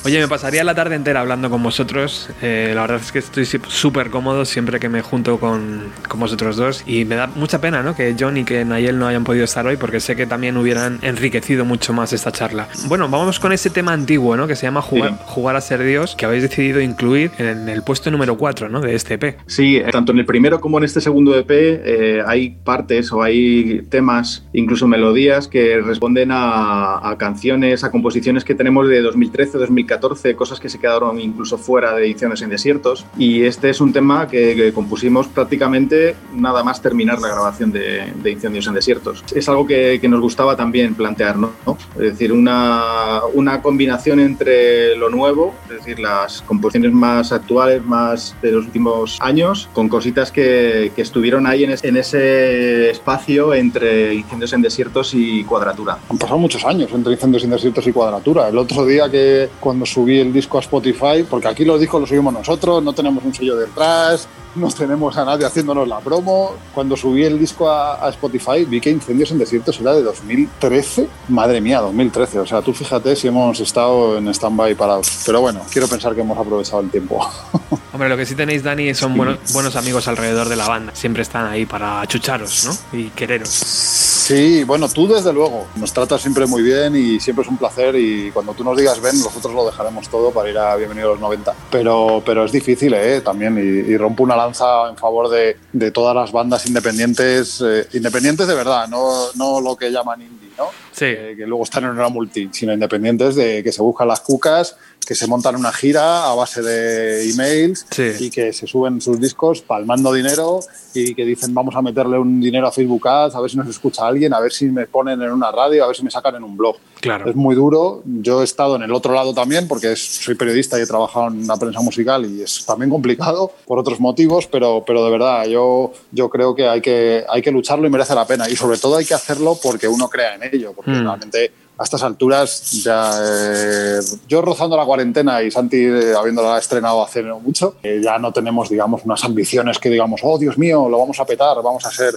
Oye, 0.04 0.20
me 0.20 0.28
pasaría 0.28 0.64
la 0.64 0.76
tarde 0.76 0.96
entera 0.96 1.22
hablando 1.22 1.50
con 1.50 1.64
vosotros. 1.64 2.30
Eh, 2.42 2.72
la 2.76 2.82
verdad 2.82 3.02
es 3.02 3.12
que 3.12 3.20
estoy 3.20 3.46
súper 3.46 4.10
cómodo 4.10 4.46
siempre 4.46 4.80
que 4.80 4.90
me 4.90 5.02
junto 5.02 5.40
con, 5.40 5.92
con, 6.08 6.20
vosotros 6.20 6.58
dos. 6.58 6.84
Y 6.86 7.06
me 7.06 7.16
da 7.16 7.28
mucha 7.28 7.60
pena 7.60 7.82
¿no? 7.84 7.96
que 7.96 8.16
John 8.20 8.38
y 8.38 8.44
que 8.44 8.66
Nayel 8.66 9.00
no 9.00 9.08
hayan 9.08 9.24
podido 9.24 9.46
estar 9.46 9.66
hoy 9.66 9.78
porque 9.78 10.00
sé 10.00 10.16
que 10.16 10.26
también 10.26 10.58
hubieran 10.58 11.00
enriquecido 11.02 11.66
mucho 11.66 11.94
más 11.94 12.14
esta 12.14 12.32
charla. 12.32 12.68
Bueno, 12.88 13.10
vamos 13.10 13.40
con 13.40 13.52
ese 13.52 13.70
tema 13.70 13.94
antiguo 13.94 14.38
¿no? 14.38 14.48
que 14.48 14.56
se 14.56 14.68
llama 14.68 14.82
jugar, 14.82 15.12
sí. 15.12 15.18
jugar 15.26 15.56
a 15.56 15.62
ser 15.62 15.84
Dios, 15.84 16.16
que 16.16 16.26
habéis 16.26 16.44
decidido 16.44 16.82
incluir 16.82 17.32
en 17.38 17.70
el 17.70 17.84
puesto 17.84 18.12
número 18.12 18.38
4 18.38 18.70
¿no? 18.70 18.82
de 18.82 18.96
este 18.96 19.16
EP. 19.16 19.38
Sí, 19.48 19.82
tanto 19.92 20.12
en 20.12 20.20
el 20.20 20.26
primero 20.26 20.60
como 20.62 20.78
en 20.78 20.84
este 20.84 21.02
segundo 21.02 21.38
EP 21.38 21.50
eh, 21.50 22.24
hay 22.26 22.58
partes 22.64 23.12
o 23.12 23.22
hay 23.22 23.82
temas, 23.90 24.46
incluso 24.54 24.88
melodías, 24.88 25.48
que 25.48 25.82
responden 25.82 26.32
a, 26.32 27.10
a 27.10 27.18
canciones, 27.18 27.84
a 27.84 27.92
composiciones 27.92 28.44
que 28.44 28.55
tenemos 28.56 28.88
de 28.88 29.02
2013, 29.02 29.58
2014, 29.58 30.36
cosas 30.36 30.60
que 30.60 30.70
se 30.70 30.80
quedaron 30.80 31.20
incluso 31.20 31.58
fuera 31.58 31.94
de 31.94 32.06
ediciones 32.06 32.42
en 32.42 32.50
desiertos. 32.50 33.06
Y 33.18 33.44
este 33.44 33.70
es 33.70 33.82
un 33.82 33.94
tema 33.94 34.28
que, 34.28 34.56
que 34.56 34.74
compusimos 34.74 35.28
prácticamente 35.28 36.16
nada 36.34 36.64
más 36.64 36.82
terminar 36.82 37.20
la 37.20 37.28
grabación 37.30 37.72
de, 37.72 38.12
de 38.22 38.32
Incendios 38.32 38.68
en 38.68 38.74
Desiertos. 38.74 39.24
Es 39.34 39.48
algo 39.50 39.66
que, 39.66 40.00
que 40.02 40.08
nos 40.10 40.22
gustaba 40.22 40.56
también 40.56 40.96
plantear, 40.96 41.38
¿no? 41.38 41.52
Es 41.96 42.02
decir, 42.02 42.32
una, 42.34 43.22
una 43.34 43.62
combinación 43.62 44.20
entre 44.20 44.96
lo 44.96 45.10
nuevo, 45.10 45.54
es 45.70 45.78
decir, 45.78 46.00
las 46.00 46.42
composiciones 46.42 46.92
más 46.94 47.32
actuales, 47.32 47.84
más 47.86 48.36
de 48.42 48.52
los 48.52 48.66
últimos 48.66 49.18
años, 49.22 49.70
con 49.74 49.90
cositas 49.90 50.32
que, 50.32 50.92
que 50.96 51.02
estuvieron 51.02 51.48
ahí 51.48 51.64
en, 51.64 51.72
es- 51.72 51.84
en 51.84 51.98
ese 51.98 52.90
espacio 52.90 53.54
entre 53.54 54.14
Incendios 54.16 54.54
en 54.54 54.62
Desiertos 54.62 55.14
y 55.14 55.44
Cuadratura. 55.44 55.98
Han 56.10 56.18
pasado 56.18 56.38
muchos 56.40 56.64
años 56.66 56.92
entre 56.94 57.14
incendios 57.14 57.44
en 57.44 57.50
desiertos 57.52 57.86
y 57.88 57.92
cuadratura. 57.92 58.45
El 58.50 58.58
otro 58.58 58.86
día 58.86 59.10
que 59.10 59.50
cuando 59.60 59.86
subí 59.86 60.20
el 60.20 60.32
disco 60.32 60.58
a 60.58 60.62
Spotify, 60.62 61.26
porque 61.30 61.48
aquí 61.48 61.66
los 61.66 61.80
discos 61.80 62.02
los 62.02 62.10
subimos 62.10 62.34
nosotros, 62.34 62.84
no 62.84 62.94
tenemos 62.94 63.24
un 63.24 63.34
sello 63.34 63.56
detrás, 63.56 64.28
no 64.56 64.70
tenemos 64.70 65.18
a 65.18 65.26
nadie 65.26 65.46
haciéndonos 65.46 65.88
la 65.88 66.00
promo. 66.00 66.56
Cuando 66.74 66.96
subí 66.96 67.24
el 67.24 67.40
disco 67.40 67.70
a, 67.70 68.06
a 68.06 68.10
Spotify 68.10 68.66
vi 68.66 68.82
que 68.82 68.90
Incendios 68.90 69.32
en 69.32 69.40
Desiertos 69.40 69.80
era 69.80 69.94
de 69.94 70.04
2013. 70.04 71.08
Madre 71.30 71.62
mía, 71.62 71.80
2013. 71.82 72.40
O 72.40 72.46
sea, 72.46 72.62
tú 72.62 72.74
fíjate 72.74 73.16
si 73.16 73.28
hemos 73.28 73.60
estado 73.60 74.18
en 74.18 74.28
stand-by 74.30 74.76
parados. 74.76 75.24
Pero 75.26 75.42
bueno, 75.42 75.62
quiero 75.72 75.88
pensar 75.88 76.16
que 76.16 76.22
hemos 76.22 76.38
aprovechado 76.38 76.82
el 76.82 76.90
tiempo. 76.90 77.26
Hombre, 77.94 78.10
lo 78.10 78.18
que 78.18 78.26
sí 78.26 78.36
tenéis, 78.36 78.62
Dani, 78.62 78.94
son 78.94 79.16
buenos, 79.16 79.54
buenos 79.54 79.76
amigos 79.78 80.08
alrededor 80.08 80.50
de 80.50 80.58
la 80.58 80.68
banda. 80.68 80.94
Siempre 80.94 81.22
están 81.22 81.46
ahí 81.46 81.66
para 81.66 82.02
achucharos, 82.02 82.66
¿no? 82.66 83.00
Y 83.00 83.10
quereros. 83.12 83.50
Sí, 83.50 84.64
bueno, 84.64 84.90
tú 84.90 85.08
desde 85.08 85.32
luego. 85.32 85.68
Nos 85.76 85.94
tratas 85.94 86.22
siempre 86.22 86.46
muy 86.46 86.62
bien 86.62 86.96
y 86.96 87.20
siempre 87.20 87.44
es 87.44 87.50
un 87.50 87.58
placer 87.58 87.96
y 87.96 88.32
cuando 88.32 88.54
tú 88.54 88.64
nos 88.64 88.76
digas 88.76 89.00
ven, 89.00 89.18
nosotros 89.20 89.54
lo 89.54 89.66
dejaremos 89.66 90.10
todo 90.10 90.32
para 90.32 90.50
ir 90.50 90.58
a 90.58 90.76
Bienvenido 90.76 91.10
a 91.10 91.12
los 91.12 91.22
90. 91.22 91.54
Pero, 91.72 92.22
pero 92.26 92.44
es 92.44 92.52
difícil, 92.52 92.94
¿eh? 92.96 93.22
También 93.22 93.58
y, 93.58 93.92
y 93.92 93.96
rompo 93.98 94.24
una 94.24 94.36
lanza 94.46 94.90
en 94.90 94.98
favor 94.98 95.30
de, 95.30 95.58
de 95.74 95.92
todas 95.92 96.16
las 96.16 96.32
bandas 96.32 96.66
independientes, 96.68 97.62
eh, 97.66 97.88
independientes 97.94 98.48
de 98.48 98.56
verdad, 98.56 98.88
no, 98.88 99.32
no 99.36 99.60
lo 99.62 99.76
que 99.76 99.92
llaman 99.92 100.22
indie, 100.22 100.50
¿no? 100.58 100.68
Sí. 100.92 101.06
Eh, 101.06 101.34
que 101.38 101.46
luego 101.46 101.64
están 101.64 101.84
en 101.84 101.92
una 101.92 102.10
multi, 102.10 102.50
sino 102.52 102.74
independientes 102.74 103.36
de 103.36 103.64
que 103.64 103.72
se 103.72 103.82
buscan 103.82 104.08
las 104.08 104.22
cucas, 104.22 104.78
que 105.06 105.16
se 105.16 105.28
montan 105.28 105.56
una 105.56 105.72
gira 105.72 106.30
a 106.30 106.34
base 106.36 106.62
de 106.62 107.30
emails 107.30 107.86
Sí. 107.92 108.12
y 108.20 108.30
que 108.30 108.52
se 108.54 108.66
suben 108.68 109.00
sus 109.02 109.20
discos 109.20 109.62
palmando 109.62 110.12
dinero 110.14 110.60
y 110.94 111.14
que 111.14 111.26
dicen 111.26 111.54
vamos 111.54 111.76
a 111.76 111.82
meterle 111.82 112.18
un 112.18 112.40
dinero 112.42 112.68
a 112.68 112.72
Facebook 112.72 113.08
Ads, 113.08 113.36
a 113.36 113.42
ver 113.42 113.52
si 113.52 113.58
nos 113.58 113.68
escucha 113.68 114.08
alguien, 114.08 114.34
a 114.34 114.40
ver 114.40 114.52
si 114.52 114.66
me 114.66 114.88
ponen 114.88 115.22
en 115.22 115.32
una 115.32 115.52
radio, 115.52 115.84
a 115.84 115.88
ver 115.88 115.96
si 115.96 116.04
me 116.04 116.10
sacan 116.12 116.36
en 116.36 116.44
un 116.44 116.56
blog. 116.58 116.78
Claro. 117.02 117.30
Es 117.30 117.36
muy 117.36 117.54
duro. 117.56 118.02
Yo 118.06 118.42
he 118.42 118.44
estado 118.46 118.76
en 118.78 118.84
el 118.84 118.92
otro 118.94 119.14
lado 119.14 119.34
también 119.34 119.68
porque 119.68 119.92
es- 119.92 120.24
soy 120.24 120.36
periodista 120.36 120.80
y 120.80 120.82
he 120.82 120.88
trabajado 120.88 121.28
en 121.28 121.46
la 121.46 121.58
prensa 121.58 121.82
musical 121.82 122.26
y 122.26 122.42
es 122.42 122.66
también 122.66 122.90
complicado 122.90 123.52
por 123.66 123.78
otros 123.78 124.00
motivos, 124.00 124.48
pero, 124.48 124.84
pero 124.88 125.04
de 125.06 125.12
verdad 125.12 125.46
yo, 125.46 125.94
yo 126.12 126.30
creo 126.30 126.56
que 126.56 126.68
hay, 126.68 126.82
que 126.82 127.24
hay 127.30 127.42
que 127.42 127.52
lucharlo 127.52 127.86
y 127.86 127.90
merece 127.90 128.16
la 128.16 128.26
pena. 128.26 128.50
Y 128.50 128.56
sobre 128.56 128.78
todo 128.78 128.98
hay 128.98 129.06
que 129.06 129.14
hacerlo 129.14 129.58
porque 129.62 129.88
uno 129.88 130.10
crea 130.10 130.36
en 130.36 130.44
ello, 130.56 130.74
porque 130.74 130.92
Mm. 130.92 131.04
realmente 131.04 131.52
a 131.78 131.84
estas 131.84 132.04
alturas 132.04 132.72
ya 132.84 133.12
eh, 133.22 134.00
yo 134.30 134.42
rozando 134.42 134.78
la 134.78 134.86
cuarentena 134.86 135.42
y 135.44 135.52
Santi 135.52 135.78
eh, 135.78 136.14
habiéndola 136.18 136.58
estrenado 136.58 137.04
hace 137.04 137.22
mucho, 137.24 137.76
eh, 137.84 138.00
ya 138.04 138.18
no 138.18 138.32
tenemos 138.32 138.70
digamos 138.70 139.02
unas 139.04 139.24
ambiciones 139.26 139.78
que 139.80 139.90
digamos, 139.90 140.22
oh 140.24 140.38
Dios 140.38 140.58
mío, 140.58 140.88
lo 140.90 140.98
vamos 141.00 141.20
a 141.20 141.26
petar, 141.26 141.58
vamos 141.62 141.86
a 141.86 141.92
ser 141.92 142.14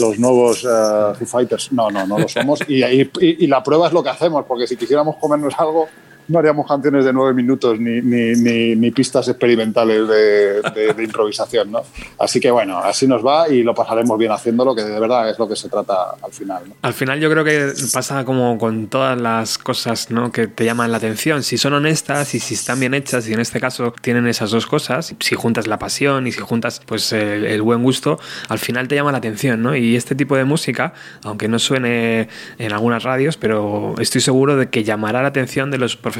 los 0.00 0.18
nuevos 0.18 0.62
Foo 0.62 1.26
Fighters. 1.26 1.70
No, 1.72 1.90
no, 1.90 2.06
no 2.06 2.18
lo 2.18 2.28
somos. 2.28 2.60
y- 2.68 2.82
y- 2.84 3.10
y 3.20 3.46
la 3.46 3.62
prueba 3.62 3.88
es 3.88 3.92
lo 3.92 4.02
que 4.02 4.10
hacemos, 4.10 4.44
porque 4.46 4.66
si 4.66 4.76
quisiéramos 4.76 5.16
comernos 5.16 5.54
algo, 5.58 5.86
no 6.28 6.38
haríamos 6.38 6.66
canciones 6.66 7.04
de 7.04 7.12
nueve 7.12 7.34
minutos 7.34 7.78
ni, 7.78 8.00
ni, 8.00 8.32
ni- 8.34 8.74
ni 8.76 8.90
pistas 8.90 9.28
experimentales 9.28 10.08
de, 10.08 10.62
de- 10.62 10.94
de 10.94 11.04
improvisación, 11.04 11.70
¿no? 11.70 11.82
Así 12.18 12.40
que 12.40 12.50
bueno, 12.50 12.78
así 12.78 13.06
nos 13.06 13.24
va 13.24 13.48
y 13.48 13.62
lo 13.62 13.74
pasaremos 13.74 14.18
bien 14.18 14.32
haciéndolo, 14.32 14.74
que 14.74 14.82
de 14.82 14.98
verdad 14.98 15.28
es 15.28 15.38
lo 15.38 15.46
que 15.46 15.54
se 15.56 15.68
trata 15.68 15.94
al 16.22 16.32
final. 16.32 16.62
¿no? 16.68 16.74
Al 16.82 16.94
final 16.94 17.20
yo 17.20 17.30
creo 17.30 17.44
que 17.44 17.72
pasa 17.92 18.24
como 18.24 18.56
con 18.58 18.86
todas 18.88 19.20
las 19.20 19.58
cosas 19.58 20.10
¿no? 20.10 20.32
que 20.32 20.46
te 20.46 20.64
llaman 20.64 20.90
la 20.90 20.96
atención. 20.96 21.42
Si 21.42 21.58
son 21.58 21.74
honestas 21.74 22.34
y 22.34 22.40
si 22.40 22.54
están 22.54 22.80
bien 22.80 22.94
hechas, 22.94 23.28
y 23.28 23.34
en 23.34 23.40
este 23.40 23.60
caso 23.60 23.92
tienen 24.00 24.26
esas 24.26 24.50
dos 24.50 24.66
cosas, 24.66 25.14
si 25.20 25.34
juntas 25.34 25.66
la 25.66 25.78
pasión 25.78 26.26
y 26.26 26.32
si 26.32 26.40
juntas 26.40 26.80
pues 26.86 27.12
el, 27.12 27.44
el 27.44 27.60
buen 27.60 27.82
gusto, 27.82 28.18
al 28.48 28.58
final 28.58 28.88
te 28.88 28.94
llama 28.94 29.12
la 29.12 29.18
atención, 29.18 29.62
¿no? 29.62 29.76
Y 29.76 29.94
este 29.94 30.14
tipo 30.14 30.36
de 30.36 30.44
música, 30.44 30.94
aunque 31.22 31.48
no 31.48 31.58
suene 31.58 32.28
en 32.58 32.72
algunas 32.72 33.02
radios, 33.02 33.36
pero 33.36 33.94
estoy 33.98 34.22
seguro 34.22 34.56
de 34.56 34.70
que 34.70 34.84
llamará 34.84 35.20
la 35.20 35.28
atención 35.28 35.70
de 35.70 35.76
los 35.76 35.96
profesionales 35.96 36.13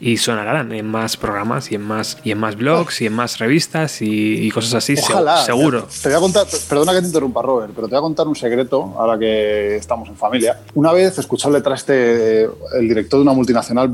y 0.00 0.16
sonarán 0.16 0.72
en 0.72 0.86
más 0.86 1.16
programas 1.16 1.70
y 1.72 1.74
en 1.74 1.82
más, 1.82 2.18
y 2.24 2.30
en 2.30 2.38
más 2.38 2.56
blogs 2.56 3.00
y 3.02 3.06
en 3.06 3.12
más 3.14 3.38
revistas 3.38 4.00
y, 4.02 4.46
y 4.46 4.50
cosas 4.50 4.74
así, 4.74 4.96
se- 4.96 5.12
Ojalá. 5.12 5.38
seguro. 5.44 5.86
Te 6.02 6.08
voy 6.08 6.16
a 6.18 6.20
contar, 6.20 6.46
perdona 6.68 6.92
que 6.92 7.00
te 7.00 7.06
interrumpa, 7.06 7.42
Robert, 7.42 7.72
pero 7.74 7.86
te 7.88 7.92
voy 7.94 7.98
a 7.98 8.02
contar 8.02 8.26
un 8.28 8.36
secreto 8.36 8.94
ahora 8.98 9.18
que 9.18 9.76
estamos 9.76 10.08
en 10.08 10.16
familia. 10.16 10.60
Una 10.74 10.92
vez 10.92 11.18
escuché 11.18 11.48
el 11.48 11.54
detrás 11.54 11.80
este, 11.80 12.44
el 12.44 12.88
director 12.88 13.18
de 13.18 13.22
una 13.22 13.32
multinacional 13.32 13.92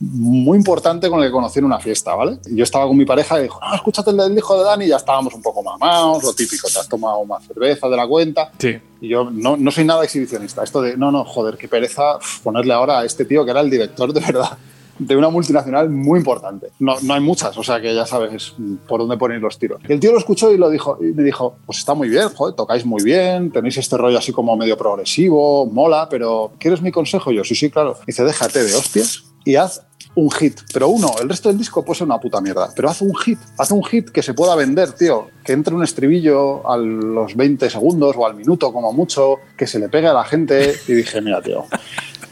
muy 0.00 0.58
importante 0.58 1.08
con 1.08 1.20
el 1.20 1.28
que 1.28 1.32
conocí 1.32 1.58
en 1.58 1.64
una 1.64 1.78
fiesta, 1.78 2.14
¿vale? 2.14 2.38
Y 2.46 2.56
yo 2.56 2.64
estaba 2.64 2.86
con 2.86 2.96
mi 2.96 3.04
pareja 3.04 3.38
y 3.38 3.44
dijo, 3.44 3.60
no, 3.60 3.74
escúchate 3.74 4.10
el 4.10 4.16
del 4.16 4.36
hijo 4.36 4.58
de 4.58 4.64
Dani, 4.64 4.84
y 4.84 4.88
ya 4.88 4.96
estábamos 4.96 5.34
un 5.34 5.42
poco 5.42 5.62
mamados, 5.62 6.22
lo 6.22 6.32
típico, 6.32 6.68
te 6.68 6.78
has 6.78 6.88
tomado 6.88 7.24
más 7.24 7.46
cerveza 7.46 7.88
de 7.88 7.96
la 7.96 8.06
cuenta. 8.06 8.50
Sí. 8.58 8.78
Y 9.00 9.08
yo 9.08 9.30
no, 9.30 9.56
no 9.56 9.70
soy 9.70 9.84
nada 9.84 10.04
exhibicionista. 10.04 10.62
Esto 10.62 10.82
de, 10.82 10.96
no, 10.96 11.10
no, 11.10 11.24
joder, 11.24 11.56
qué 11.56 11.68
pereza 11.68 12.18
ponerle 12.42 12.72
ahora 12.72 13.00
a 13.00 13.04
este 13.04 13.24
tío 13.24 13.44
que 13.44 13.50
era 13.50 13.60
el 13.60 13.70
director 13.70 14.12
de 14.12 14.20
verdad 14.20 14.58
de 14.98 15.16
una 15.16 15.30
multinacional 15.30 15.88
muy 15.88 16.18
importante. 16.18 16.68
No, 16.78 16.96
no 17.02 17.14
hay 17.14 17.20
muchas, 17.20 17.56
o 17.56 17.62
sea 17.62 17.80
que 17.80 17.94
ya 17.94 18.06
sabes 18.06 18.54
por 18.86 19.00
dónde 19.00 19.16
poner 19.16 19.40
los 19.40 19.58
tiros. 19.58 19.80
Y 19.88 19.92
el 19.92 20.00
tío 20.00 20.12
lo 20.12 20.18
escuchó 20.18 20.52
y, 20.52 20.56
lo 20.56 20.70
dijo, 20.70 20.98
y 21.00 21.06
me 21.06 21.22
dijo, 21.22 21.56
pues 21.66 21.78
está 21.78 21.94
muy 21.94 22.08
bien, 22.08 22.28
joder, 22.28 22.54
tocáis 22.54 22.84
muy 22.84 23.02
bien, 23.02 23.50
tenéis 23.50 23.78
este 23.78 23.96
rollo 23.96 24.18
así 24.18 24.32
como 24.32 24.56
medio 24.56 24.76
progresivo, 24.76 25.66
mola, 25.66 26.08
pero 26.08 26.52
¿quieres 26.58 26.82
mi 26.82 26.92
consejo? 26.92 27.32
Yo, 27.32 27.44
sí, 27.44 27.54
sí, 27.54 27.70
claro. 27.70 27.96
Dice, 28.06 28.24
déjate 28.24 28.62
de 28.62 28.74
hostias 28.74 29.31
y 29.44 29.56
haz 29.56 29.82
un 30.14 30.30
hit. 30.30 30.60
Pero 30.72 30.88
uno, 30.88 31.14
el 31.20 31.28
resto 31.28 31.48
del 31.48 31.58
disco 31.58 31.84
puede 31.84 31.98
ser 31.98 32.06
una 32.06 32.18
puta 32.18 32.40
mierda. 32.40 32.70
Pero 32.74 32.90
haz 32.90 33.00
un 33.02 33.14
hit. 33.16 33.38
Haz 33.58 33.70
un 33.70 33.82
hit 33.84 34.10
que 34.10 34.22
se 34.22 34.34
pueda 34.34 34.54
vender, 34.54 34.92
tío. 34.92 35.28
Que 35.44 35.52
entre 35.52 35.74
un 35.74 35.82
estribillo 35.82 36.68
a 36.70 36.76
los 36.76 37.34
20 37.34 37.70
segundos 37.70 38.14
o 38.16 38.26
al 38.26 38.34
minuto 38.34 38.72
como 38.72 38.92
mucho, 38.92 39.36
que 39.56 39.66
se 39.66 39.78
le 39.78 39.88
pegue 39.88 40.08
a 40.08 40.12
la 40.12 40.24
gente. 40.24 40.74
Y 40.86 40.92
dije, 40.92 41.20
mira, 41.20 41.40
tío, 41.40 41.64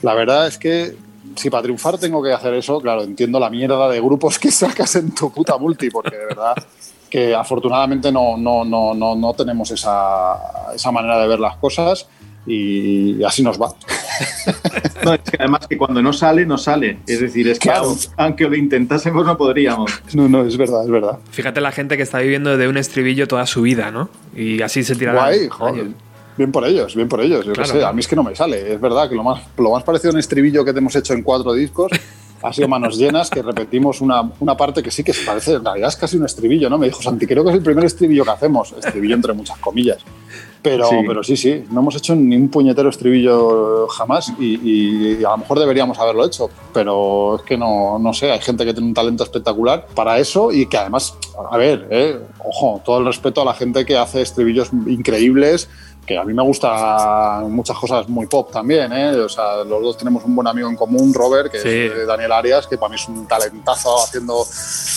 la 0.02 0.14
verdad 0.14 0.46
es 0.46 0.58
que 0.58 0.96
si 1.36 1.48
para 1.48 1.62
triunfar 1.62 1.98
tengo 1.98 2.22
que 2.22 2.32
hacer 2.32 2.54
eso, 2.54 2.80
claro, 2.80 3.02
entiendo 3.02 3.38
la 3.38 3.50
mierda 3.50 3.88
de 3.88 4.00
grupos 4.00 4.38
que 4.38 4.50
sacas 4.50 4.96
en 4.96 5.14
tu 5.14 5.32
puta 5.32 5.56
multi, 5.58 5.90
porque 5.90 6.16
de 6.16 6.26
verdad 6.26 6.54
que 7.08 7.34
afortunadamente 7.34 8.12
no, 8.12 8.36
no, 8.36 8.64
no, 8.64 8.94
no, 8.94 9.16
no 9.16 9.34
tenemos 9.34 9.70
esa, 9.72 10.72
esa 10.74 10.92
manera 10.92 11.18
de 11.18 11.26
ver 11.26 11.40
las 11.40 11.56
cosas 11.56 12.06
y 12.46 13.22
así 13.24 13.42
nos 13.42 13.60
va. 13.60 13.72
No, 15.02 15.14
es 15.14 15.20
que 15.20 15.36
además 15.38 15.66
que 15.66 15.78
cuando 15.78 16.02
no 16.02 16.12
sale, 16.12 16.44
no 16.44 16.58
sale. 16.58 16.98
Es 17.06 17.20
decir, 17.20 17.48
es 17.48 17.58
que 17.58 17.70
Claro. 17.70 17.96
aunque 18.18 18.46
lo 18.46 18.54
intentásemos 18.54 19.24
no 19.24 19.34
podríamos. 19.36 19.90
No, 20.14 20.28
no, 20.28 20.44
es 20.44 20.56
verdad, 20.58 20.84
es 20.84 20.90
verdad. 20.90 21.18
Fíjate 21.30 21.60
la 21.62 21.72
gente 21.72 21.96
que 21.96 22.02
está 22.02 22.18
viviendo 22.18 22.58
de 22.58 22.68
un 22.68 22.76
estribillo 22.76 23.26
toda 23.26 23.46
su 23.46 23.62
vida, 23.62 23.90
¿no? 23.90 24.10
Y 24.36 24.60
así 24.60 24.82
se 24.84 24.94
tirará. 24.96 25.22
Guay, 25.24 25.48
joder. 25.48 25.86
Bien 26.36 26.52
por 26.52 26.66
ellos, 26.66 26.94
bien 26.94 27.08
por 27.08 27.22
ellos. 27.22 27.46
Yo 27.46 27.52
qué 27.52 27.56
Claro, 27.56 27.66
sé, 27.68 27.72
claro. 27.78 27.88
a 27.88 27.92
mí 27.94 28.00
es 28.00 28.08
que 28.08 28.16
no 28.16 28.22
me 28.22 28.34
sale. 28.36 28.74
Es 28.74 28.80
verdad 28.80 29.08
que 29.08 29.14
lo 29.14 29.22
más, 29.24 29.40
lo 29.56 29.70
más 29.72 29.82
parecido 29.84 30.10
a 30.10 30.14
un 30.14 30.18
estribillo 30.20 30.64
que 30.66 30.72
te 30.74 30.78
hemos 30.80 30.94
hecho 30.96 31.14
en 31.14 31.22
cuatro 31.22 31.54
discos 31.54 31.90
ha 32.42 32.52
sido 32.52 32.68
Manos 32.68 32.98
Llenas, 32.98 33.30
que 33.30 33.40
repetimos 33.42 34.00
una, 34.02 34.20
una 34.40 34.54
parte 34.56 34.82
que 34.82 34.90
sí 34.90 35.02
que 35.02 35.14
se 35.14 35.24
parece, 35.24 35.54
en 35.54 35.64
realidad 35.64 35.88
es 35.88 35.96
casi 35.96 36.18
un 36.18 36.26
estribillo, 36.26 36.68
¿no? 36.68 36.76
Me 36.78 36.86
dijo 36.86 37.00
Santi, 37.02 37.26
creo 37.26 37.42
que 37.42 37.50
es 37.50 37.56
el 37.56 37.62
primer 37.62 37.84
estribillo 37.84 38.24
que 38.24 38.30
hacemos. 38.32 38.72
Estribillo 38.72 39.14
entre 39.14 39.32
muchas 39.32 39.58
comillas. 39.58 39.98
Pero 40.62 40.86
Sí. 40.88 40.96
pero 41.06 41.22
sí, 41.24 41.36
sí, 41.38 41.64
no 41.70 41.80
hemos 41.80 41.96
hecho 41.96 42.14
ni 42.14 42.36
un 42.36 42.48
puñetero 42.50 42.90
estribillo 42.90 43.88
jamás 43.88 44.30
y, 44.38 44.60
y 45.20 45.24
a 45.24 45.30
lo 45.30 45.38
mejor 45.38 45.58
deberíamos 45.58 45.98
haberlo 45.98 46.24
hecho, 46.26 46.50
pero 46.74 47.36
es 47.36 47.42
que 47.42 47.56
no, 47.56 47.98
no 47.98 48.12
sé, 48.12 48.30
hay 48.30 48.40
gente 48.40 48.66
que 48.66 48.74
tiene 48.74 48.88
un 48.88 48.94
talento 48.94 49.24
espectacular 49.24 49.86
para 49.94 50.18
eso 50.18 50.52
y 50.52 50.66
que 50.66 50.76
además, 50.76 51.14
a 51.50 51.56
ver, 51.56 51.88
eh, 51.90 52.20
ojo, 52.44 52.82
todo 52.84 52.98
el 52.98 53.06
respeto 53.06 53.40
a 53.40 53.44
la 53.46 53.54
gente 53.54 53.86
que 53.86 53.96
hace 53.96 54.20
estribillos 54.20 54.68
increíbles, 54.86 55.68
que 56.06 56.18
a 56.18 56.24
mí 56.24 56.34
me 56.34 56.42
gusta 56.42 57.42
muchas 57.48 57.78
cosas 57.78 58.08
muy 58.08 58.26
pop 58.26 58.50
también, 58.52 58.92
¿eh? 58.92 59.16
o 59.16 59.28
sea, 59.28 59.64
los 59.64 59.80
dos 59.82 59.96
tenemos 59.96 60.24
un 60.24 60.34
buen 60.34 60.46
amigo 60.46 60.68
en 60.68 60.76
común, 60.76 61.14
Robert, 61.14 61.50
que 61.52 61.58
Sí. 61.60 61.68
es 62.00 62.06
Daniel 62.06 62.32
Arias, 62.32 62.66
que 62.66 62.76
para 62.76 62.90
mí 62.90 62.96
es 62.96 63.08
un 63.08 63.26
talentazo 63.26 63.96
haciendo 64.04 64.44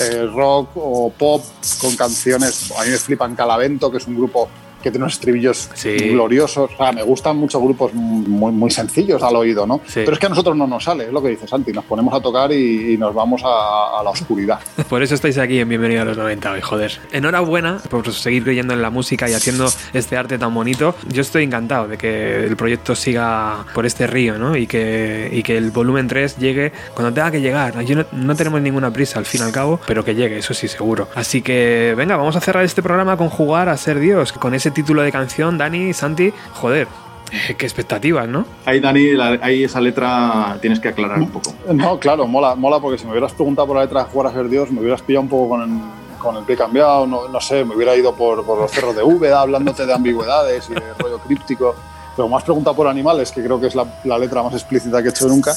eh, 0.01 0.25
rock 0.34 0.69
o 0.75 1.09
pop 1.17 1.41
con 1.79 1.95
canciones, 1.95 2.71
a 2.77 2.84
mí 2.84 2.89
me 2.89 2.97
flipan 2.97 3.36
Calavento, 3.36 3.89
que 3.91 3.97
es 3.97 4.07
un 4.07 4.15
grupo 4.15 4.49
que 4.84 4.91
tiene 4.91 5.05
unos 5.05 5.13
estribillos 5.13 5.69
Sí. 5.73 5.95
gloriosos. 6.09 6.71
O 6.73 6.77
sea, 6.77 6.91
me 6.91 7.01
gustan 7.03 7.38
muchos 7.38 7.61
grupos 7.61 7.93
muy, 7.93 8.51
muy 8.51 8.69
sencillos 8.69 9.23
al 9.23 9.36
oído, 9.36 9.65
¿no? 9.65 9.81
Sí. 9.86 10.01
Pero 10.01 10.13
es 10.13 10.19
que 10.19 10.25
a 10.25 10.29
nosotros 10.29 10.55
no 10.55 10.67
nos 10.67 10.84
sale, 10.84 11.05
es 11.05 11.11
lo 11.11 11.21
que 11.23 11.29
dice 11.29 11.47
Santi. 11.47 11.71
Nos 11.71 11.86
ponemos 11.86 12.13
a 12.13 12.19
tocar 12.21 12.51
y, 12.51 12.93
y 12.93 12.97
nos 12.97 13.13
vamos 13.15 13.41
a, 13.43 13.99
a 13.99 14.03
la 14.03 14.09
oscuridad. 14.09 14.59
Por 14.89 15.01
eso 15.01 15.15
estáis 15.15 15.38
aquí 15.38 15.59
en 15.59 15.69
Bienvenido 15.69 16.01
a 16.01 16.05
los 16.05 16.17
90 16.17 16.51
hoy, 16.51 16.61
joder. 16.61 16.99
Enhorabuena 17.11 17.79
por 17.89 18.11
seguir 18.13 18.43
creyendo 18.43 18.73
en 18.73 18.81
la 18.81 18.89
música 18.89 19.29
y 19.29 19.34
haciendo 19.34 19.67
este 19.93 20.17
arte 20.17 20.38
tan 20.38 20.53
bonito. 20.53 20.95
Yo 21.07 21.21
estoy 21.21 21.43
encantado 21.43 21.88
de 21.88 21.97
que 21.97 22.43
el 22.45 22.55
proyecto 22.57 22.95
siga 22.95 23.65
por 23.73 23.86
este 23.86 24.07
río, 24.07 24.38
¿no? 24.38 24.55
Y 24.57 24.67
que, 24.67 25.29
y 25.31 25.41
que 25.43 25.57
el 25.57 25.71
volumen 25.71 26.07
3 26.07 26.38
llegue 26.38 26.71
cuando 26.93 27.13
tenga 27.13 27.31
que 27.31 27.39
llegar. 27.41 27.81
Yo 27.86 27.95
no, 27.95 28.05
no 28.11 28.36
tenemos 28.36 28.61
ninguna 28.61 28.91
prisa 28.91 29.19
al 29.19 29.25
fin 29.25 29.41
y 29.41 29.43
al 29.45 29.51
cabo, 29.51 29.79
pero 29.88 30.03
que 30.03 30.15
llegue, 30.15 30.38
eso 30.39 30.53
sí, 30.53 30.67
seguro. 30.67 31.07
Así 31.15 31.41
que, 31.41 31.93
venga, 31.95 32.17
vamos 32.17 32.36
a 32.36 32.41
cerrar 32.41 32.63
este 32.65 32.84
programa 32.84 33.15
con 33.17 33.29
jugar 33.29 33.69
a 33.69 33.77
ser 33.77 33.99
Dios. 33.99 34.34
Con 34.34 34.53
ese 34.53 34.71
título 34.74 35.01
de 35.01 35.11
canción, 35.11 35.57
Dani, 35.57 35.93
Santi, 35.93 36.34
joder, 36.53 36.88
eh, 37.32 37.55
qué 37.55 37.65
expectativas, 37.65 38.28
¿no? 38.28 38.45
Ahí, 38.65 38.80
Dani, 38.80 39.11
la- 39.13 39.39
ahí 39.41 39.63
esa 39.63 39.80
letra 39.82 40.57
tienes 40.61 40.80
que 40.80 40.89
aclarar 40.89 41.19
un 41.19 41.30
poco. 41.30 41.53
No, 41.74 41.99
claro, 41.99 42.28
mola, 42.28 42.55
mola 42.55 42.80
porque 42.80 42.97
si 42.97 43.05
me 43.05 43.11
hubieras 43.11 43.34
preguntado 43.34 43.67
por 43.67 43.78
la 43.78 43.84
letra 43.84 44.03
de 44.03 44.09
jugar 44.09 44.28
a 44.32 44.34
ser 44.36 44.49
Dios, 44.49 44.71
me 44.71 44.82
hubieras 44.82 45.01
pillado 45.01 45.21
un 45.24 45.30
poco 45.30 45.49
con 45.49 45.61
el, 45.61 46.19
con 46.19 46.36
el 46.38 46.43
pie 46.43 46.55
cambiado, 46.55 47.07
no, 47.07 47.28
no 47.28 47.41
sé, 47.41 47.63
me 47.65 47.76
hubiera 47.76 47.95
ido 47.95 48.13
por, 48.15 48.45
por 48.45 48.59
los 48.59 48.71
cerros 48.71 48.95
de 48.95 49.03
Úbeda 49.03 49.41
hablándote 49.41 49.86
de 49.86 49.93
ambigüedades 49.93 50.69
y 50.69 50.74
de 50.74 50.82
rollo 50.99 51.19
críptico. 51.19 51.76
Pero 52.15 52.30
me 52.30 52.36
has 52.36 52.43
preguntado 52.43 52.76
por 52.76 52.88
animales, 52.88 53.32
que 53.32 53.43
creo 53.43 53.59
que 53.59 53.65
es 53.67 53.74
la, 53.74 53.86
la 54.03 54.19
letra 54.19 54.43
más 54.43 54.53
explícita 54.53 55.01
que 55.01 55.07
he 55.07 55.11
hecho 55.11 55.28
nunca. 55.28 55.55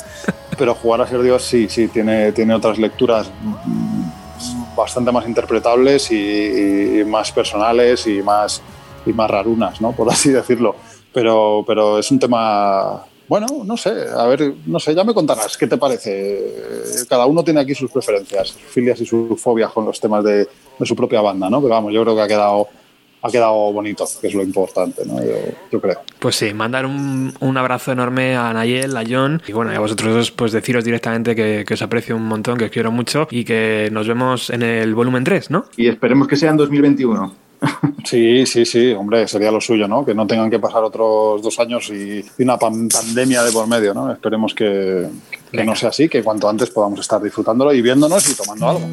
Pero 0.57 0.75
jugar 0.75 1.03
a 1.03 1.07
ser 1.07 1.21
Dios 1.21 1.45
sí, 1.45 1.69
sí, 1.69 1.89
tiene, 1.89 2.33
tiene 2.33 2.55
otras 2.55 2.79
lecturas 2.79 3.29
mm, 3.43 4.75
bastante 4.75 5.13
más 5.13 5.27
interpretables 5.27 6.11
y, 6.11 7.01
y 7.01 7.05
más 7.05 7.31
personales 7.31 8.07
y 8.07 8.23
más, 8.23 8.63
y 9.07 9.13
más 9.13 9.31
rarunas, 9.31 9.81
¿no? 9.81 9.93
por 9.93 10.11
así 10.11 10.31
decirlo. 10.31 10.77
Pero, 11.13 11.65
pero 11.67 11.99
es 11.99 12.11
un 12.11 12.19
tema, 12.19 13.03
bueno, 13.29 13.47
no 13.65 13.77
sé, 13.77 13.91
a 14.15 14.25
ver, 14.27 14.55
no 14.67 14.79
sé, 14.79 14.95
ya 14.95 15.03
me 15.03 15.15
contarás 15.15 15.57
qué 15.57 15.67
te 15.67 15.77
parece. 15.77 17.05
Cada 17.09 17.27
uno 17.27 17.43
tiene 17.43 17.61
aquí 17.61 17.75
sus 17.75 17.91
preferencias, 17.91 18.49
sus 18.49 18.63
filias 18.63 19.01
y 19.01 19.07
sus 19.07 19.41
fobias 19.41 19.73
con 19.73 19.85
los 19.85 19.99
temas 20.01 20.23
de, 20.23 20.47
de 20.79 20.87
su 20.87 20.95
propia 20.95 21.21
banda, 21.21 21.51
¿no? 21.51 21.61
Pero 21.61 21.75
vamos, 21.75 21.93
yo 21.93 22.03
creo 22.03 22.15
que 22.15 22.23
ha 22.23 22.29
quedado, 22.29 22.69
ha 23.23 23.31
quedado 23.31 23.73
bonito, 23.73 24.05
que 24.21 24.29
es 24.29 24.35
lo 24.35 24.43
importante, 24.43 25.05
¿no? 25.05 25.21
Yo, 25.25 25.33
yo 25.73 25.81
creo. 25.81 26.03
Pues 26.21 26.37
sí, 26.37 26.55
mandar 26.55 26.87
un, 26.87 27.35
un 27.41 27.57
abrazo 27.57 27.91
enorme 27.91 28.37
a 28.37 28.53
Nayel, 28.53 28.97
a 28.97 29.03
John 29.09 29.43
y 29.47 29.53
bueno, 29.53 29.73
y 29.73 29.75
a 29.75 29.81
vosotros 29.81 30.15
dos, 30.15 30.31
pues 30.31 30.53
deciros 30.53 30.85
directamente 30.85 31.35
que, 31.35 31.65
que 31.67 31.75
os 31.75 31.83
aprecio 31.83 32.15
un 32.15 32.27
montón, 32.27 32.59
que 32.59 32.67
os 32.67 32.71
quiero 32.71 32.93
mucho 32.93 33.27
y 33.31 33.45
que 33.45 33.89
nos 33.91 34.07
vemos 34.07 34.51
en 34.51 34.63
el 34.63 34.95
volumen 34.95 35.25
3, 35.25 35.51
¿no? 35.51 35.65
Y 35.77 35.89
esperemos 35.89 36.29
que 36.29 36.37
sea 36.37 36.51
en 36.51 36.59
2021. 36.59 37.46
Sí, 38.05 38.47
sí, 38.47 38.65
sí, 38.65 38.93
hombre, 38.93 39.27
sería 39.27 39.51
lo 39.51 39.61
suyo, 39.61 39.89
¿no? 39.89 40.05
Que 40.05 40.15
no 40.15 40.27
tengan 40.27 40.51
que 40.51 40.59
pasar 40.59 40.83
otros 40.85 41.43
dos 41.43 41.59
años 41.59 41.89
y, 41.91 42.25
y 42.39 42.43
una 42.43 42.57
pan- 42.57 42.89
pandemia 42.89 43.43
de 43.43 43.51
por 43.53 43.67
medio, 43.67 43.93
¿no? 43.95 44.13
Esperemos 44.13 44.55
que, 44.55 45.09
que 45.51 45.65
no 45.65 45.75
sea 45.75 45.89
así, 45.89 46.09
que 46.09 46.23
cuanto 46.23 46.49
antes 46.49 46.71
podamos 46.71 47.01
estar 47.01 47.21
disfrutándolo 47.21 47.73
y 47.73 47.83
viéndonos 47.83 48.29
y 48.31 48.35
tomando 48.35 48.69
algo. 48.69 48.87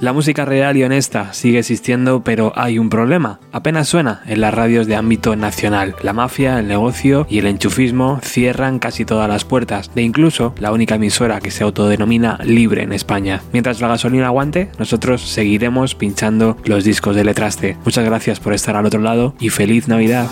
La 0.00 0.12
música 0.12 0.44
real 0.44 0.76
y 0.76 0.84
honesta 0.84 1.32
sigue 1.32 1.58
existiendo, 1.58 2.22
pero 2.22 2.52
hay 2.54 2.78
un 2.78 2.88
problema. 2.88 3.40
Apenas 3.50 3.88
suena 3.88 4.22
en 4.26 4.40
las 4.40 4.54
radios 4.54 4.86
de 4.86 4.94
ámbito 4.94 5.34
nacional. 5.34 5.96
La 6.02 6.12
mafia, 6.12 6.60
el 6.60 6.68
negocio 6.68 7.26
y 7.28 7.38
el 7.38 7.46
enchufismo 7.46 8.20
cierran 8.22 8.78
casi 8.78 9.04
todas 9.04 9.28
las 9.28 9.44
puertas, 9.44 9.92
de 9.96 10.02
incluso 10.02 10.54
la 10.60 10.70
única 10.70 10.94
emisora 10.94 11.40
que 11.40 11.50
se 11.50 11.64
autodenomina 11.64 12.38
libre 12.44 12.84
en 12.84 12.92
España. 12.92 13.42
Mientras 13.52 13.80
la 13.80 13.88
gasolina 13.88 14.26
aguante, 14.26 14.70
nosotros 14.78 15.20
seguiremos 15.22 15.96
pinchando 15.96 16.56
los 16.64 16.84
discos 16.84 17.16
de 17.16 17.24
Letraste. 17.24 17.76
Muchas 17.84 18.04
gracias 18.04 18.38
por 18.38 18.54
estar 18.54 18.76
al 18.76 18.86
otro 18.86 19.00
lado 19.00 19.34
y 19.40 19.48
feliz 19.48 19.88
Navidad. 19.88 20.28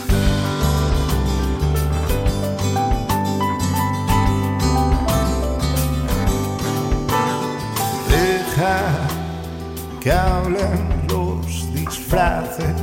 Disfraces 12.06 12.74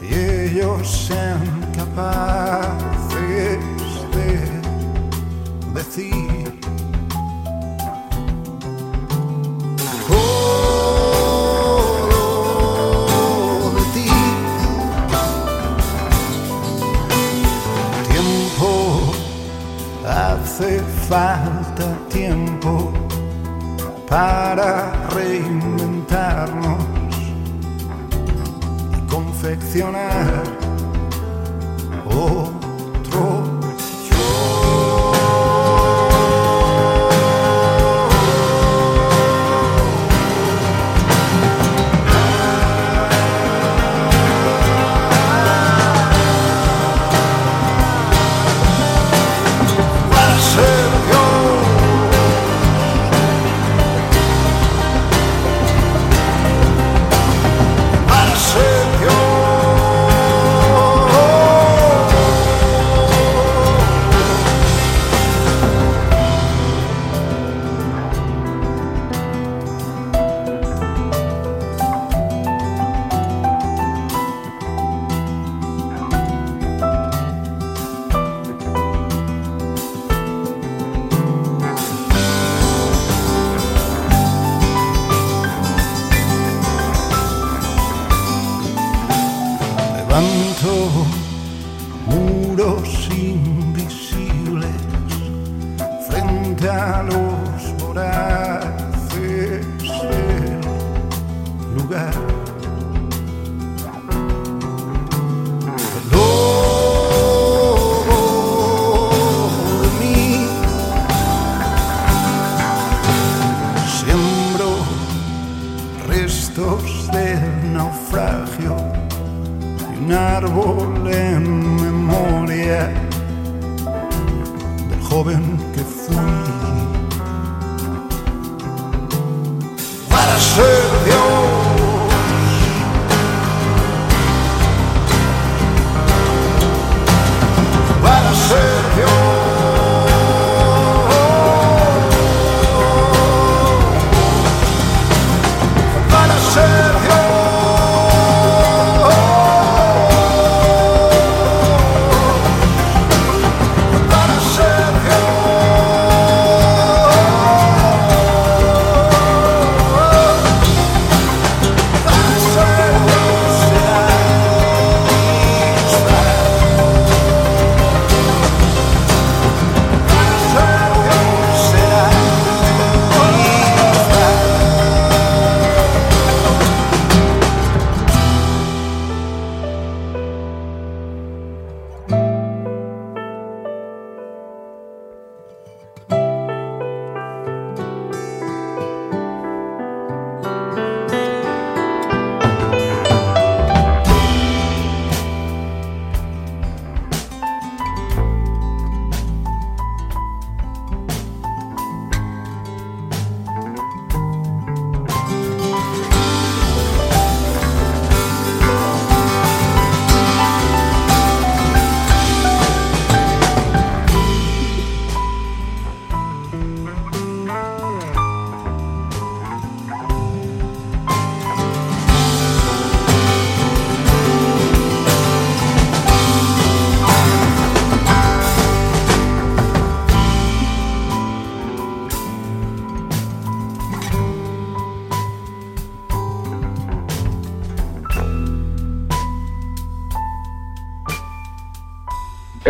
y 0.00 0.14
ellos 0.14 0.88
sean 0.88 1.40
capaces 1.76 3.58
de 4.14 4.48
decir. 5.74 6.58
Tiempo, 18.08 18.70
hace 20.06 20.80
falta 21.08 21.86
tiempo 22.08 22.72
para 24.08 24.92
reinventarnos 25.10 26.67
confeccionar 29.40 30.42
otro 32.06 32.47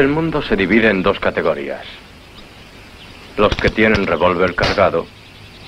El 0.09 0.15
mundo 0.15 0.41
se 0.41 0.57
divide 0.57 0.89
en 0.89 1.03
dos 1.03 1.21
categorías. 1.21 1.85
Los 3.37 3.55
que 3.57 3.69
tienen 3.69 4.07
revólver 4.07 4.55
cargado 4.55 5.05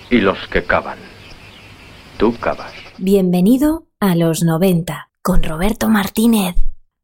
y 0.09 0.23
los 0.23 0.39
que 0.49 0.63
cavan. 0.63 0.97
Tú 2.17 2.35
cavas. 2.39 2.73
Bienvenido 2.97 3.85
a 4.01 4.15
los 4.15 4.43
90 4.43 5.11
con 5.21 5.43
Roberto 5.43 5.91
Martínez. 5.91 6.55